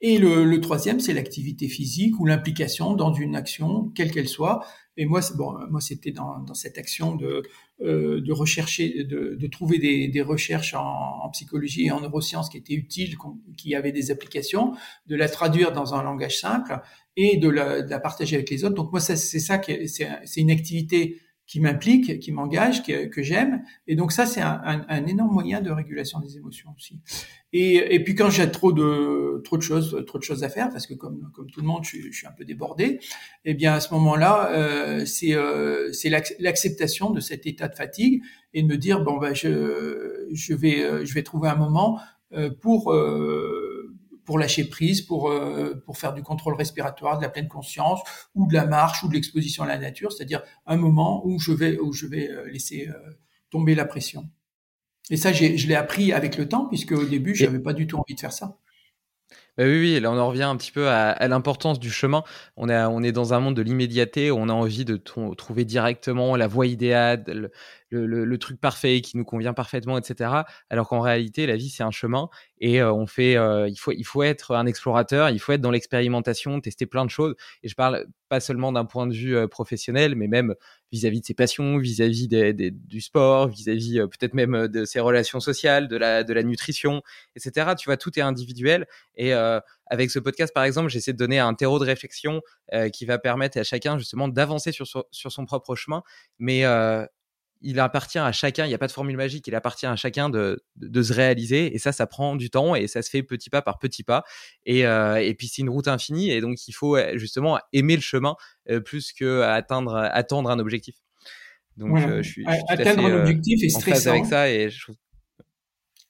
[0.00, 4.66] Et le, le troisième, c'est l'activité physique ou l'implication dans une action, quelle qu'elle soit.
[4.96, 7.42] Et moi, bon, moi, c'était dans, dans cette action de
[7.80, 12.56] euh, de rechercher, de, de trouver des, des recherches en, psychologie et en neurosciences qui
[12.56, 13.16] étaient utiles,
[13.56, 14.74] qui avaient des applications,
[15.08, 16.80] de la traduire dans un langage simple
[17.16, 18.76] et de la, de la partager avec les autres.
[18.76, 23.62] Donc moi, c'est ça, c'est une activité qui m'implique, qui m'engage, que, que j'aime.
[23.86, 27.00] Et donc ça, c'est un, un, un, énorme moyen de régulation des émotions aussi.
[27.52, 30.70] Et, et puis quand j'ai trop de trop de choses, trop de choses à faire,
[30.70, 32.98] parce que comme comme tout le monde, je, je suis un peu débordé.
[33.44, 38.22] Eh bien à ce moment-là, euh, c'est euh, c'est l'acceptation de cet état de fatigue
[38.54, 42.00] et de me dire bon ben je je vais euh, je vais trouver un moment
[42.32, 43.63] euh, pour euh,
[44.24, 48.00] pour lâcher prise, pour, euh, pour faire du contrôle respiratoire, de la pleine conscience,
[48.34, 51.52] ou de la marche, ou de l'exposition à la nature, c'est-à-dire un moment où je
[51.52, 53.10] vais, où je vais euh, laisser euh,
[53.50, 54.28] tomber la pression.
[55.10, 57.86] Et ça, je l'ai appris avec le temps, puisque au début, je n'avais pas du
[57.86, 58.58] tout envie de faire ça.
[59.56, 62.24] Bah oui, oui, là on en revient un petit peu à, l'importance du chemin.
[62.56, 66.34] On est, on est dans un monde de l'immédiateté, on a envie de trouver directement
[66.34, 67.50] la voie idéale,
[67.94, 70.30] le, truc parfait qui nous convient parfaitement, etc.
[70.70, 72.28] Alors qu'en réalité, la vie c'est un chemin
[72.58, 75.60] et euh, on fait, euh, il faut, il faut être un explorateur, il faut être
[75.60, 77.34] dans l'expérimentation, tester plein de choses.
[77.62, 80.54] Et je parle pas seulement d'un point de vue euh, professionnel, mais même
[80.90, 85.96] vis-à-vis de ses passions, vis-à-vis du sport, vis-à-vis peut-être même de ses relations sociales, de
[85.96, 87.02] la, de la nutrition,
[87.36, 87.72] etc.
[87.78, 88.86] Tu vois, tout est individuel
[89.16, 92.42] et avec ce podcast, par exemple, j'essaie de donner un terreau de réflexion
[92.92, 96.02] qui va permettre à chacun justement d'avancer sur, sur, son propre chemin,
[96.38, 96.64] mais
[97.64, 100.28] il appartient à chacun, il n'y a pas de formule magique, il appartient à chacun
[100.28, 101.74] de, de, se réaliser.
[101.74, 104.22] Et ça, ça prend du temps et ça se fait petit pas par petit pas.
[104.66, 106.30] Et, euh, et puis, c'est une route infinie.
[106.30, 108.36] Et donc, il faut justement aimer le chemin
[108.70, 110.96] euh, plus que atteindre, attendre un objectif.
[111.78, 114.10] Donc, euh, je suis, atteindre un objectif est stressant.
[114.10, 114.68] avec ça et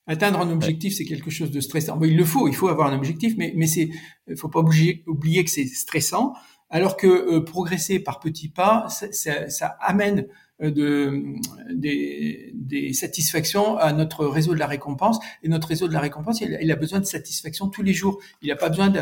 [0.07, 1.99] Atteindre un objectif, c'est quelque chose de stressant.
[2.03, 3.89] il le faut, il faut avoir un objectif, mais, mais c'est,
[4.37, 6.35] faut pas oublier, oublier que c'est stressant,
[6.69, 10.27] alors que progresser par petits pas, ça, ça, ça amène
[10.61, 11.25] de,
[11.73, 15.19] des, des, satisfactions à notre réseau de la récompense.
[15.43, 18.21] Et notre réseau de la récompense, il, a besoin de satisfaction tous les jours.
[18.43, 18.93] Il n'a pas besoin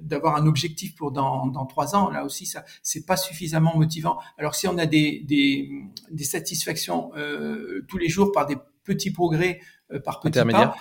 [0.00, 2.10] d'avoir un objectif pour dans, dans trois ans.
[2.10, 4.18] Là aussi, ça c'est pas suffisamment motivant.
[4.38, 5.70] Alors si on a des, des,
[6.10, 9.60] des satisfactions euh, tous les jours par des petits progrès
[9.92, 10.76] euh, par petits pas,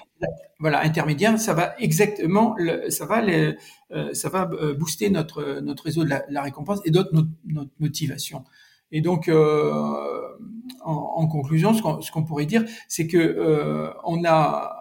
[0.60, 5.84] voilà intermédiaire, ça va exactement, le, ça va euh, ça va euh, booster notre notre
[5.84, 8.44] réseau de la, la récompense et d'autres notre, notre motivation.
[8.92, 10.22] Et donc, euh,
[10.84, 14.81] en, conclusion, ce qu'on pourrait dire, c'est que euh, on a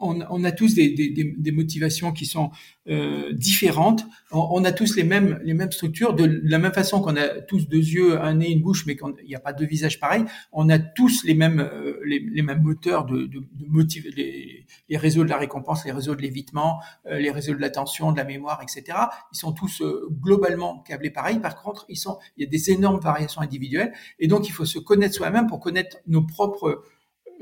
[0.00, 2.50] on, on, a tous des, des, des, motivations qui sont
[2.88, 4.06] euh, différentes.
[4.32, 6.14] On, a tous les mêmes, les mêmes structures.
[6.14, 9.26] De la même façon qu'on a tous deux yeux, un nez, une bouche, mais qu'il
[9.26, 13.04] n'y a pas deux visages pareils, on a tous les mêmes, euh, les, mêmes moteurs
[13.04, 17.18] de, de, de motiver les, les, réseaux de la récompense, les réseaux de l'évitement, euh,
[17.18, 18.98] les réseaux de l'attention, de la mémoire, etc.
[19.32, 21.38] Ils sont tous euh, globalement câblés pareil.
[21.38, 23.92] Par contre, ils sont, il y a des énormes variations individuelles.
[24.18, 26.84] Et donc, il faut se connaître soi-même pour connaître nos propres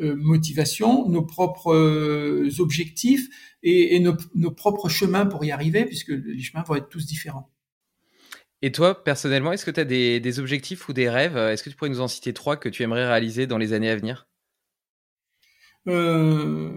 [0.01, 3.29] euh, motivation, nos propres euh, objectifs
[3.63, 7.05] et, et nos, nos, propres chemins pour y arriver, puisque les chemins vont être tous
[7.05, 7.51] différents.
[8.63, 11.37] Et toi, personnellement, est-ce que tu as des, des, objectifs ou des rêves?
[11.37, 13.91] Est-ce que tu pourrais nous en citer trois que tu aimerais réaliser dans les années
[13.91, 14.29] à venir?
[15.89, 16.71] Euh,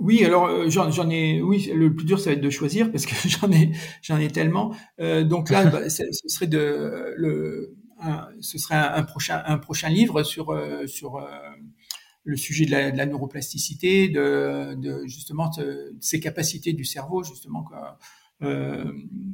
[0.00, 1.42] Oui, alors j'en ai.
[1.42, 3.70] Oui, le plus dur, ça va être de choisir parce que j'en ai,
[4.02, 4.74] j'en ai tellement.
[5.00, 9.58] Euh, donc là, bah, ce serait de le, un, ce serait un, un, prochain, un
[9.58, 11.20] prochain livre sur sur
[12.24, 17.64] le sujet de la, neuroplasticité, de, de justement de, ces capacités du cerveau justement
[18.42, 18.84] euh,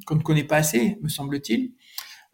[0.07, 1.73] qu'on ne connaît pas assez, me semble-t-il.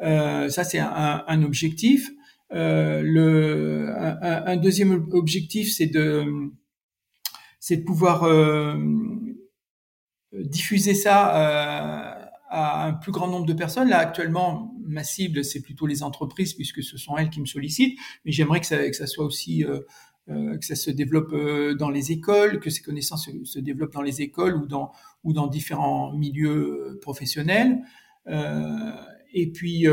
[0.01, 2.11] Euh, ça c'est un, un, objectif.
[2.51, 6.25] le, un, deuxième objectif, c'est de,
[7.59, 8.29] c'est de pouvoir
[10.33, 12.25] diffuser ça
[12.55, 13.89] à un plus grand nombre de personnes.
[13.89, 17.99] Là, actuellement, ma cible, c'est plutôt les entreprises, puisque ce sont elles qui me sollicitent.
[18.25, 19.81] Mais j'aimerais que ça, que ça soit aussi, euh, euh,
[20.29, 24.22] que ça se développe euh, dans les écoles, que ces connaissances se, développent dans les
[24.22, 24.92] écoles ou dans,
[25.22, 27.80] ou dans différents milieux professionnels.
[29.33, 29.87] et puis,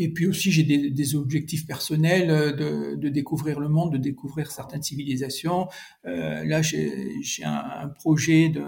[0.00, 4.82] et puis aussi, j'ai des, objectifs personnels de, de, découvrir le monde, de découvrir certaines
[4.82, 5.68] civilisations.
[6.04, 8.62] là, j'ai un, un, projet de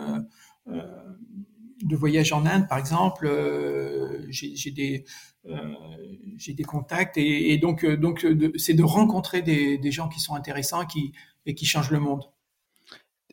[1.83, 5.05] de voyage en Inde, par exemple, euh, j'ai des
[5.47, 5.75] euh,
[6.41, 8.27] j'ai des contacts et, donc euh, donc
[8.57, 11.13] c'est de rencontrer des, gens qui sont intéressants qui
[11.47, 12.25] et qui changent le monde.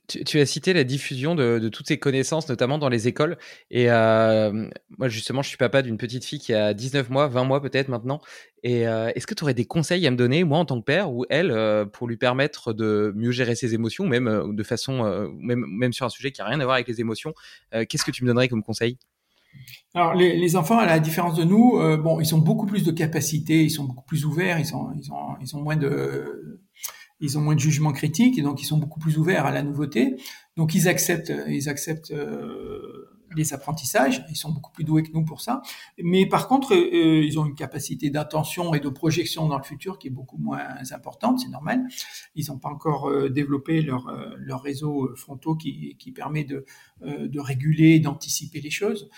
[0.07, 3.37] Tu, as cité la diffusion de, toutes ces connaissances, notamment dans les écoles.
[3.69, 7.43] Et euh, moi, justement, je suis papa d'une petite fille qui a 19 mois, 20
[7.43, 8.21] mois peut-être maintenant.
[8.63, 10.85] Et euh, est-ce que tu aurais des conseils à me donner, moi en tant que
[10.85, 15.29] père, ou elle, euh, pour lui permettre de mieux gérer ses émotions, même de façon,
[15.41, 17.33] même, même sur un sujet qui n'a rien à voir avec les émotions
[17.71, 18.97] Qu'est-ce que tu me donnerais comme conseil?
[19.93, 23.63] Alors les, enfants, à la différence de nous, bon, ils ont beaucoup plus de capacités,
[23.63, 26.61] ils sont beaucoup plus ouverts, ils sont, ils ont, ils ont moins de,
[27.19, 29.63] ils ont moins de jugement critique et donc ils sont beaucoup plus ouverts à la
[29.63, 30.15] nouveauté.
[30.55, 34.25] Donc ils acceptent, ils acceptent euh, les apprentissages.
[34.29, 35.61] Ils sont beaucoup plus doués que nous pour ça.
[36.01, 39.99] Mais par contre, euh, ils ont une capacité d'attention et de projection dans le futur
[39.99, 41.39] qui est beaucoup moins importante.
[41.39, 41.85] C'est normal.
[42.35, 46.65] Ils n'ont pas encore euh, développé leur leur réseau frontaux qui qui permet de
[47.01, 49.09] de réguler, d'anticiper les choses.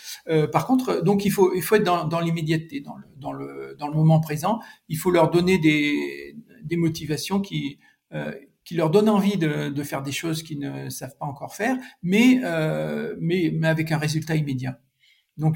[0.52, 3.76] par contre, donc il faut il faut être dans dans l'immédiateté, dans le dans le
[3.80, 4.60] dans le moment présent.
[4.90, 7.80] Il faut leur donner des des motivations qui
[8.14, 8.34] euh,
[8.70, 11.76] qui leur donne envie de, de, faire des choses qu'ils ne savent pas encore faire,
[12.04, 14.80] mais, euh, mais, mais avec un résultat immédiat.
[15.38, 15.56] Donc,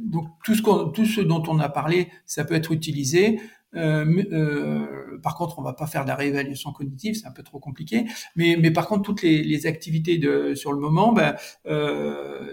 [0.00, 3.40] donc tout, ce tout ce dont on a parlé, ça peut être utilisé.
[3.74, 7.42] Euh, euh, par contre, on va pas faire de la réévaluation cognitive, c'est un peu
[7.42, 8.04] trop compliqué.
[8.34, 11.36] Mais, mais par contre, toutes les, activités de, sur le moment, ben,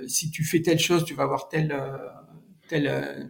[0.08, 1.78] si tu fais telle chose, tu vas avoir telle,
[2.70, 3.30] telle,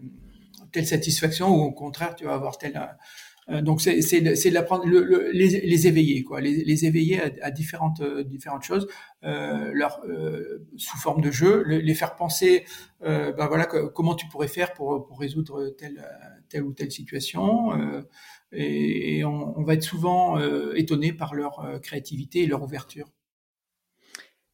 [0.72, 2.78] telle satisfaction, ou au contraire, tu vas avoir telle
[3.50, 8.24] donc c'est c'est le, les, les éveiller quoi, les, les éveiller à, à, différentes euh,
[8.24, 8.88] différentes choses,
[9.24, 12.66] euh, leur euh, sous forme de jeu, les faire penser,
[13.04, 16.06] euh, ben voilà comment tu pourrais faire pour pour résoudre telle
[16.50, 17.72] telle ou telle situation.
[18.52, 20.40] et, et on, on, va être souvent
[20.76, 23.10] étonné par leur créativité et leur ouverture.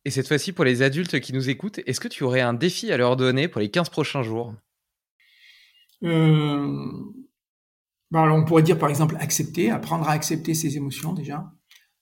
[0.06, 2.92] Et cette fois-ci, pour les adultes qui nous écoutent, est-ce que tu aurais un défi
[2.92, 4.54] à leur donner pour les 15 prochains jours?
[8.14, 11.52] Euh, ben, on pourrait dire par exemple accepter, apprendre à accepter ses émotions déjà.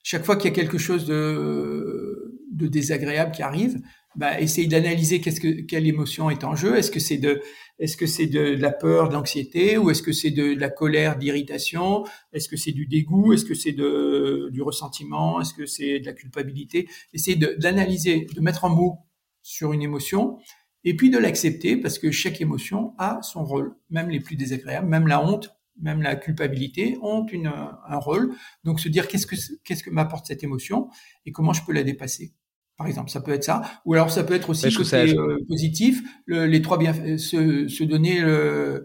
[0.02, 3.80] Chaque fois qu'il y a quelque chose de, de désagréable qui arrive,
[4.16, 6.76] bah, essayer d'analyser qu'est-ce que quelle émotion est en jeu.
[6.76, 7.42] Est-ce que c'est de
[7.78, 11.16] est-ce que c'est de, la peur, de l'anxiété, ou est-ce que c'est de, la colère,
[11.16, 12.04] d'irritation?
[12.32, 13.32] Est-ce que c'est du dégoût?
[13.32, 15.40] Est-ce que c'est de du ressentiment?
[15.40, 16.88] Est-ce que c'est de la culpabilité?
[17.12, 18.98] Essayer d'analyser, de, de mettre en mots
[19.42, 20.38] sur une émotion
[20.84, 24.88] et puis de l'accepter parce que chaque émotion a son rôle, même les plus désagréables,
[24.88, 28.34] même la honte même la culpabilité, ont une, un rôle.
[28.64, 30.88] Donc se dire qu'est-ce que qu'est-ce que m'apporte cette émotion
[31.26, 32.34] et comment je peux la dépasser.
[32.78, 36.00] Par exemple, ça peut être ça, ou alors ça peut être aussi côté euh, positif,
[36.28, 38.84] les trois bien, euh, se, se donner euh,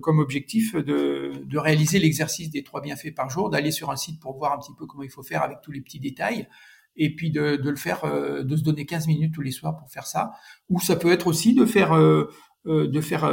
[0.00, 4.18] comme objectif de, de réaliser l'exercice des trois bienfaits par jour, d'aller sur un site
[4.18, 6.48] pour voir un petit peu comment il faut faire avec tous les petits détails,
[6.96, 8.00] et puis de, de le faire,
[8.42, 10.32] de se donner 15 minutes tous les soirs pour faire ça.
[10.70, 11.92] Ou ça peut être aussi de faire
[12.64, 13.30] de faire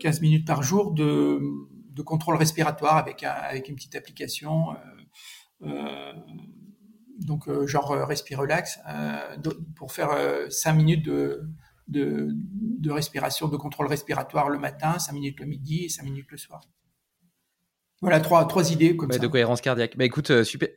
[0.00, 1.40] 15 minutes par jour de
[1.94, 4.72] de contrôle respiratoire avec, avec une petite application.
[4.72, 6.12] Euh, euh,
[7.20, 8.80] donc euh, genre respire relax
[9.76, 10.10] pour faire
[10.50, 11.42] 5 minutes de,
[11.88, 16.30] de, de, respiration, de contrôle respiratoire le matin, 5 minutes le midi et 5 minutes
[16.30, 16.62] le soir.
[18.00, 19.18] Voilà trois, trois idées comme ça.
[19.18, 19.96] De cohérence cardiaque.
[19.96, 20.70] Bah écoute, super,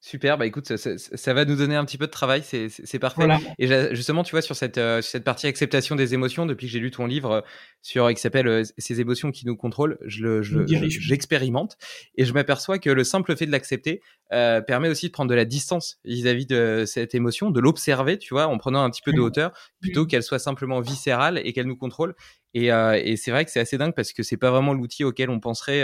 [0.00, 3.26] Super, bah écoute, ça, va nous donner un petit peu de travail, c'est parfait.
[3.58, 3.66] Et
[3.96, 6.92] justement, tu vois, sur cette, euh, cette partie acceptation des émotions, depuis que j'ai lu
[6.92, 7.40] ton livre euh,
[7.82, 11.78] sur qui s'appelle euh, Ces émotions qui nous contrôlent, je j'expérimente
[12.16, 14.00] et je m'aperçois que le simple fait de l'accepter
[14.30, 18.46] permet aussi de prendre de la distance vis-à-vis de cette émotion, de l'observer, tu vois,
[18.46, 21.76] en prenant un petit peu de hauteur, plutôt qu'elle soit simplement viscérale et qu'elle nous
[21.76, 22.14] contrôle.
[22.54, 25.28] Et, et c'est vrai que c'est assez dingue parce que c'est pas vraiment l'outil auquel
[25.28, 25.82] on penserait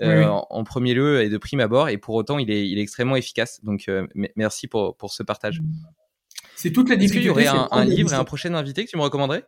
[0.00, 2.82] euh, en, premier lieu et de prime abord, et pour autant, il est, il est
[2.82, 3.62] extrêmement efficace.
[3.62, 5.60] Donc, euh, merci pour, pour ce partage.
[6.56, 7.28] C'est toute la difficulté.
[7.28, 9.44] Est-ce qu'il y aurait un, livre et un prochain invité que tu me recommanderais?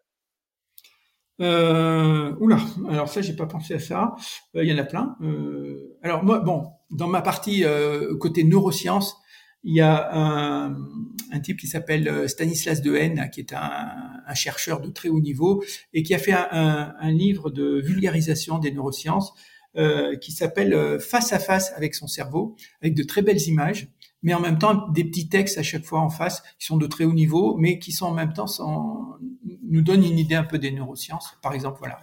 [1.40, 2.58] Euh, oula,
[2.88, 4.14] alors ça, j'ai pas pensé à ça.
[4.54, 5.16] Euh, il y en a plein.
[6.02, 7.64] alors moi, bon, dans ma partie
[8.20, 9.16] côté neurosciences,
[9.64, 10.76] il y a un,
[11.32, 15.64] un type qui s'appelle Stanislas Dehaene, qui est un, un, chercheur de très haut niveau
[15.92, 19.34] et qui a fait un, un livre de vulgarisation des neurosciences
[19.76, 23.88] euh, qui s'appelle Face à face avec son cerveau, avec de très belles images
[24.22, 26.86] mais en même temps des petits textes à chaque fois en face qui sont de
[26.88, 28.46] très haut niveau, mais qui sont en même temps
[29.62, 31.38] nous donnent une idée un peu des neurosciences.
[31.42, 32.00] Par exemple, voilà.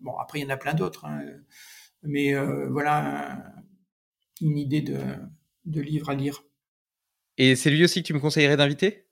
[0.00, 1.22] bon, après il y en a plein d'autres, hein,
[2.02, 3.42] mais euh, voilà
[4.40, 4.98] une idée de,
[5.66, 6.42] de livre à lire.
[7.38, 9.05] Et c'est lui aussi que tu me conseillerais d'inviter?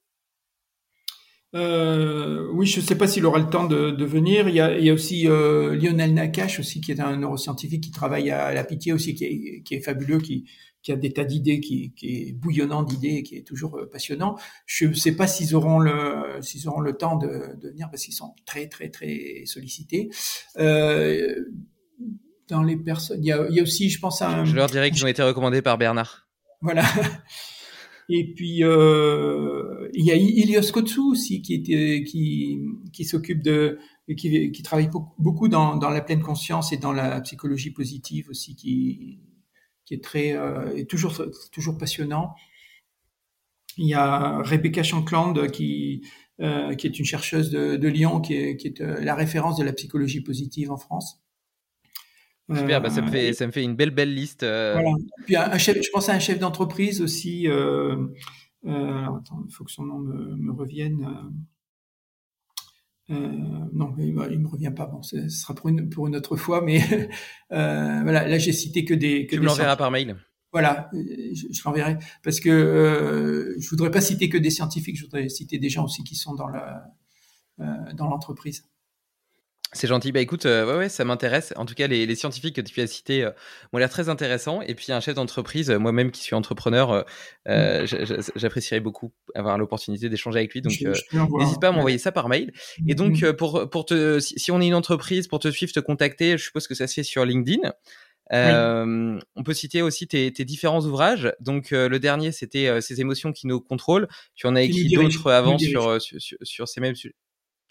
[1.55, 4.49] Euh, oui, je ne sais pas s'il aura le temps de, de venir.
[4.49, 7.83] Il y, a, il y a aussi euh, Lionel Nakache aussi, qui est un neuroscientifique
[7.83, 10.47] qui travaille à la Pitié aussi, qui est, qui est fabuleux, qui,
[10.83, 14.37] qui a des tas d'idées, qui, qui, est bouillonnant d'idées, qui est toujours euh, passionnant.
[14.67, 18.03] Je ne sais pas s'ils auront le, s'ils auront le temps de, de venir parce
[18.03, 20.11] qu'ils sont très, très, très sollicités.
[20.59, 21.35] Euh,
[22.49, 24.45] dans les personnes, il y a, il y a aussi, je pense, à un...
[24.45, 26.29] Je leur dirais qu'ils ont été recommandés par Bernard.
[26.61, 26.85] Voilà.
[28.09, 32.61] Et puis euh, il y a Ilios Kotsu aussi qui était qui
[32.93, 33.79] qui s'occupe de
[34.17, 38.57] qui, qui travaille beaucoup dans, dans la pleine conscience et dans la psychologie positive aussi
[38.57, 39.21] qui
[39.87, 41.23] qui est très euh, toujours
[41.53, 42.35] toujours passionnant.
[43.77, 46.03] Il y a Rebecca Shankland qui
[46.41, 49.57] euh, qui est une chercheuse de, de Lyon qui est qui est euh, la référence
[49.57, 51.24] de la psychologie positive en France.
[52.53, 54.43] Super, bah ça me fait ça me fait une belle belle liste.
[54.43, 54.75] Euh...
[54.75, 54.93] Voilà.
[55.25, 57.49] Puis un, chef, je pense à un chef d'entreprise aussi.
[57.49, 58.07] Euh,
[58.67, 61.09] alors attends, il faut que son nom me, me revienne.
[63.11, 63.15] Euh,
[63.73, 64.87] non, il, il me revient pas.
[64.87, 66.81] Bon, ce sera pour une pour une autre fois, mais
[67.53, 68.27] euh, voilà.
[68.27, 69.27] Là, j'ai cité que des.
[69.27, 70.17] Que tu me l'enverras par mail.
[70.53, 74.97] Voilà, je, je l'enverrai parce que euh, je voudrais pas citer que des scientifiques.
[74.97, 76.85] Je voudrais citer des gens aussi qui sont dans la
[77.61, 78.65] euh, dans l'entreprise.
[79.75, 80.13] C'est gentil.
[80.13, 81.53] Bah écoute, euh, ouais, ouais, ça m'intéresse.
[81.57, 83.31] En tout cas, les, les, scientifiques que tu as cités euh,
[83.73, 84.63] m'ont l'air très intéressants.
[84.63, 87.05] Et puis, un chef d'entreprise, euh, moi-même qui suis entrepreneur,
[87.49, 88.23] euh, mmh.
[88.37, 90.63] j'apprécierais beaucoup avoir l'opportunité d'échanger avec lui.
[90.63, 92.53] Donc, n'hésite pas à m'envoyer ça par mail.
[92.87, 93.33] Et donc, mmh.
[93.33, 96.45] pour, pour te, si, si, on est une entreprise, pour te suivre, te contacter, je
[96.45, 97.73] suppose que ça se fait sur LinkedIn.
[98.33, 99.21] Euh, oui.
[99.37, 101.33] On peut citer aussi tes, tes différents ouvrages.
[101.41, 104.09] Donc euh, le dernier, c'était Ces émotions qui nous contrôlent.
[104.35, 107.15] Tu en as écrit d'autres avant sur, sur, sur, ces mêmes sujets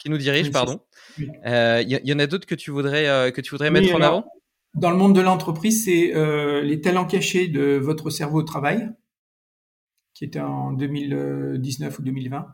[0.03, 0.81] qui nous dirige, oui, pardon.
[1.17, 1.31] Il oui.
[1.45, 3.95] euh, y, y, en a d'autres que tu voudrais euh, que tu voudrais oui, mettre
[3.95, 4.25] en avant?
[4.75, 8.89] Dans le monde de l'entreprise, c'est euh, les talents cachés de votre cerveau au travail,
[10.13, 12.47] qui était en 2019 ou 2020.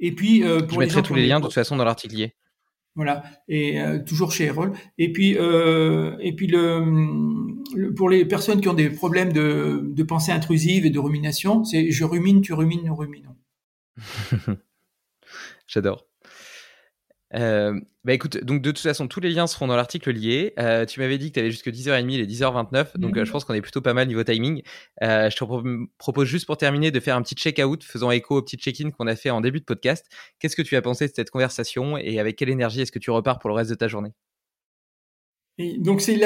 [0.00, 2.28] Et puis pour je mettrai tous les liens de toute façon dans l'article
[2.96, 4.72] Voilà, et euh, toujours chez Erol.
[4.98, 6.84] Et puis, euh, et puis le,
[7.74, 11.64] le, pour les personnes qui ont des problèmes de, de pensée intrusive et de rumination,
[11.64, 13.36] c'est je rumine, tu rumines, nous ruminons.
[15.66, 16.06] J'adore.
[17.34, 20.52] Euh, bah écoute, donc de toute façon, tous les liens seront dans l'article lié.
[20.58, 23.18] Euh, tu m'avais dit que tu avais jusque 10h30, il est 10h29, donc mmh.
[23.18, 24.62] euh, je pense qu'on est plutôt pas mal niveau timing.
[25.00, 25.62] Je te pro
[25.98, 29.06] propose juste pour terminer de faire un petit check-out, faisant écho au petit check-in qu'on
[29.06, 30.06] a fait en début de podcast.
[30.38, 33.10] Qu'est-ce que tu as pensé de cette conversation et avec quelle énergie est-ce que tu
[33.10, 34.12] repars pour le reste de ta journée?
[35.56, 36.16] Et donc c'est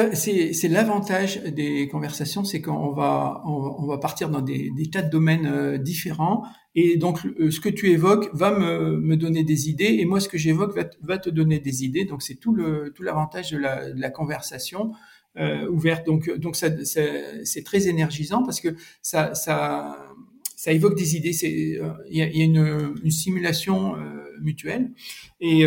[0.68, 5.76] l'avantage des conversations, c'est qu'on va on, va partir dans des, tas de domaines euh,
[5.76, 6.44] différents
[6.74, 10.20] et donc euh, ce que tu évoques va me, me, donner des idées et moi
[10.20, 12.06] ce que j'évoque va, te donner des idées.
[12.06, 14.92] Donc c'est tout le tout l'avantage de la, de la conversation
[15.36, 16.06] euh, ouverte.
[16.06, 17.02] Donc donc ça, ça
[17.44, 20.06] c'est très énergisant parce que ça ça
[20.56, 21.34] ça évoque des idées.
[21.34, 21.78] C'est
[22.08, 23.94] il y a, y a une, une, simulation
[24.40, 24.90] mutuelle
[25.42, 25.66] et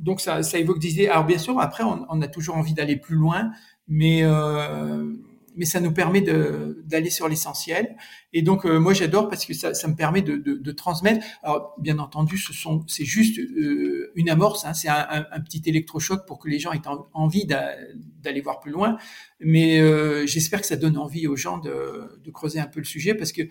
[0.00, 1.08] donc ça, ça, évoque des idées.
[1.08, 3.50] Alors bien sûr, après, on, a toujours envie d'aller plus loin,
[3.86, 5.12] mais euh,
[5.56, 7.96] mais ça nous permet d'aller sur l'essentiel.
[8.32, 11.26] Et donc euh, moi j'adore parce que ça, me permet de, transmettre.
[11.42, 15.62] Alors bien entendu, ce sont c'est juste euh, une amorce, hein, c'est un, un, petit
[15.66, 16.80] électrochoc pour que les gens aient
[17.12, 18.96] envie d'aller voir plus loin.
[19.40, 19.80] Mais
[20.26, 23.42] j'espère que ça donne envie aux gens de, creuser un peu le sujet parce que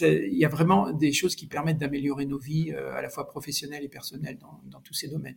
[0.00, 3.84] il y a vraiment des choses qui permettent d'améliorer nos vies à la fois professionnelles
[3.84, 4.38] et personnelles
[4.70, 5.36] dans tous ces domaines.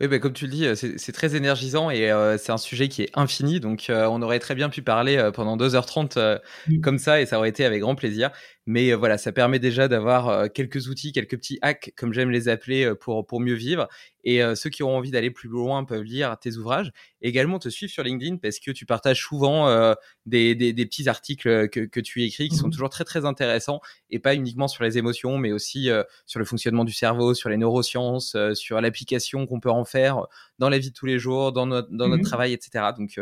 [0.00, 3.02] Oui, bah, comme tu le dis, c'est très énergisant et euh, c'est un sujet qui
[3.02, 3.58] est infini.
[3.58, 6.38] Donc, euh, on aurait très bien pu parler euh, pendant 2h30
[6.68, 6.80] mmh.
[6.80, 8.30] comme ça et ça aurait été avec grand plaisir.
[8.66, 12.92] Mais voilà, ça permet déjà d'avoir quelques outils, quelques petits hacks, comme j'aime les appeler,
[13.00, 13.88] pour, pour mieux vivre.
[14.24, 16.92] Et ceux qui auront envie d'aller plus loin peuvent lire tes ouvrages.
[17.22, 19.94] également te suivre sur LinkedIn parce que tu partages souvent
[20.26, 22.72] des, des, des, petits articles que, que tu écris qui sont mmh.
[22.72, 23.80] toujours très très intéressants
[24.10, 25.88] et pas uniquement sur les émotions, mais aussi
[26.26, 30.26] sur le fonctionnement du cerveau, sur les neurosciences, sur l'application qu'on peut en faire
[30.58, 32.26] dans la vie de tous les jours, dans notre, dans notre mmh.
[32.26, 32.84] travail, etc.
[32.96, 33.18] Donc,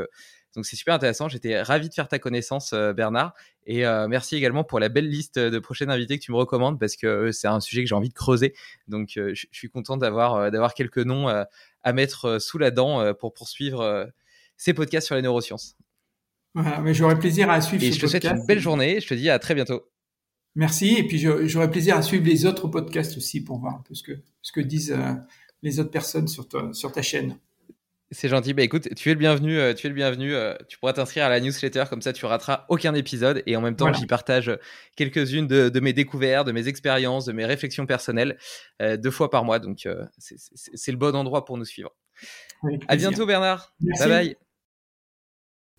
[0.56, 1.28] donc c'est super intéressant.
[1.28, 3.34] J'étais ravi de faire ta connaissance, euh, Bernard.
[3.66, 6.80] Et euh, merci également pour la belle liste de prochaines invités que tu me recommandes
[6.80, 8.54] parce que euh, c'est un sujet que j'ai envie de creuser.
[8.88, 14.08] Donc je suis content d'avoir d'avoir quelques noms à mettre sous la dent pour poursuivre
[14.56, 15.76] ces podcasts sur les neurosciences.
[16.54, 19.00] Voilà, mais j'aurais plaisir à suivre Et ce je te souhaite une belle journée.
[19.00, 19.90] Je te dis à très bientôt.
[20.56, 20.94] Merci.
[20.96, 24.02] Et puis, j'aurais plaisir à suivre les autres podcasts aussi pour voir un peu ce
[24.02, 25.12] que, ce que disent euh,
[25.62, 27.38] les autres personnes sur ta, sur ta chaîne.
[28.12, 28.54] C'est gentil.
[28.54, 29.58] Bah écoute, tu es le bienvenu.
[29.58, 30.32] euh, tu es le bienvenu.
[30.32, 33.42] euh, tu pourras t'inscrire à la newsletter comme ça, tu rateras aucun épisode.
[33.46, 33.98] Et en même temps, Voilà.
[33.98, 34.56] j'y partage
[34.96, 38.38] quelques-unes de, de mes découvertes, de mes expériences, de mes réflexions personnelles,
[38.80, 39.58] euh, deux fois par mois.
[39.58, 41.90] Donc euh, c'est- le bon endroit pour nous suivre.
[42.86, 43.74] À bientôt, Bernard.
[43.80, 44.02] Merci.
[44.04, 44.36] Bye bye.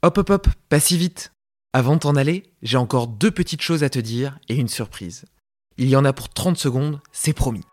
[0.04, 1.32] Hop, hop, hop, pas si vite.
[1.74, 5.26] Avant de t'en aller, j'ai encore deux petites choses à te dire et une surprise.
[5.78, 7.64] Il y en a pour 30 secondes, c'est promis.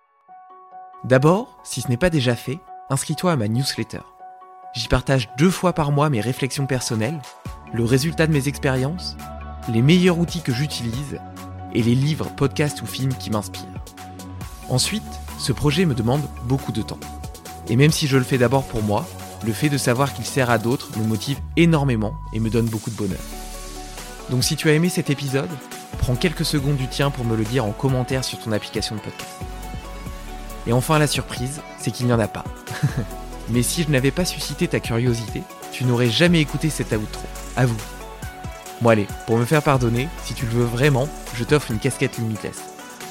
[1.05, 4.01] D'abord, si ce n'est pas déjà fait, inscris-toi à ma newsletter.
[4.73, 7.21] J'y partage deux fois par mois mes réflexions personnelles,
[7.75, 9.15] le résultat de mes expériences,
[9.69, 11.21] les meilleurs outils que j'utilise
[11.75, 13.85] et les livres, podcasts ou films qui m'inspirent.
[14.71, 15.03] Ensuite,
[15.39, 17.01] ce projet me demande beaucoup de temps.
[17.69, 19.07] Et même si je le fais d'abord pour moi,
[19.45, 22.91] le fait de savoir qu'il sert à d'autres me motive énormément et me donne beaucoup
[22.91, 23.21] de bonheur.
[24.31, 25.51] Donc si tu as aimé cet épisode,
[25.99, 29.03] prends quelques secondes du tien pour me le dire en commentaire sur ton application de
[29.03, 29.54] podcast.
[30.67, 32.45] Et enfin la surprise, c'est qu'il n'y en a pas.
[33.51, 35.43] Mais si je n'avais pas suscité ta curiosité,
[35.73, 37.27] tu n'aurais jamais écouté cet outro.
[37.57, 37.77] À vous.
[38.81, 42.19] Bon allez, pour me faire pardonner, si tu le veux vraiment, je t'offre une casquette
[42.19, 42.63] limitless.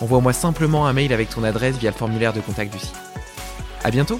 [0.01, 2.95] Envoie-moi simplement un mail avec ton adresse via le formulaire de contact du site.
[3.83, 4.19] À bientôt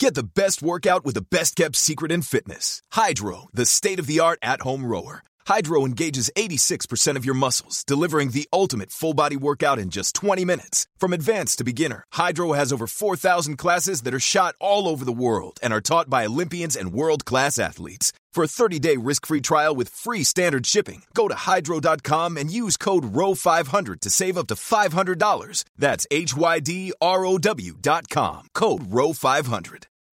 [0.00, 2.80] Get the best workout with the best kept secret in fitness.
[2.90, 5.22] Hydro, the state of the art at home rower.
[5.46, 10.46] Hydro engages 86% of your muscles, delivering the ultimate full body workout in just 20
[10.46, 10.86] minutes.
[10.96, 15.12] From advanced to beginner, Hydro has over 4,000 classes that are shot all over the
[15.12, 18.14] world and are taught by Olympians and world class athletes.
[18.32, 22.50] For a 30 day risk free trial with free standard shipping, go to hydro.com and
[22.50, 25.64] use code ROW500 to save up to $500.
[25.76, 28.48] That's H Y D R O W.com.
[28.54, 29.89] Code ROW500.